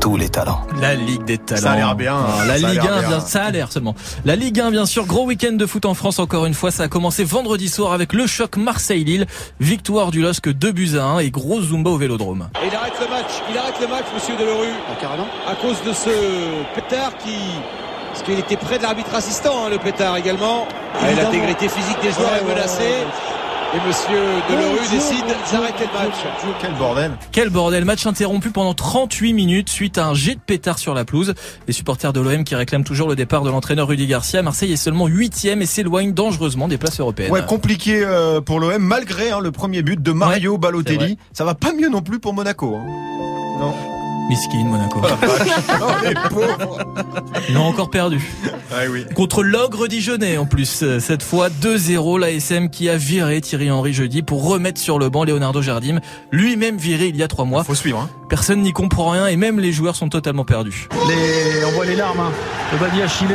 Tous 0.00 0.16
les 0.16 0.28
talents. 0.28 0.60
La 0.80 0.94
Ligue 0.96 1.24
des 1.24 1.38
talents. 1.38 1.62
Ça 1.62 1.70
a 1.72 1.76
l'air 1.76 1.94
bien, 1.94 2.16
Ah, 2.16 2.44
la 2.46 2.58
ça 2.58 2.66
a 2.66 2.72
Ligue 2.72 2.82
l'air 2.82 2.94
1, 2.94 2.98
bien. 3.00 3.08
bien, 3.08 3.20
ça 3.20 3.44
a 3.44 3.50
l'air 3.52 3.70
seulement. 3.72 3.94
La 4.24 4.34
Ligue 4.34 4.58
1, 4.60 4.70
bien 4.72 4.86
sûr, 4.86 5.06
gros 5.06 5.24
week-end 5.26 5.52
de 5.52 5.66
foot 5.66 5.84
en 5.84 5.94
France 5.94 6.18
encore 6.18 6.46
une 6.46 6.54
fois. 6.54 6.72
Ça 6.72 6.84
a 6.84 6.88
commencé 6.88 7.22
vendredi 7.22 7.68
soir 7.68 7.92
avec 7.92 8.12
le 8.12 8.26
choc 8.26 8.56
Marseille-Lille. 8.56 9.26
Victoire 9.60 10.10
du 10.10 10.20
LOSC 10.20 10.48
2 10.48 10.72
buts 10.72 10.90
à 10.98 11.04
1 11.04 11.18
et 11.20 11.30
gros 11.30 11.60
Zumba 11.62 11.90
au 11.90 11.96
Vélodrome. 11.96 12.48
Et 12.62 12.68
il 12.68 12.74
arrête 12.74 12.94
le 13.00 13.08
match, 13.08 13.30
il 13.50 13.56
arrête 13.56 13.80
le 13.80 13.86
match, 13.86 14.04
monsieur 14.14 14.34
Delerue. 14.36 14.74
carrément. 15.00 15.26
À 15.48 15.54
cause 15.54 15.76
de 15.86 15.92
ce 15.92 16.10
pétard 16.74 17.16
qui. 17.18 17.30
Parce 18.16 18.30
qu'il 18.30 18.38
était 18.38 18.56
près 18.56 18.78
de 18.78 18.82
l'arbitre 18.82 19.14
assistant, 19.14 19.66
hein, 19.66 19.68
le 19.68 19.76
pétard 19.76 20.16
également. 20.16 20.66
Et 21.06 21.14
L'intégrité 21.14 21.68
physique 21.68 21.98
des 22.02 22.10
joueurs 22.12 22.34
est 22.34 22.44
menacée. 22.48 23.04
Et 23.74 23.86
monsieur 23.86 24.16
Delerue 24.48 24.88
décide 24.90 25.26
d'arrêter 25.52 25.84
le 25.84 25.98
match. 26.08 26.14
Quel 26.62 26.72
bordel. 26.72 27.12
Quel 27.30 27.50
bordel, 27.50 27.84
match 27.84 28.06
interrompu 28.06 28.50
pendant 28.52 28.72
38 28.72 29.34
minutes 29.34 29.68
suite 29.68 29.98
à 29.98 30.06
un 30.06 30.14
jet 30.14 30.36
de 30.36 30.40
pétard 30.40 30.78
sur 30.78 30.94
la 30.94 31.04
pelouse. 31.04 31.34
Les 31.66 31.74
supporters 31.74 32.14
de 32.14 32.20
l'OM 32.20 32.42
qui 32.44 32.54
réclament 32.54 32.84
toujours 32.84 33.06
le 33.06 33.16
départ 33.16 33.42
de 33.42 33.50
l'entraîneur 33.50 33.88
Rudy 33.88 34.06
Garcia. 34.06 34.40
Marseille 34.42 34.72
est 34.72 34.76
seulement 34.76 35.08
8 35.08 35.44
et 35.44 35.66
s'éloigne 35.66 36.14
dangereusement 36.14 36.68
des 36.68 36.78
places 36.78 36.98
européennes. 37.00 37.30
Ouais, 37.32 37.44
compliqué 37.44 38.02
euh, 38.02 38.40
pour 38.40 38.60
l'OM 38.60 38.78
malgré 38.78 39.30
hein, 39.30 39.40
le 39.40 39.52
premier 39.52 39.82
but 39.82 40.00
de 40.00 40.12
Mario 40.12 40.56
Balotelli. 40.56 41.18
Ça 41.34 41.44
va 41.44 41.54
pas 41.54 41.72
mieux 41.74 41.90
non 41.90 42.00
plus 42.00 42.18
pour 42.18 42.32
Monaco. 42.32 42.76
hein. 42.76 42.86
Non. 43.60 43.95
Miskin 44.28 44.64
Monaco. 44.64 45.00
Oh, 45.02 45.86
les 46.04 46.14
pauvres. 46.14 46.78
Ils 47.48 47.56
ont 47.56 47.64
encore 47.66 47.90
perdu. 47.90 48.20
Oui. 48.90 49.04
Contre 49.14 49.42
l'ogre 49.42 49.86
dijonnais 49.86 50.36
en 50.36 50.46
plus. 50.46 50.80
Euh, 50.82 50.98
Cette 51.00 51.22
fois 51.22 51.48
2-0 51.48 52.18
l'ASM 52.18 52.68
qui 52.68 52.88
a 52.88 52.96
viré 52.96 53.40
Thierry 53.40 53.70
Henry 53.70 53.92
jeudi 53.92 54.22
pour 54.22 54.44
remettre 54.48 54.80
sur 54.80 54.98
le 54.98 55.08
banc 55.08 55.24
Leonardo 55.24 55.62
Jardim, 55.62 56.00
lui-même 56.32 56.76
viré 56.76 57.06
il 57.06 57.16
y 57.16 57.22
a 57.22 57.28
trois 57.28 57.44
mois. 57.44 57.62
Faut 57.64 57.74
suivre. 57.74 57.98
Hein. 58.00 58.10
Personne 58.28 58.62
n'y 58.62 58.72
comprend 58.72 59.10
rien 59.10 59.26
et 59.28 59.36
même 59.36 59.60
les 59.60 59.72
joueurs 59.72 59.94
sont 59.96 60.08
totalement 60.08 60.44
perdus. 60.44 60.88
Les, 61.08 61.64
on 61.64 61.70
voit 61.72 61.84
les 61.86 61.94
larmes. 61.96 62.20
Hein. 62.20 62.32
Le 62.72 62.78
Badi 62.78 63.02
Achille 63.02 63.28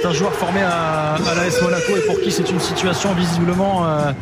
est 0.00 0.06
un 0.06 0.12
joueur 0.12 0.32
formé 0.32 0.60
à, 0.62 1.14
à 1.14 1.34
l'AS 1.34 1.60
Monaco 1.62 1.96
et 1.96 2.00
pour 2.06 2.20
qui 2.20 2.30
c'est 2.30 2.48
une 2.50 2.60
situation 2.60 3.12
visiblement 3.14 3.86
euh, 3.86 4.12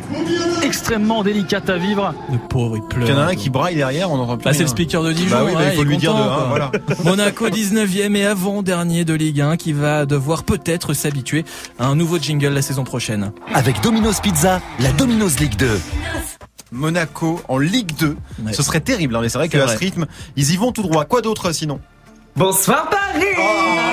extrêmement 0.61 1.23
délicate 1.23 1.69
à 1.69 1.77
vivre. 1.77 2.13
Le 2.31 2.37
pauvre, 2.37 2.77
il 2.77 2.83
pleure. 2.83 3.07
Il 3.07 3.13
y 3.13 3.17
en 3.17 3.19
a 3.21 3.25
un 3.25 3.35
qui 3.35 3.49
braille 3.49 3.75
derrière, 3.75 4.11
on 4.11 4.17
n'entend 4.17 4.37
plus. 4.37 4.45
Bah, 4.45 4.53
c'est 4.53 4.63
le 4.63 4.67
speaker 4.67 5.03
de 5.03 5.13
Dijon. 5.13 5.35
Bah 5.37 5.43
oui, 5.45 5.53
bah, 5.53 5.59
ouais, 5.59 5.69
il 5.71 5.75
faut 5.77 5.83
lui 5.83 5.97
dire 5.97 6.13
de 6.13 6.19
content, 6.19 6.31
un, 6.31 6.35
quoi. 6.35 6.45
voilà. 6.47 6.71
Monaco 7.03 7.49
19e 7.49 8.15
et 8.15 8.25
avant-dernier 8.25 9.05
de 9.05 9.13
Ligue 9.13 9.41
1 9.41 9.57
qui 9.57 9.73
va 9.73 10.05
devoir 10.05 10.43
peut-être 10.43 10.93
s'habituer 10.93 11.45
à 11.77 11.87
un 11.87 11.95
nouveau 11.95 12.17
jingle 12.17 12.47
la 12.49 12.61
saison 12.61 12.83
prochaine. 12.83 13.31
Avec 13.53 13.81
Domino's 13.81 14.19
Pizza, 14.19 14.61
la 14.79 14.91
Domino's 14.91 15.39
League 15.39 15.55
2. 15.55 15.79
Monaco 16.71 17.41
en 17.47 17.57
Ligue 17.57 17.95
2. 17.97 18.17
Ouais. 18.45 18.53
Ce 18.53 18.63
serait 18.63 18.81
terrible, 18.81 19.15
hein, 19.15 19.19
mais 19.21 19.29
c'est 19.29 19.37
vrai 19.37 19.49
C'est 19.51 19.57
qu'à 19.57 19.67
ce 19.67 19.77
rythme, 19.77 20.05
ils 20.35 20.51
y 20.51 20.57
vont 20.57 20.71
tout 20.71 20.83
droit. 20.83 21.05
Quoi 21.05 21.21
d'autre 21.21 21.51
sinon? 21.51 21.79
Bonsoir 22.35 22.89
Paris 22.89 23.25
C'est 23.35 23.88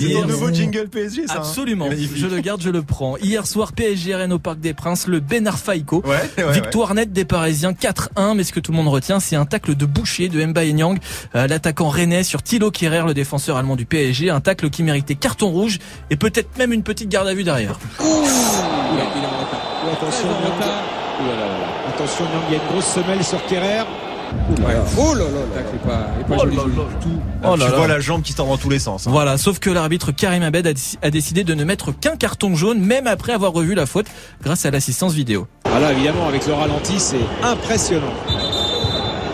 Hier- 0.00 0.26
nouveau 0.26 0.50
jingle 0.52 0.88
PSG, 0.88 1.26
ça. 1.26 1.34
hein 1.34 1.36
Absolument, 1.38 1.88
je 2.14 2.26
le 2.26 2.40
garde, 2.40 2.60
je 2.62 2.70
le 2.70 2.82
prends. 2.82 3.16
Hier 3.18 3.46
soir, 3.46 3.72
PSG 3.72 4.14
Rennes 4.14 4.32
au 4.32 4.38
Parc 4.38 4.60
des 4.60 4.74
Princes, 4.74 5.06
le 5.06 5.20
Ben 5.20 5.46
Arfaïco. 5.46 6.02
Ouais, 6.06 6.42
ouais, 6.44 6.52
Victoire 6.52 6.94
nette 6.94 7.12
des 7.12 7.24
Parisiens 7.24 7.72
4-1, 7.72 8.34
mais 8.34 8.44
ce 8.44 8.52
que 8.52 8.60
tout 8.60 8.72
le 8.72 8.76
monde 8.78 8.88
retient, 8.88 9.20
c'est 9.20 9.36
un 9.36 9.44
tacle 9.46 9.74
de 9.74 9.86
boucher 9.86 10.28
de 10.28 10.44
Mbaye 10.44 10.74
Nyang, 10.74 10.98
euh, 11.34 11.46
l'attaquant 11.46 11.88
rennais 11.88 12.22
sur 12.22 12.42
Thilo 12.42 12.70
Kehrer, 12.70 13.02
le 13.06 13.14
défenseur 13.14 13.56
allemand 13.56 13.76
du 13.76 13.86
PSG, 13.86 14.30
un 14.30 14.40
tacle 14.40 14.70
qui 14.70 14.82
méritait 14.82 15.14
carton 15.14 15.48
rouge 15.50 15.78
et 16.10 16.16
peut-être 16.16 16.56
même 16.58 16.72
une 16.72 16.82
petite 16.82 17.08
garde 17.08 17.28
à 17.28 17.34
vue 17.34 17.44
derrière. 17.44 17.78
Oula, 18.00 18.06
il 18.08 19.22
est 19.22 19.26
en 19.26 19.30
retard. 19.38 19.84
Ou 19.86 19.92
attention, 19.92 20.26
Nyang. 20.28 20.70
Ouh 21.20 21.26
là 21.28 21.34
là 21.34 21.40
là 21.40 21.58
là. 21.58 21.66
Attention, 21.94 22.24
Nyang, 22.24 22.42
il 22.48 22.54
y 22.56 22.58
a 22.58 22.62
une 22.62 22.68
grosse 22.70 22.86
semelle 22.86 23.24
sur 23.24 23.44
Kerrer. 23.46 23.84
Oh 24.98 25.14
là 25.14 25.24
là 25.24 25.24
là. 25.24 25.62
Il 25.72 25.76
est 25.76 25.78
pas, 25.86 26.06
il 26.16 26.20
est 26.20 26.28
pas 26.36 26.38
joli, 26.42 26.56
joli 26.56 26.70
du 26.72 26.80
tout. 27.02 27.20
Oh 27.44 27.56
là 27.56 27.64
tu 27.66 27.70
là. 27.72 27.76
vois 27.78 27.88
la 27.88 28.00
jambe 28.00 28.22
qui 28.22 28.34
tord 28.34 28.46
dans 28.46 28.56
tous 28.56 28.68
les 28.70 28.78
sens. 28.78 29.06
hein. 29.06 29.10
Voilà, 29.10 29.38
sauf 29.38 29.58
que 29.58 29.70
l'arbitre 29.70 30.12
Karim 30.12 30.42
Abed 30.42 30.66
a, 30.66 30.72
a 31.06 31.10
décidé 31.10 31.44
de 31.44 31.54
ne 31.54 31.64
mettre 31.64 31.92
qu'un 31.92 32.16
carton 32.16 32.54
jaune, 32.54 32.78
même 32.80 33.06
après 33.06 33.32
avoir 33.32 33.52
revu 33.52 33.74
la 33.74 33.86
faute, 33.86 34.06
grâce 34.42 34.66
à 34.66 34.70
l'assistance 34.70 35.12
vidéo. 35.14 35.46
Ah 35.64 35.80
là, 35.80 35.92
évidemment, 35.92 36.28
avec 36.28 36.46
le 36.46 36.52
ralenti, 36.52 36.98
c'est 36.98 37.16
impressionnant. 37.42 38.12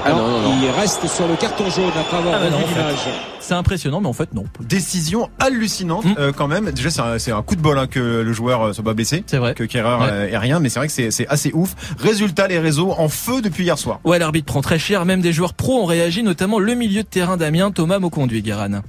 Ah 0.04 0.10
non, 0.12 0.16
non, 0.16 0.28
non, 0.40 0.40
non. 0.50 0.58
il 0.62 0.70
reste 0.70 1.06
sur 1.08 1.28
le 1.28 1.36
carton 1.36 1.68
jaune 1.70 1.90
après 1.98 2.16
avoir 2.16 2.34
Ah 2.36 2.38
fait. 2.40 2.50
l'image. 2.50 2.98
C'est 3.40 3.54
impressionnant, 3.54 4.00
mais 4.00 4.06
en 4.08 4.12
fait 4.12 4.32
non. 4.34 4.44
Décision 4.60 5.28
hallucinante 5.38 6.04
Mm. 6.04 6.14
euh, 6.18 6.32
quand 6.32 6.46
même. 6.48 6.70
Déjà 6.70 6.90
c'est 6.90 7.00
un, 7.00 7.18
c'est 7.18 7.32
un 7.32 7.42
coup 7.42 7.56
de 7.56 7.60
bol 7.60 7.78
hein, 7.78 7.86
que 7.86 7.98
le 7.98 8.32
joueur 8.32 8.62
euh, 8.68 8.72
soit 8.72 8.84
pas 8.84 8.94
blessé, 8.94 9.24
C'est 9.26 9.38
vrai. 9.38 9.54
que 9.54 9.64
Kerrer 9.64 9.96
Ouais. 10.00 10.08
euh, 10.10 10.28
ait 10.30 10.38
rien, 10.38 10.60
mais 10.60 10.68
c'est 10.68 10.78
vrai 10.78 10.86
que 10.86 10.92
c'est 10.92 11.10
c'est 11.10 11.26
assez 11.28 11.50
ouf. 11.52 11.74
Résultat, 11.98 12.48
les 12.48 12.58
réseaux 12.58 12.92
en 12.92 13.08
feu 13.08 13.42
depuis 13.42 13.64
hier 13.64 13.78
soir. 13.78 14.00
Ouais, 14.04 14.18
l'arbitre 14.18 14.46
prend 14.46 14.60
très 14.62 14.78
cher, 14.78 15.04
même 15.04 15.20
des 15.20 15.32
joueurs 15.32 15.54
pros 15.54 15.82
ont 15.82 15.86
réagi, 15.86 16.22
notamment 16.22 16.58
le 16.58 16.74
milieu 16.74 17.02
de 17.02 17.08
terrain 17.08 17.36
d'Amiens, 17.36 17.70
Thomas 17.70 17.98
Moconduit, 17.98 18.42
Guéran. 18.42 18.80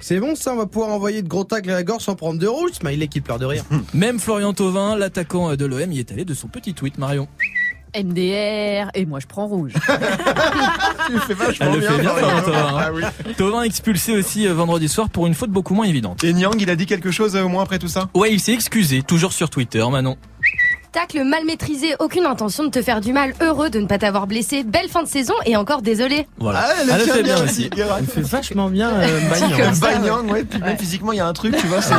C'est 0.00 0.18
bon 0.18 0.34
ça, 0.34 0.52
on 0.52 0.56
va 0.56 0.66
pouvoir 0.66 0.90
envoyer 0.90 1.22
de 1.22 1.28
gros 1.28 1.44
tacles 1.44 1.70
à 1.70 1.74
la 1.74 1.84
gorge 1.84 2.02
sans 2.02 2.16
prendre 2.16 2.38
de 2.40 2.46
rouge. 2.48 2.70
Smiley 2.80 3.06
qui 3.06 3.20
pleure 3.20 3.38
de 3.38 3.46
rire. 3.46 3.62
Même 3.94 4.18
Florian 4.18 4.52
Thauvin, 4.52 4.96
l'attaquant 4.96 5.54
de 5.54 5.64
l'OM, 5.64 5.92
y 5.92 6.00
est 6.00 6.10
allé 6.10 6.24
de 6.24 6.34
son 6.34 6.48
petit 6.48 6.74
tweet, 6.74 6.98
Marion. 6.98 7.28
MDR, 7.96 8.90
et 8.94 9.06
moi 9.06 9.20
je 9.20 9.26
prends 9.26 9.46
rouge. 9.46 9.72
Tu 11.06 11.12
le 11.12 11.18
fais 11.18 11.34
vachement 11.34 11.66
Elle 11.66 11.80
le 11.80 11.86
fait 11.86 11.98
bien. 11.98 12.10
Florian 12.10 12.42
Thauvin, 12.42 12.58
hein. 12.58 12.78
Ah 12.78 12.90
oui. 12.92 13.02
Thauvin 13.36 13.62
expulsé 13.62 14.16
aussi 14.16 14.46
euh, 14.46 14.54
vendredi 14.54 14.88
soir 14.88 15.10
pour 15.10 15.26
une 15.26 15.34
faute 15.34 15.50
beaucoup 15.50 15.74
moins 15.74 15.86
évidente. 15.86 16.22
Et 16.24 16.32
Nyang, 16.32 16.60
il 16.60 16.70
a 16.70 16.76
dit 16.76 16.86
quelque 16.86 17.10
chose 17.10 17.34
euh, 17.36 17.42
au 17.42 17.48
moins 17.48 17.62
après 17.62 17.78
tout 17.78 17.88
ça? 17.88 18.08
Ouais, 18.14 18.32
il 18.32 18.40
s'est 18.40 18.52
excusé, 18.52 19.02
toujours 19.02 19.32
sur 19.32 19.50
Twitter, 19.50 19.84
Manon. 19.90 20.16
Tacle 20.92 21.24
mal 21.24 21.46
maîtrisé, 21.46 21.94
aucune 22.00 22.26
intention 22.26 22.64
de 22.64 22.68
te 22.68 22.82
faire 22.82 23.00
du 23.00 23.14
mal, 23.14 23.32
heureux 23.40 23.70
de 23.70 23.80
ne 23.80 23.86
pas 23.86 23.96
t'avoir 23.96 24.26
blessé, 24.26 24.62
belle 24.62 24.90
fin 24.90 25.02
de 25.02 25.08
saison 25.08 25.32
et 25.46 25.56
encore 25.56 25.80
désolé. 25.80 26.26
Voilà. 26.36 26.66
Ah, 26.66 26.74
elle 26.78 26.86
le 26.86 26.92
Elle 26.92 27.00
fait 27.00 27.22
bien 27.22 27.34
bien 27.36 27.44
aussi. 27.44 27.70
Il 27.74 28.06
fait 28.06 28.20
vachement 28.20 28.68
bien 28.68 28.90
euh, 28.90 29.34
ça, 29.34 29.46
Bagnan, 29.80 30.28
ouais, 30.28 30.44
puis 30.44 30.60
même 30.60 30.76
physiquement 30.76 31.12
il 31.12 31.16
y 31.16 31.20
a 31.20 31.26
un 31.26 31.32
truc, 31.32 31.56
tu 31.56 31.66
vois, 31.66 31.80
c'est 31.80 31.94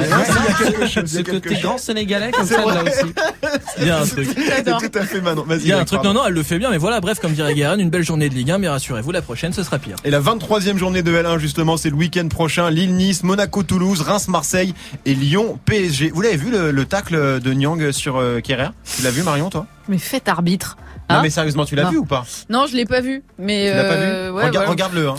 quelque 0.63 0.85
chose. 0.85 1.23
côté 1.23 1.55
chose. 1.55 1.63
grand 1.63 1.77
sénégalais 1.79 2.29
comme 2.31 2.45
ça 2.45 2.63
là 2.63 2.83
aussi. 2.83 3.13
Il 3.79 3.87
y 3.87 3.89
a 3.89 3.99
un 3.99 4.05
truc. 4.05 4.27
C'est 4.35 4.63
tout 4.63 4.97
à 4.99 5.03
fait 5.05 5.21
Manon. 5.21 5.45
Il 5.49 5.67
y 5.67 5.71
a 5.73 5.79
un 5.79 5.85
truc, 5.85 6.03
non, 6.03 6.13
non, 6.13 6.25
elle 6.27 6.33
le 6.33 6.43
fait 6.43 6.57
bien, 6.59 6.69
mais 6.69 6.77
voilà, 6.77 6.99
bref, 7.01 7.19
comme 7.19 7.33
dirait 7.33 7.53
Guérin, 7.53 7.77
une 7.77 7.89
belle 7.89 8.03
journée 8.03 8.29
de 8.29 8.33
Ligue 8.33 8.51
1, 8.51 8.57
mais 8.57 8.67
rassurez-vous, 8.69 9.11
la 9.11 9.21
prochaine, 9.21 9.53
ce 9.53 9.63
sera 9.63 9.79
pire. 9.79 9.95
Et 10.03 10.09
la 10.09 10.19
23e 10.21 10.77
journée 10.77 11.03
de 11.03 11.11
L1 11.11 11.37
justement, 11.39 11.77
c'est 11.77 11.89
le 11.89 11.95
week-end 11.95 12.27
prochain. 12.27 12.69
Lille-Nice, 12.69 13.23
Monaco-Toulouse, 13.23 14.01
Reims-Marseille 14.01 14.73
et 15.05 15.13
Lyon-PSG. 15.13 16.11
Vous 16.13 16.21
l'avez 16.21 16.37
vu 16.37 16.51
le, 16.51 16.71
le 16.71 16.85
tacle 16.85 17.39
de 17.39 17.53
Nyang 17.53 17.91
sur 17.91 18.17
euh, 18.17 18.39
Kerrer? 18.39 18.69
Tu 18.95 19.01
l'as 19.03 19.11
vu 19.11 19.23
Marion 19.23 19.49
toi? 19.49 19.65
Mais 19.87 19.97
faites 19.97 20.27
arbitre. 20.29 20.77
Non 21.09 21.17
Hein 21.17 21.19
mais 21.21 21.29
sérieusement, 21.29 21.65
tu 21.65 21.75
l'as 21.75 21.83
Non. 21.83 21.89
vu 21.91 21.97
ou 21.97 22.05
pas? 22.05 22.25
Non, 22.49 22.65
je 22.65 22.75
l'ai 22.75 22.85
pas 22.85 23.01
vu. 23.01 23.23
Mais 23.37 23.69
Tu 23.69 23.75
l'as 23.75 23.83
pas 23.83 23.89
euh, 23.93 24.27
vu 24.29 24.31
ouais, 24.35 24.43
Regarde- 24.45 24.53
voilà. 24.55 24.69
Regarde-le. 24.69 25.09
Hein. 25.09 25.15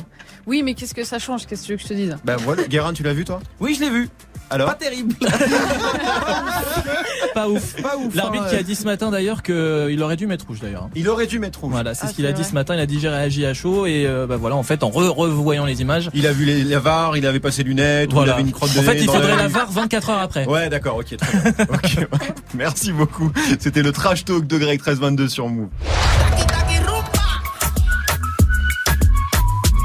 Oui, 0.47 0.63
mais 0.63 0.75
qu'est-ce 0.75 0.95
que 0.95 1.05
ça 1.05 1.19
change? 1.19 1.47
Qu'est-ce 1.47 1.63
que 1.63 1.67
tu 1.67 1.73
veux 1.73 1.77
que 1.79 1.83
je 1.85 1.89
te 1.89 1.95
dise? 1.95 2.17
Bah 2.25 2.37
voilà, 2.39 2.65
Guérin, 2.65 2.93
tu 2.93 3.03
l'as 3.03 3.13
vu 3.15 3.25
toi? 3.25 3.41
Oui, 3.61 3.75
je 3.79 3.81
l'ai 3.85 3.91
vu. 3.91 4.09
Alors 4.55 4.69
Pas 4.69 4.75
terrible. 4.75 5.15
Pas 7.35 7.49
ouf. 7.49 7.75
Pas 7.83 7.97
ouf. 7.97 8.15
L'arbitre 8.15 8.45
hein, 8.45 8.49
qui 8.51 8.55
euh, 8.57 8.61
a 8.61 8.63
dit 8.63 8.77
ce 8.77 8.85
matin 8.85 9.11
d'ailleurs 9.11 9.43
qu'il 9.43 10.01
aurait 10.01 10.15
dû 10.17 10.29
mettre 10.29 10.47
rouge 10.47 10.61
d'ailleurs. 10.61 10.89
Il 10.95 11.09
aurait 11.09 11.27
dû 11.27 11.41
mettre 11.41 11.61
rouge. 11.61 11.73
Voilà, 11.73 11.95
c'est 11.95 12.05
Ah, 12.07 12.11
ce 12.11 12.15
qu'il 12.15 12.27
a 12.27 12.33
dit 12.33 12.45
ce 12.45 12.53
matin. 12.53 12.75
Il 12.77 12.81
a 12.81 12.87
dit 12.87 13.01
j'ai 13.01 13.09
réagi 13.09 13.45
à 13.45 13.55
chaud 13.55 13.87
et 13.87 14.07
euh, 14.07 14.27
bah 14.29 14.37
voilà, 14.37 14.55
en 14.55 14.63
fait, 14.63 14.85
en 14.85 14.91
re- 14.91 15.09
revoyant 15.09 15.65
les 15.67 15.81
images. 15.81 16.11
Il 16.15 16.29
a 16.29 16.33
vu 16.33 16.45
les, 16.45 16.63
les 16.63 16.77
VAR, 16.77 17.17
il 17.17 17.27
avait 17.27 17.41
passé 17.41 17.65
lunettes, 17.65 18.13
ou 18.15 18.23
il 18.23 18.31
avait 18.31 18.43
une 18.43 18.53
crotte 18.53 18.73
de 18.73 18.79
En 18.79 18.83
fait, 18.83 18.99
il 19.01 19.07
faudrait 19.07 19.31
la- 19.37 19.43
la 19.43 19.49
VAR 19.49 19.73
24 19.73 20.11
heures 20.11 20.21
après. 20.21 20.47
Ouais, 20.47 20.69
d'accord, 20.69 20.97
ok, 20.99 21.17
très 21.17 21.39
bien. 21.39 21.53
Ok, 21.75 22.07
Merci 22.55 22.93
beaucoup. 22.93 23.33
C'était 23.59 23.83
le 23.83 23.91
trash 23.91 24.25
talk 24.25 24.47
de 24.47 24.59
Greg 24.59 24.79
1322 24.79 25.29
sur 25.29 25.49
Move. 25.49 25.69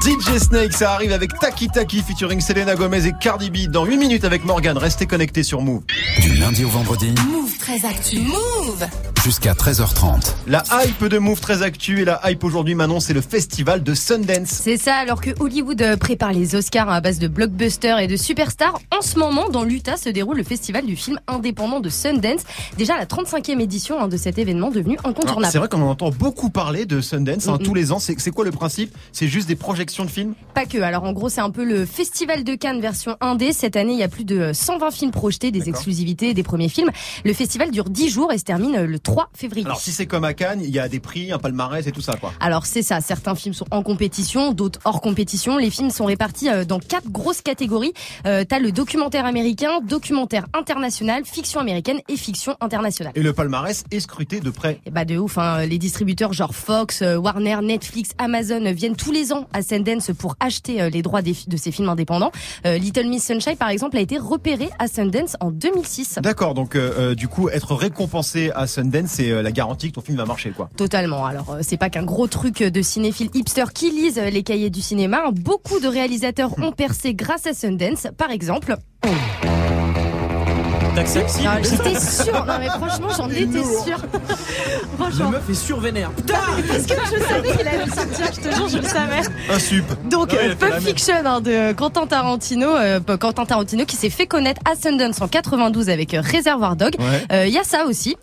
DJ 0.09 0.39
Snake, 0.39 0.73
ça 0.73 0.93
arrive 0.93 1.11
avec 1.11 1.37
Taki 1.37 1.67
Taki 1.67 2.01
featuring 2.01 2.41
Selena 2.41 2.73
Gomez 2.73 3.05
et 3.05 3.13
Cardi 3.21 3.51
B 3.51 3.69
dans 3.69 3.85
8 3.85 3.95
minutes 3.95 4.25
avec 4.25 4.43
Morgan. 4.43 4.75
Restez 4.75 5.05
connectés 5.05 5.43
sur 5.43 5.61
Move. 5.61 5.83
Du 6.19 6.33
lundi 6.33 6.65
au 6.65 6.69
vendredi, 6.69 7.13
Move 7.29 7.55
très 7.59 7.85
actu. 7.85 8.17
Move 8.21 8.87
jusqu'à 9.29 9.53
13h30. 9.53 10.33
La 10.47 10.63
hype 10.83 11.05
de 11.05 11.19
Move 11.19 11.39
très 11.39 11.61
actu 11.61 12.01
et 12.01 12.05
la 12.05 12.19
hype 12.25 12.43
aujourd'hui, 12.43 12.73
Manon, 12.73 12.99
c'est 12.99 13.13
le 13.13 13.21
festival 13.21 13.83
de 13.83 13.93
Sundance. 13.93 14.47
C'est 14.47 14.77
ça, 14.77 14.95
alors 14.95 15.21
que 15.21 15.29
Hollywood 15.39 15.79
euh, 15.83 15.97
prépare 15.97 16.33
les 16.33 16.55
Oscars 16.55 16.89
à 16.89 16.99
base 16.99 17.19
de 17.19 17.27
blockbusters 17.27 17.99
et 17.99 18.07
de 18.07 18.15
superstars, 18.15 18.79
en 18.89 19.03
ce 19.03 19.19
moment, 19.19 19.47
dans 19.49 19.63
l'Utah, 19.63 19.97
se 19.97 20.09
déroule 20.09 20.37
le 20.37 20.43
festival 20.43 20.83
du 20.83 20.95
film 20.95 21.19
indépendant 21.27 21.79
de 21.79 21.89
Sundance. 21.89 22.41
Déjà 22.75 22.97
la 22.97 23.05
35e 23.05 23.59
édition 23.59 24.01
hein, 24.01 24.07
de 24.07 24.17
cet 24.17 24.39
événement 24.39 24.71
devenu 24.71 24.97
incontournable. 25.03 25.51
C'est 25.51 25.59
vrai 25.59 25.67
qu'on 25.67 25.83
en 25.83 25.91
entend 25.91 26.09
beaucoup 26.09 26.49
parler 26.49 26.87
de 26.87 26.99
Sundance 26.99 27.47
hein, 27.47 27.57
Mm, 27.59 27.61
mm. 27.61 27.65
tous 27.65 27.73
les 27.75 27.91
ans. 27.91 27.99
C'est 27.99 28.31
quoi 28.31 28.45
le 28.45 28.51
principe? 28.51 28.97
C'est 29.11 29.27
juste 29.27 29.47
des 29.47 29.55
projections 29.55 30.05
de 30.05 30.09
films? 30.09 30.33
Pas 30.55 30.65
que. 30.65 30.79
Alors 30.79 31.03
en 31.03 31.13
gros, 31.13 31.29
c'est 31.29 31.41
un 31.41 31.51
peu 31.51 31.65
le 31.65 31.85
festival 31.85 32.43
de 32.43 32.55
Cannes 32.55 32.81
version 32.81 33.15
1D. 33.21 33.53
Cette 33.53 33.75
année, 33.75 33.93
il 33.93 33.99
y 33.99 34.03
a 34.03 34.07
plus 34.07 34.25
de 34.25 34.53
120 34.53 34.89
films 34.89 35.11
projetés, 35.11 35.51
des 35.51 35.69
exclusivités, 35.69 36.33
des 36.33 36.41
premiers 36.41 36.69
films. 36.69 36.89
Le 37.25 37.33
festival 37.33 37.69
dure 37.69 37.91
10 37.91 38.09
jours 38.09 38.33
et 38.33 38.39
se 38.39 38.43
termine 38.43 38.75
euh, 38.75 38.87
le 38.87 38.97
3 38.97 39.18
février. 39.33 39.65
Alors 39.65 39.79
si 39.79 39.91
c'est 39.91 40.05
comme 40.05 40.23
à 40.23 40.33
Cannes, 40.33 40.61
il 40.63 40.69
y 40.69 40.79
a 40.79 40.87
des 40.87 40.99
prix, 40.99 41.31
un 41.31 41.39
palmarès 41.39 41.85
et 41.85 41.91
tout 41.91 42.01
ça 42.01 42.13
quoi. 42.13 42.31
Alors 42.39 42.65
c'est 42.65 42.81
ça, 42.81 43.01
certains 43.01 43.35
films 43.35 43.53
sont 43.53 43.65
en 43.71 43.83
compétition, 43.83 44.53
d'autres 44.53 44.79
hors 44.85 45.01
compétition. 45.01 45.57
Les 45.57 45.69
films 45.69 45.89
sont 45.89 46.05
répartis 46.05 46.49
euh, 46.49 46.65
dans 46.65 46.79
quatre 46.79 47.09
grosses 47.09 47.41
catégories. 47.41 47.93
Euh, 48.25 48.43
T'as 48.47 48.59
le 48.59 48.71
documentaire 48.71 49.25
américain, 49.25 49.79
documentaire 49.81 50.45
international, 50.53 51.23
fiction 51.25 51.59
américaine 51.59 51.99
et 52.07 52.17
fiction 52.17 52.55
internationale. 52.61 53.13
Et 53.15 53.21
le 53.23 53.33
palmarès 53.33 53.83
est 53.91 53.99
scruté 53.99 54.39
de 54.39 54.49
près. 54.49 54.79
Et 54.85 54.91
bah 54.91 55.05
de 55.05 55.17
ouf, 55.17 55.37
hein. 55.37 55.65
les 55.65 55.77
distributeurs 55.77 56.33
genre 56.33 56.55
Fox, 56.55 57.01
euh, 57.01 57.17
Warner, 57.17 57.57
Netflix, 57.61 58.11
Amazon 58.17 58.71
viennent 58.71 58.95
tous 58.95 59.11
les 59.11 59.33
ans 59.33 59.47
à 59.53 59.61
Sundance 59.61 60.11
pour 60.17 60.35
acheter 60.39 60.89
les 60.89 61.01
droits 61.01 61.21
des 61.21 61.33
de 61.47 61.57
ces 61.57 61.71
films 61.71 61.89
indépendants. 61.89 62.31
Euh, 62.65 62.77
Little 62.77 63.07
Miss 63.07 63.25
Sunshine 63.25 63.57
par 63.57 63.69
exemple 63.69 63.97
a 63.97 64.01
été 64.01 64.17
repéré 64.17 64.69
à 64.79 64.87
Sundance 64.87 65.35
en 65.39 65.51
2006. 65.51 66.19
D'accord, 66.21 66.53
donc 66.53 66.75
euh, 66.75 67.15
du 67.15 67.27
coup 67.27 67.49
être 67.49 67.75
récompensé 67.75 68.51
à 68.55 68.67
Sundance, 68.67 68.98
c'est 69.07 69.31
euh, 69.31 69.41
la 69.41 69.51
garantie 69.51 69.89
que 69.89 69.95
ton 69.95 70.01
film 70.01 70.17
va 70.17 70.25
marcher 70.25 70.51
quoi. 70.51 70.69
Totalement. 70.77 71.25
Alors 71.25 71.49
euh, 71.51 71.59
c'est 71.61 71.77
pas 71.77 71.89
qu'un 71.89 72.03
gros 72.03 72.27
truc 72.27 72.61
de 72.63 72.81
cinéphiles 72.81 73.29
hipsters 73.33 73.73
qui 73.73 73.91
lisent 73.91 74.17
euh, 74.19 74.29
les 74.29 74.43
cahiers 74.43 74.69
du 74.69 74.81
cinéma. 74.81 75.23
Beaucoup 75.31 75.79
de 75.79 75.87
réalisateurs 75.87 76.51
ont 76.61 76.71
percé 76.71 77.13
grâce 77.13 77.45
à 77.47 77.53
Sundance. 77.53 78.07
Par 78.17 78.31
exemple, 78.31 78.75
T'acceptes 80.95 81.39
J'étais 81.63 81.99
sûre. 81.99 82.45
Non, 82.45 82.53
mais 82.59 82.67
franchement, 82.67 83.07
j'en 83.15 83.29
étais 83.29 83.63
sûre. 83.63 84.03
La 84.11 84.97
franchement. 84.97 85.29
meuf 85.29 85.49
est 85.49 85.53
survénère. 85.53 86.11
Parce 86.27 86.85
que 86.85 86.93
je 86.93 87.23
savais 87.23 87.51
qu'il 87.55 87.67
allait 87.67 87.85
le 87.85 87.91
sortir, 87.91 88.25
je 88.33 88.49
te 88.49 88.55
jure, 88.55 88.67
je 88.67 88.77
le 88.77 88.83
savais. 88.83 89.21
Un 89.49 89.59
sup. 89.59 89.85
Donc, 90.09 90.31
Ouais, 90.33 90.39
euh, 90.41 90.47
la 90.49 90.55
Pulp. 90.55 90.79
Fiction 90.81 91.13
hein, 91.23 91.41
de 91.41 91.71
Quentin 91.73 92.05
Tarantino, 92.07 92.67
euh, 92.75 92.99
Quentin 93.19 93.45
Tarantino 93.45 93.85
qui 93.85 93.95
s'est 93.95 94.09
fait 94.09 94.27
connaître 94.27 94.61
à 94.69 94.75
Sundance 94.75 95.21
en 95.21 95.27
92 95.27 95.89
avec 95.89 96.13
euh, 96.15 96.21
Reservoir 96.21 96.75
Dog. 96.75 96.95
Ouais. 96.99 97.05
Euh, 97.31 97.47
Il 97.47 97.53
y 97.53 97.57
a 97.59 97.63
ça 97.63 97.85
aussi. 97.85 98.17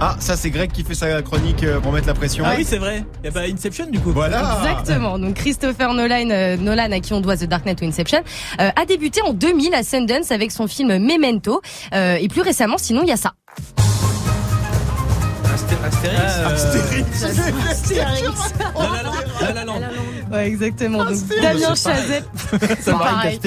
Ah, 0.00 0.16
ça 0.20 0.36
c'est 0.36 0.50
Greg 0.50 0.70
qui 0.70 0.84
fait 0.84 0.94
sa 0.94 1.22
chronique 1.22 1.64
euh, 1.64 1.80
pour 1.80 1.92
mettre 1.92 2.06
la 2.06 2.14
pression. 2.14 2.44
Ah 2.46 2.54
oui, 2.56 2.64
c'est 2.64 2.78
vrai. 2.78 3.04
Il 3.22 3.26
y 3.26 3.28
a 3.28 3.32
pas 3.32 3.42
Inception 3.42 3.86
du 3.86 3.98
coup. 3.98 4.12
Voilà. 4.12 4.60
Exactement. 4.62 5.18
Donc 5.18 5.34
Christopher 5.34 5.92
Nolan, 5.92 6.30
euh, 6.30 6.56
Nolan 6.56 6.92
à 6.92 7.00
qui 7.00 7.12
on 7.14 7.20
doit 7.20 7.36
The 7.36 7.44
Dark 7.44 7.66
Knight 7.66 7.80
ou 7.82 7.84
Inception, 7.84 8.20
euh, 8.60 8.70
a 8.74 8.86
débuté 8.86 9.22
en 9.22 9.32
2000 9.32 9.74
à 9.74 9.82
Sundance 9.82 10.30
avec 10.30 10.52
son 10.52 10.68
film 10.68 10.98
Memento. 10.98 11.60
Euh, 11.94 12.16
et 12.20 12.28
plus 12.28 12.42
récemment, 12.42 12.78
sinon, 12.78 13.02
il 13.02 13.08
y 13.08 13.12
a 13.12 13.16
ça. 13.16 13.34
Astérix. 15.84 16.24
Astérix. 16.46 17.24
Astérix. 17.70 18.54
La 19.40 19.52
La 19.52 19.64
Land. 19.64 19.77
Ouais, 20.30 20.48
exactement. 20.48 21.04
Donc 21.04 21.16
Damien 21.42 21.74
Chazelle. 21.74 22.24
C'est 22.80 22.92
Pareil. 22.92 23.38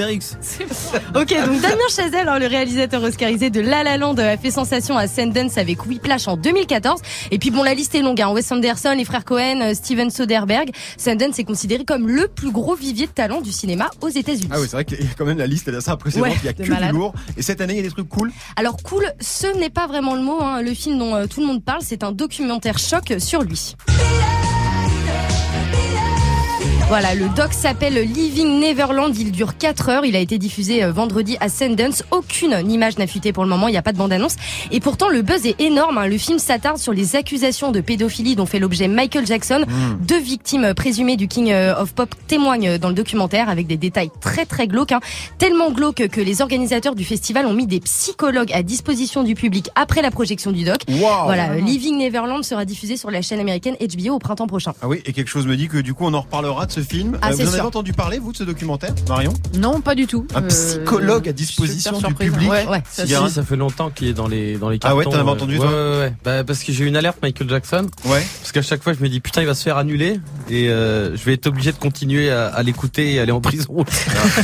Ok, 1.16 1.30
donc 1.46 1.62
Damien 1.62 1.90
Chazelle, 1.90 2.28
hein, 2.28 2.40
le 2.40 2.48
réalisateur 2.48 3.04
oscarisé 3.04 3.50
de 3.50 3.62
La 3.62 3.84
La 3.84 3.98
Land, 3.98 4.16
a 4.18 4.38
fait 4.38 4.52
sensation 4.52 4.98
à 4.98 5.08
Sundance 5.08 5.58
avec 5.58 5.86
Whiplash 5.86 6.28
en 6.28 6.38
2014. 6.38 7.02
Et 7.32 7.40
puis 7.40 7.52
bon, 7.52 7.64
la 7.64 7.74
liste 7.74 7.96
est 7.96 8.02
longue. 8.02 8.22
Hein. 8.22 8.32
Wes 8.32 8.52
Anderson, 8.52 8.94
les 8.98 9.06
frères 9.06 9.26
Cohen, 9.26 9.62
euh, 9.62 9.74
Steven 9.74 10.10
Soderbergh. 10.10 10.72
Sundance 10.98 11.40
est 11.40 11.44
considéré 11.44 11.86
comme 11.86 12.08
le 12.08 12.28
plus 12.28 12.52
gros 12.52 12.76
vivier 12.76 13.08
de 13.08 13.12
talent 13.12 13.42
du 13.42 13.52
cinéma 13.52 13.90
aux 14.02 14.10
États-Unis. 14.10 14.50
Ah 14.52 14.60
oui, 14.60 14.66
c'est 14.70 14.78
vrai 14.78 14.86
qu'il 14.86 15.02
y 15.02 15.04
a 15.04 15.14
quand 15.18 15.26
même 15.26 15.38
la 15.38 15.48
liste, 15.48 15.68
elle 15.68 15.76
est 15.76 15.78
assez 15.78 15.92
impressionnante. 15.92 16.32
Ouais, 16.32 16.38
il 16.42 16.46
y 16.46 16.50
a 16.50 16.54
de 16.54 16.64
que 16.64 16.70
malade. 16.70 16.92
du 16.92 16.98
lourd. 16.98 17.14
Et 17.38 17.42
cette 17.42 17.62
année, 17.62 17.74
il 17.74 17.78
y 17.78 17.80
a 17.80 17.84
des 17.84 17.90
trucs 17.90 18.10
cool. 18.10 18.32
Alors 18.56 18.78
cool, 18.84 19.06
ce 19.20 19.48
n'est 19.58 19.70
pas 19.70 19.88
vraiment 19.88 20.16
le 20.16 20.22
mot. 20.22 20.42
Hein. 20.42 20.62
Le 20.62 20.74
film 20.74 20.98
dont 20.98 21.16
euh, 21.16 21.26
tout 21.28 21.42
le 21.42 21.48
monde 21.48 21.64
parle, 21.64 21.82
c'est 21.82 22.04
un 22.04 22.12
documentaire 22.12 22.78
choc 22.78 23.14
sur 23.20 23.44
lui. 23.44 23.76
Voilà, 26.92 27.16
le 27.16 27.30
doc 27.30 27.54
s'appelle 27.54 27.94
Living 27.94 28.60
Neverland. 28.60 29.16
Il 29.18 29.32
dure 29.32 29.58
4 29.58 29.88
heures. 29.88 30.06
Il 30.06 30.14
a 30.18 30.20
été 30.20 30.38
diffusé 30.38 30.84
euh, 30.84 30.92
vendredi 30.92 31.38
à 31.40 31.48
Sundance. 31.48 32.04
Aucune 32.12 32.70
image 32.70 32.98
n'a 32.98 33.08
fuité 33.08 33.32
pour 33.32 33.46
le 33.46 33.50
moment. 33.50 33.70
Il 33.70 33.72
n'y 33.72 33.78
a 33.78 33.82
pas 33.82 33.94
de 33.94 33.98
bande-annonce. 33.98 34.36
Et 34.72 34.82
pourtant, 34.82 35.08
le 35.08 35.22
buzz 35.22 35.46
est 35.46 35.58
énorme. 35.62 35.98
hein. 36.00 36.08
Le 36.08 36.18
film 36.18 36.38
s'attarde 36.38 36.80
sur 36.80 36.92
les 36.92 37.16
accusations 37.16 37.72
de 37.72 37.80
pédophilie 37.80 38.36
dont 38.36 38.46
fait 38.46 38.60
l'objet 38.60 38.90
Michael 38.90 39.26
Jackson. 39.26 39.64
Deux 40.02 40.20
victimes 40.20 40.74
présumées 40.74 41.16
du 41.16 41.30
King 41.30 41.54
euh, 41.54 41.82
of 41.82 41.94
Pop 41.94 42.14
témoignent 42.28 42.78
dans 42.78 42.90
le 42.90 42.94
documentaire 42.94 43.48
avec 43.48 43.68
des 43.68 43.78
détails 43.78 44.12
très 44.20 44.46
très 44.46 44.68
glauques. 44.68 44.92
hein. 44.92 45.00
Tellement 45.38 45.72
glauques 45.72 46.10
que 46.10 46.20
les 46.20 46.42
organisateurs 46.42 46.96
du 46.96 47.06
festival 47.06 47.46
ont 47.46 47.54
mis 47.54 47.68
des 47.68 47.80
psychologues 47.80 48.52
à 48.52 48.64
disposition 48.64 49.24
du 49.24 49.34
public 49.34 49.70
après 49.76 50.02
la 50.02 50.12
projection 50.12 50.52
du 50.52 50.66
doc. 50.66 50.82
Waouh. 50.90 51.24
Voilà, 51.24 51.52
euh, 51.52 51.62
Living 51.62 51.98
Neverland 51.98 52.44
sera 52.44 52.66
diffusé 52.66 52.98
sur 52.98 53.10
la 53.12 53.22
chaîne 53.22 53.40
américaine 53.40 53.78
HBO 53.80 54.16
au 54.16 54.20
printemps 54.20 54.48
prochain. 54.48 54.74
Ah 54.82 54.90
oui, 54.90 55.02
et 55.06 55.14
quelque 55.14 55.30
chose 55.30 55.48
me 55.48 55.56
dit 55.56 55.70
que 55.70 55.78
du 55.78 55.94
coup, 55.94 56.04
on 56.06 56.14
en 56.14 56.20
reparlera 56.20 56.66
de 56.66 56.72
ce 56.74 56.81
film. 56.84 57.18
Ah, 57.22 57.30
Euh, 57.30 57.32
vous 57.36 57.42
en 57.42 57.48
avez 57.48 57.56
sûr. 57.58 57.66
entendu 57.66 57.94
parler, 57.94 58.20
vous, 58.20 58.32
de 58.32 58.38
ce 58.38 58.44
documentaire, 58.44 58.94
Marion? 59.08 59.34
Non, 59.58 59.82
pas 59.82 59.96
du 59.96 60.08
tout. 60.08 60.26
Un 60.36 60.44
Euh, 60.44 60.48
psychologue 60.48 61.28
à 61.30 61.34
disposition 61.34 62.00
du 62.00 62.14
public. 62.14 62.50
Ouais. 62.50 62.68
Ouais. 62.68 62.84
Ça, 62.90 63.06
si, 63.06 63.14
ça 63.30 63.44
fait 63.44 63.56
longtemps 63.56 63.90
qu'il 63.90 64.08
est 64.08 64.14
dans 64.14 64.28
les 64.28 64.58
dans 64.58 64.70
les 64.70 64.78
Ah 64.84 64.88
cartons. 64.90 64.98
ouais, 64.98 65.04
t'en 65.06 65.12
avais 65.14 65.20
euh, 65.30 65.32
entendu, 65.34 65.54
ouais, 65.54 65.66
toi 65.66 65.70
ouais, 65.70 65.98
ouais. 66.00 66.14
Bah, 66.24 66.44
parce 66.44 66.64
que 66.64 66.72
j'ai 66.72 66.84
eu 66.84 66.88
une 66.88 66.96
alerte 66.98 67.18
Michael 67.22 67.50
Jackson. 67.50 67.88
Ouais. 68.06 68.26
Parce 68.42 68.52
qu'à 68.52 68.62
chaque 68.62 68.84
fois, 68.84 68.94
je 68.94 69.02
me 69.04 69.10
dis 69.10 69.20
putain, 69.20 69.42
il 69.42 69.48
va 69.48 69.56
se 69.56 69.64
faire 69.64 69.78
annuler 69.78 70.20
et 70.50 70.70
euh, 70.70 71.16
je 71.16 71.24
vais 71.24 71.34
être 71.34 71.48
obligé 71.48 71.72
de 71.72 71.78
continuer 71.78 72.30
à, 72.32 72.48
à 72.48 72.64
l'écouter 72.64 73.14
et 73.14 73.20
aller 73.20 73.32
en 73.32 73.42
prison. 73.42 73.84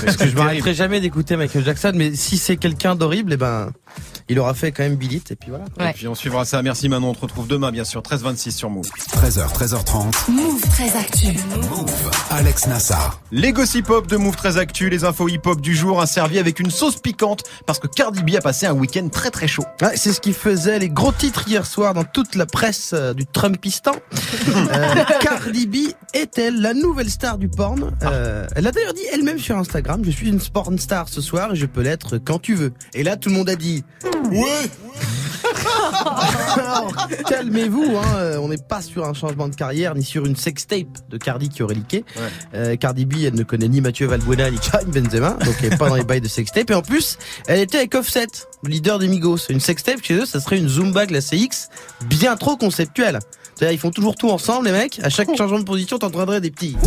parce 0.06 0.16
que 0.18 0.28
je 0.28 0.36
m'arrêterai 0.36 0.74
jamais 0.74 1.00
d'écouter 1.02 1.36
Michael 1.36 1.66
Jackson. 1.66 1.92
Mais 1.96 2.14
si 2.16 2.38
c'est 2.38 2.58
quelqu'un 2.58 2.96
d'horrible, 2.96 3.34
eh 3.34 3.38
ben, 3.38 3.72
il 4.30 4.40
aura 4.40 4.54
fait 4.54 4.72
quand 4.72 4.84
même 4.84 4.96
Bill 4.96 5.14
It, 5.14 5.32
et 5.32 5.36
puis 5.36 5.50
voilà. 5.50 5.66
Ouais. 5.80 5.92
Et 5.92 5.94
puis 5.94 6.08
on 6.08 6.16
suivra 6.16 6.46
ça. 6.46 6.62
Merci 6.62 6.90
Manon. 6.90 7.10
On 7.10 7.14
te 7.14 7.22
retrouve 7.22 7.48
demain, 7.48 7.72
bien 7.72 7.84
sûr, 7.86 8.02
13h26 8.02 8.52
sur 8.52 8.70
Move. 8.70 8.86
13h, 9.14 9.54
13h30. 9.54 10.32
Move 10.32 10.62
très 10.70 10.96
actu. 10.98 11.28
Move. 11.70 11.92
Alex 12.32 12.68
Nassar. 12.68 13.22
Les 13.32 13.54
gossip 13.54 13.90
hop 13.90 14.08
de 14.08 14.18
Move 14.18 14.36
très 14.36 14.58
actu, 14.58 14.90
les 14.90 15.04
infos 15.06 15.30
hip 15.30 15.42
hop 15.46 15.62
du 15.62 15.76
jour, 15.76 16.06
servi 16.08 16.40
avec 16.40 16.60
une 16.60 16.72
sauce 16.72 16.98
piquante 16.98 17.44
parce 17.66 17.80
que 17.80 17.88
Cardi 17.88 18.24
B 18.24 18.36
a 18.36 18.42
passé 18.42 18.66
un 18.66 18.74
week-end 18.74 19.08
très 19.10 19.32
très 19.32 19.48
chaud. 19.48 19.64
Ouais, 19.82 19.96
c'est 19.96 20.12
ce 20.14 20.20
qui 20.22 20.34
faisait 20.34 20.80
les 20.80 20.90
gros 20.90 21.12
titres 21.12 21.44
hier 21.48 21.66
soir 21.66 21.94
dans 21.94 22.04
toute 22.04 22.36
la 22.36 22.46
presse 22.46 22.92
euh, 22.94 23.14
du 23.14 23.26
Trumpistan. 23.26 23.92
Euh, 24.74 25.04
Cardi 25.22 25.68
B 25.68 25.76
est-elle 26.14 26.62
la 26.62 26.74
nouvelle 26.74 27.10
star 27.10 27.38
du 27.38 27.48
porn? 27.48 27.92
Euh, 28.04 28.48
Elle 28.56 28.66
a 28.68 28.72
d'ailleurs 28.72 28.94
dit 28.94 29.02
elle-même 29.14 29.40
sur 29.40 29.58
Instagram, 29.58 30.02
je 30.04 30.12
suis 30.12 30.28
une 30.30 30.40
porn 30.40 30.78
star 30.80 31.10
ce 31.10 31.22
soir 31.22 31.54
et 31.54 31.56
je 31.56 31.66
peux 31.66 31.82
l'être 31.82 32.18
quand 32.18 32.40
tu 32.40 32.56
veux. 32.56 32.74
Et 32.94 33.04
là, 33.04 33.18
tout 33.18 33.30
le 33.30 33.36
monde 33.36 33.50
a 33.50 33.56
dit 33.56 33.84
ouais. 34.32 34.70
Alors, 36.56 37.08
calmez-vous, 37.28 37.98
hein, 37.98 38.18
euh, 38.18 38.38
on 38.38 38.50
n'est 38.50 38.58
pas 38.58 38.82
sur 38.82 39.06
un 39.06 39.14
changement 39.14 39.48
de 39.48 39.56
carrière 39.56 39.96
ni 39.96 40.04
sur 40.04 40.26
une 40.26 40.36
sextape 40.36 41.10
de 41.10 41.18
Cardi 41.18 41.50
qui 41.50 41.64
aurait 41.64 41.76
leaké. 41.76 42.06
Euh, 42.54 42.76
Cardi 42.76 43.06
B, 43.06 43.16
elle 43.26 43.36
ne 43.36 43.44
connaît 43.44 43.68
ni 43.68 43.82
Mathieu 43.82 44.08
Valbuena 44.08 44.50
ni 44.50 44.58
Karim 44.58 44.90
Benzema, 44.90 45.34
donc 45.34 45.56
elle 45.62 45.74
est 45.74 45.78
pas 45.78 45.90
dans 45.90 45.96
les 45.96 46.04
bails 46.04 46.22
de 46.22 46.28
sextape. 46.28 46.70
Et 46.72 46.74
en 46.74 46.82
plus, 46.82 47.18
elle 47.48 47.60
était 47.60 47.78
avec 47.78 47.96
Offset, 47.96 48.28
le 48.64 48.70
leader 48.70 49.00
des 49.00 49.08
Migos. 49.08 49.50
Une 49.50 49.60
sextape 49.60 50.04
chez 50.04 50.16
eux, 50.16 50.26
ça 50.26 50.40
serait 50.40 50.58
une 50.58 50.68
Zumba 50.68 51.06
glacée 51.06 51.38
X 51.38 51.70
bien 52.06 52.36
trop 52.36 52.58
conceptuelle. 52.58 53.20
C'est-à-dire, 53.56 53.74
ils 53.74 53.80
font 53.80 53.92
toujours 53.92 54.16
tout 54.16 54.30
ensemble, 54.30 54.68
les 54.68 54.72
mecs. 54.72 55.00
À 55.02 55.10
chaque 55.10 55.36
changement 55.36 55.60
de 55.60 55.64
position, 55.64 55.98
t'entendrais 55.98 56.42
des 56.42 56.52
petits. 56.52 56.76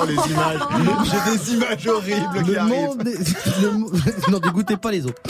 Oh 0.00 0.04
les 0.06 0.14
images, 0.14 0.60
j'ai 1.04 1.36
des 1.38 1.52
images 1.54 1.86
horribles 1.86 2.52
Le 2.52 2.62
monde 2.62 3.02
n'est- 3.04 3.12
le 3.62 4.30
non, 4.30 4.38
dégoûtez 4.38 4.76
pas 4.76 4.90
les 4.92 5.04
autres. 5.06 5.20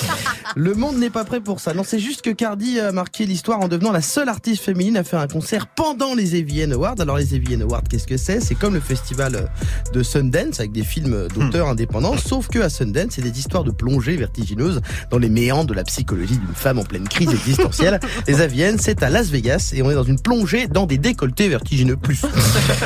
Le 0.57 0.75
monde 0.75 0.97
n'est 0.97 1.11
pas 1.11 1.25
prêt 1.25 1.41
pour 1.41 1.61
ça. 1.61 1.75
Non, 1.75 1.83
c'est 1.85 1.99
juste 1.99 2.23
que 2.23 2.31
Cardi 2.31 2.81
a 2.81 2.93
marqué 2.93 3.25
l'histoire 3.27 3.61
en 3.61 3.69
devenant 3.69 3.93
la 3.93 4.03
seule 4.03 4.29
artiste 4.29 4.63
féminine 4.65 4.97
à 4.97 5.05
faire 5.05 5.21
un 5.21 5.29
concert 5.29 5.67
pendant 5.67 6.15
les 6.15 6.39
AVN 6.39 6.73
Awards. 6.73 6.97
Alors 7.01 7.17
les 7.17 7.35
AVN 7.35 7.63
Awards, 7.63 7.83
qu'est-ce 7.89 8.07
que 8.07 8.17
c'est? 8.17 8.41
C'est 8.41 8.55
comme 8.55 8.75
le 8.75 8.81
festival 8.81 9.37
euh, 9.37 9.93
de 9.93 10.03
Sundance 10.03 10.59
avec 10.61 10.73
des 10.73 10.83
films 10.85 11.29
d'auteurs 11.35 11.69
indépendants, 11.69 12.17
sauf 12.17 12.49
que 12.49 12.59
à 12.59 12.69
Sundance, 12.69 13.13
c'est 13.13 13.23
des 13.23 13.39
histoires 13.39 13.65
de 13.65 13.71
plongée 13.71 14.17
vertigineuses 14.17 14.81
dans 15.11 15.19
les 15.19 15.29
méandres 15.29 15.69
de 15.69 15.75
la 15.75 15.85
psychologie 15.85 16.37
d'une 16.39 16.55
femme 16.55 16.79
en 16.79 16.85
pleine 16.85 17.09
crise 17.09 17.31
existentielle. 17.31 18.01
Les 18.27 18.41
AVN, 18.41 18.79
c'est 18.79 19.03
à 19.03 19.11
Las 19.11 19.29
Vegas 19.29 19.73
et 19.75 19.83
on 19.83 19.91
est 19.91 19.95
dans 19.95 20.03
une 20.05 20.21
plongée 20.21 20.67
dans 20.67 20.87
des 20.87 20.99
décolletés 20.99 21.49
vertigineux 21.49 21.97
plus. 21.97 22.23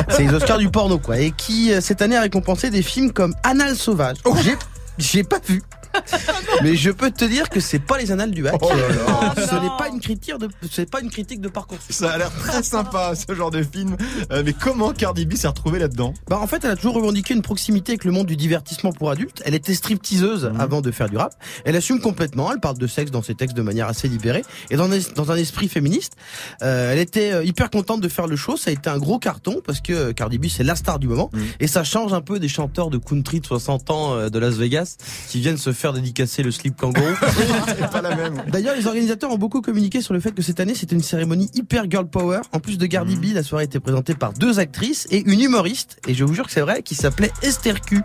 C'est 0.09 0.25
les 0.25 0.35
Oscars 0.35 0.59
du 0.59 0.69
porno 0.69 0.99
quoi 0.99 1.19
et 1.19 1.31
qui 1.31 1.72
euh, 1.72 1.72
cette 1.81 2.03
année 2.03 2.17
a 2.17 2.23
récompensé 2.23 2.71
des 2.71 2.83
films 2.83 3.13
comme 3.13 3.35
Anal 3.43 3.77
sauvage. 3.77 4.19
J'ai 4.43 4.57
j'ai 4.99 5.25
pas 5.25 5.39
vu. 5.47 5.63
Mais 6.63 6.77
je 6.77 6.91
peux 6.91 7.11
te 7.11 7.25
dire 7.25 7.49
que 7.49 7.61
c'est 7.61 7.79
pas 7.79 7.99
les 7.99 8.11
annales 8.11 8.31
du 8.31 8.47
hack. 8.47 8.57
Oh 8.61 8.69
là 8.71 8.89
là. 8.89 9.35
Ce 9.37 9.55
n'est 9.55 9.77
pas 9.79 9.89
une 9.93 10.01
critique 10.01 10.37
de, 10.39 10.49
c'est 10.71 10.89
pas 10.91 11.01
une 11.01 11.11
critique 11.11 11.41
de 11.41 11.49
parcours. 11.49 11.79
Ça 11.89 12.13
a 12.13 12.19
l'air 12.19 12.31
très 12.33 12.63
sympa 12.63 13.15
ce 13.15 13.35
genre 13.35 13.51
de 13.51 13.63
film. 13.63 13.97
Euh, 14.31 14.43
mais 14.45 14.53
comment 14.53 14.93
Cardi 14.93 15.27
B 15.27 15.35
s'est 15.35 15.49
retrouvée 15.49 15.79
là-dedans? 15.79 16.15
Bah 16.29 16.39
en 16.41 16.47
fait, 16.47 16.65
elle 16.65 16.71
a 16.71 16.77
toujours 16.77 16.95
revendiqué 16.95 17.35
une 17.35 17.43
proximité 17.43 17.93
avec 17.93 18.05
le 18.05 18.13
monde 18.13 18.27
du 18.27 18.37
divertissement 18.37 18.93
pour 18.93 19.11
adultes. 19.11 19.43
Elle 19.45 19.55
était 19.55 19.75
stripteaseuse 19.75 20.45
Mhm. 20.53 20.61
avant 20.61 20.81
de 20.81 20.91
faire 20.91 21.09
du 21.09 21.17
rap. 21.17 21.35
Elle 21.65 21.77
assume 21.77 22.01
complètement. 22.01 22.53
Elle 22.53 22.61
parle 22.61 22.79
de 22.79 22.87
sexe 22.87 23.11
dans 23.11 23.23
ses 23.23 23.35
textes 23.35 23.57
de 23.57 23.63
manière 23.63 23.89
assez 23.89 24.09
libérée 24.09 24.45
et 24.71 24.77
dans, 24.77 24.91
un- 24.91 24.99
dans 25.15 25.31
un 25.33 25.37
esprit 25.37 25.69
féministe. 25.69 26.15
Euh, 26.63 26.93
elle 26.93 26.99
était 26.99 27.33
euh, 27.33 27.45
hyper 27.45 27.71
contente 27.71 28.01
de 28.01 28.09
faire 28.09 28.27
le 28.27 28.37
show. 28.37 28.57
Ça 28.57 28.71
a 28.71 28.73
été 28.73 28.89
un 28.91 28.99
gros 28.99 29.19
carton 29.19 29.61
parce 29.65 29.81
que 29.81 29.93
euh, 29.93 30.13
Cardi 30.13 30.39
B 30.39 30.47
c'est 30.49 30.65
la 30.65 30.77
star 30.77 30.99
du 30.99 31.09
moment 31.09 31.31
Mhm. 31.33 31.43
et 31.61 31.67
ça 31.67 31.85
change 31.85 32.13
un 32.13 32.21
peu 32.21 32.39
des 32.39 32.49
chanteurs 32.49 32.91
de 32.91 32.99
country 32.99 33.41
de 33.41 33.47
60 33.47 33.91
ans 33.91 34.15
euh, 34.15 34.29
de 34.29 34.39
Las 34.39 34.55
Vegas 34.55 34.97
qui 35.29 35.41
viennent 35.41 35.57
se 35.59 35.73
faire 35.73 35.82
dédicacer 35.93 36.45
le 36.45 36.53
slip 36.53 36.77
kangourou. 36.77 37.15
C'est 37.67 37.91
pas 37.91 38.01
la 38.01 38.15
même. 38.15 38.45
D'ailleurs, 38.47 38.77
les 38.77 38.87
organisateurs 38.87 39.33
ont 39.33 39.39
beaucoup 39.39 39.61
communiqué 39.61 40.01
sur 40.01 40.15
le 40.15 40.21
fait 40.21 40.31
que 40.33 40.43
cette 40.43 40.61
année, 40.61 40.77
c'était 40.77 40.95
une 40.95 41.03
cérémonie 41.03 41.51
hyper 41.55 41.91
girl 41.91 42.07
power. 42.09 42.43
En 42.53 42.61
plus 42.61 42.79
de 42.79 42.87
Cardi 42.87 43.17
B, 43.17 43.35
la 43.35 43.43
soirée 43.43 43.65
était 43.65 43.81
présentée 43.81 44.15
par 44.15 44.33
deux 44.33 44.61
actrices 44.61 45.09
et 45.11 45.29
une 45.29 45.41
humoriste. 45.41 45.99
Et 46.07 46.15
je 46.15 46.23
vous 46.23 46.35
jure 46.35 46.47
que 46.47 46.53
c'est 46.53 46.61
vrai, 46.61 46.83
qui 46.83 46.95
s'appelait 46.95 47.33
Esther 47.43 47.81
Q. 47.81 48.03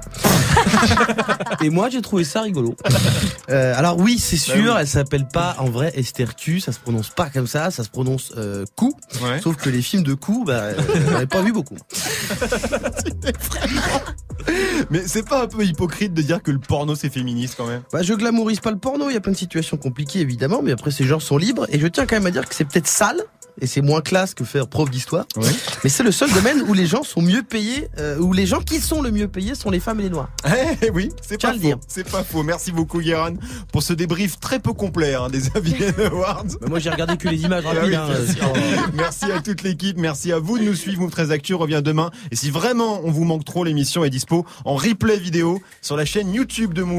et 1.62 1.70
moi, 1.70 1.90
j'ai 1.90 2.02
trouvé 2.02 2.24
ça 2.24 2.42
rigolo. 2.42 2.76
Euh, 3.50 3.74
alors 3.78 3.98
oui, 3.98 4.20
c'est 4.20 4.36
sûr, 4.36 4.78
elle 4.78 4.88
s'appelle 4.88 5.26
pas 5.26 5.56
en 5.60 5.70
vrai 5.70 5.94
Esther 5.96 6.36
Q. 6.36 6.60
Ça 6.60 6.74
se 6.74 6.80
prononce 6.80 7.10
pas 7.10 7.30
comme 7.30 7.48
ça. 7.48 7.72
Ça 7.72 7.86
se 7.86 7.90
prononce 7.90 8.34
euh. 8.36 8.66
Ouais. 9.22 9.40
Sauf 9.42 9.56
que 9.56 9.70
les 9.70 9.82
films 9.82 10.04
de 10.04 10.14
Q, 10.14 10.44
bah, 10.46 10.54
euh, 10.54 10.76
j'en 11.10 11.20
ai 11.22 11.28
pas 11.28 11.42
vu 11.42 11.54
beaucoup. 11.54 11.78
Mais 14.90 15.08
c'est 15.08 15.28
pas 15.28 15.44
un 15.44 15.48
peu 15.48 15.64
hypocrite 15.64 16.14
de 16.14 16.22
dire 16.22 16.42
que 16.42 16.52
le 16.52 16.60
porno 16.60 16.96
c'est 16.96 17.10
féministe 17.10 17.56
quand 17.58 17.67
même 17.68 17.82
Bah, 17.92 18.02
je 18.02 18.14
glamourise 18.14 18.60
pas 18.60 18.72
le 18.72 18.78
porno. 18.78 19.10
Il 19.10 19.14
y 19.14 19.18
a 19.18 19.22
plein 19.22 19.32
de 19.34 19.38
situations 19.38 19.78
compliquées, 19.78 20.20
évidemment. 20.20 20.62
Mais 20.64 20.72
après, 20.72 20.92
ces 20.92 21.04
genres 21.06 21.22
sont 21.22 21.38
libres. 21.38 21.66
Et 21.70 21.80
je 21.80 21.88
tiens 21.88 22.06
quand 22.06 22.16
même 22.16 22.26
à 22.28 22.32
dire 22.32 22.48
que 22.48 22.56
c'est 22.56 22.66
peut-être 22.66 22.88
sale. 22.88 23.22
et 23.60 23.66
c'est 23.66 23.82
moins 23.82 24.02
classe 24.02 24.36
que 24.36 24.44
faire 24.44 24.68
prof 24.68 24.88
d'histoire. 24.92 25.26
Mais 25.84 25.90
c'est 25.90 26.04
le 26.04 26.12
seul 26.12 26.32
domaine 26.32 26.62
où 26.68 26.74
les 26.76 26.86
gens 26.86 27.02
sont 27.02 27.24
mieux 27.24 27.42
payés, 27.42 27.88
euh, 27.98 28.20
où 28.20 28.32
les 28.32 28.46
gens 28.46 28.60
qui 28.62 28.80
sont 28.80 29.02
le 29.02 29.10
mieux 29.10 29.28
payés 29.28 29.56
sont 29.56 29.72
les 29.72 29.80
femmes 29.80 30.00
et 30.00 30.04
les 30.04 30.10
noirs. 30.12 30.30
Eh 30.84 30.92
oui, 30.92 31.10
c'est 31.28 31.42
pas 31.42 31.54
faux. 31.54 31.80
C'est 31.88 32.08
pas 32.08 32.24
faux. 32.24 32.44
Merci 32.44 32.72
beaucoup, 32.72 33.00
Guéran, 33.02 33.32
pour 33.72 33.82
ce 33.82 33.94
débrief 33.94 34.40
très 34.40 34.60
peu 34.60 34.74
complet 34.74 35.16
hein, 35.16 35.30
des 35.30 35.50
Avian 35.56 35.76
Awards. 36.12 36.46
Bah, 36.62 36.68
moi, 36.70 36.78
j'ai 36.78 36.92
regardé 36.92 37.18
que 37.18 37.28
les 37.30 37.42
images 37.42 37.64
Ah 37.68 37.70
rapides. 37.74 37.90
oui, 37.90 37.96
hein, 37.96 38.08
merci. 38.10 38.38
euh, 38.44 38.78
Merci 38.94 39.32
à 39.32 39.42
toute 39.42 39.64
l'équipe, 39.64 39.98
merci 39.98 40.32
à 40.32 40.38
vous 40.38 40.60
de 40.60 40.64
nous 40.64 40.76
suivre. 40.76 41.02
Move 41.02 41.10
13 41.12 41.32
Actu 41.32 41.56
revient 41.56 41.82
demain. 41.84 42.12
Et 42.30 42.36
si 42.36 42.52
vraiment 42.52 43.02
on 43.06 43.12
vous 43.12 43.24
manque 43.24 43.44
trop, 43.44 43.64
l'émission 43.64 44.04
est 44.04 44.12
dispo 44.12 44.46
en 44.66 44.76
replay 44.76 45.18
vidéo 45.18 45.60
sur 45.82 45.98
la 45.98 46.06
chaîne 46.06 46.32
YouTube 46.32 46.74
de 46.76 46.84
Move. 46.84 46.96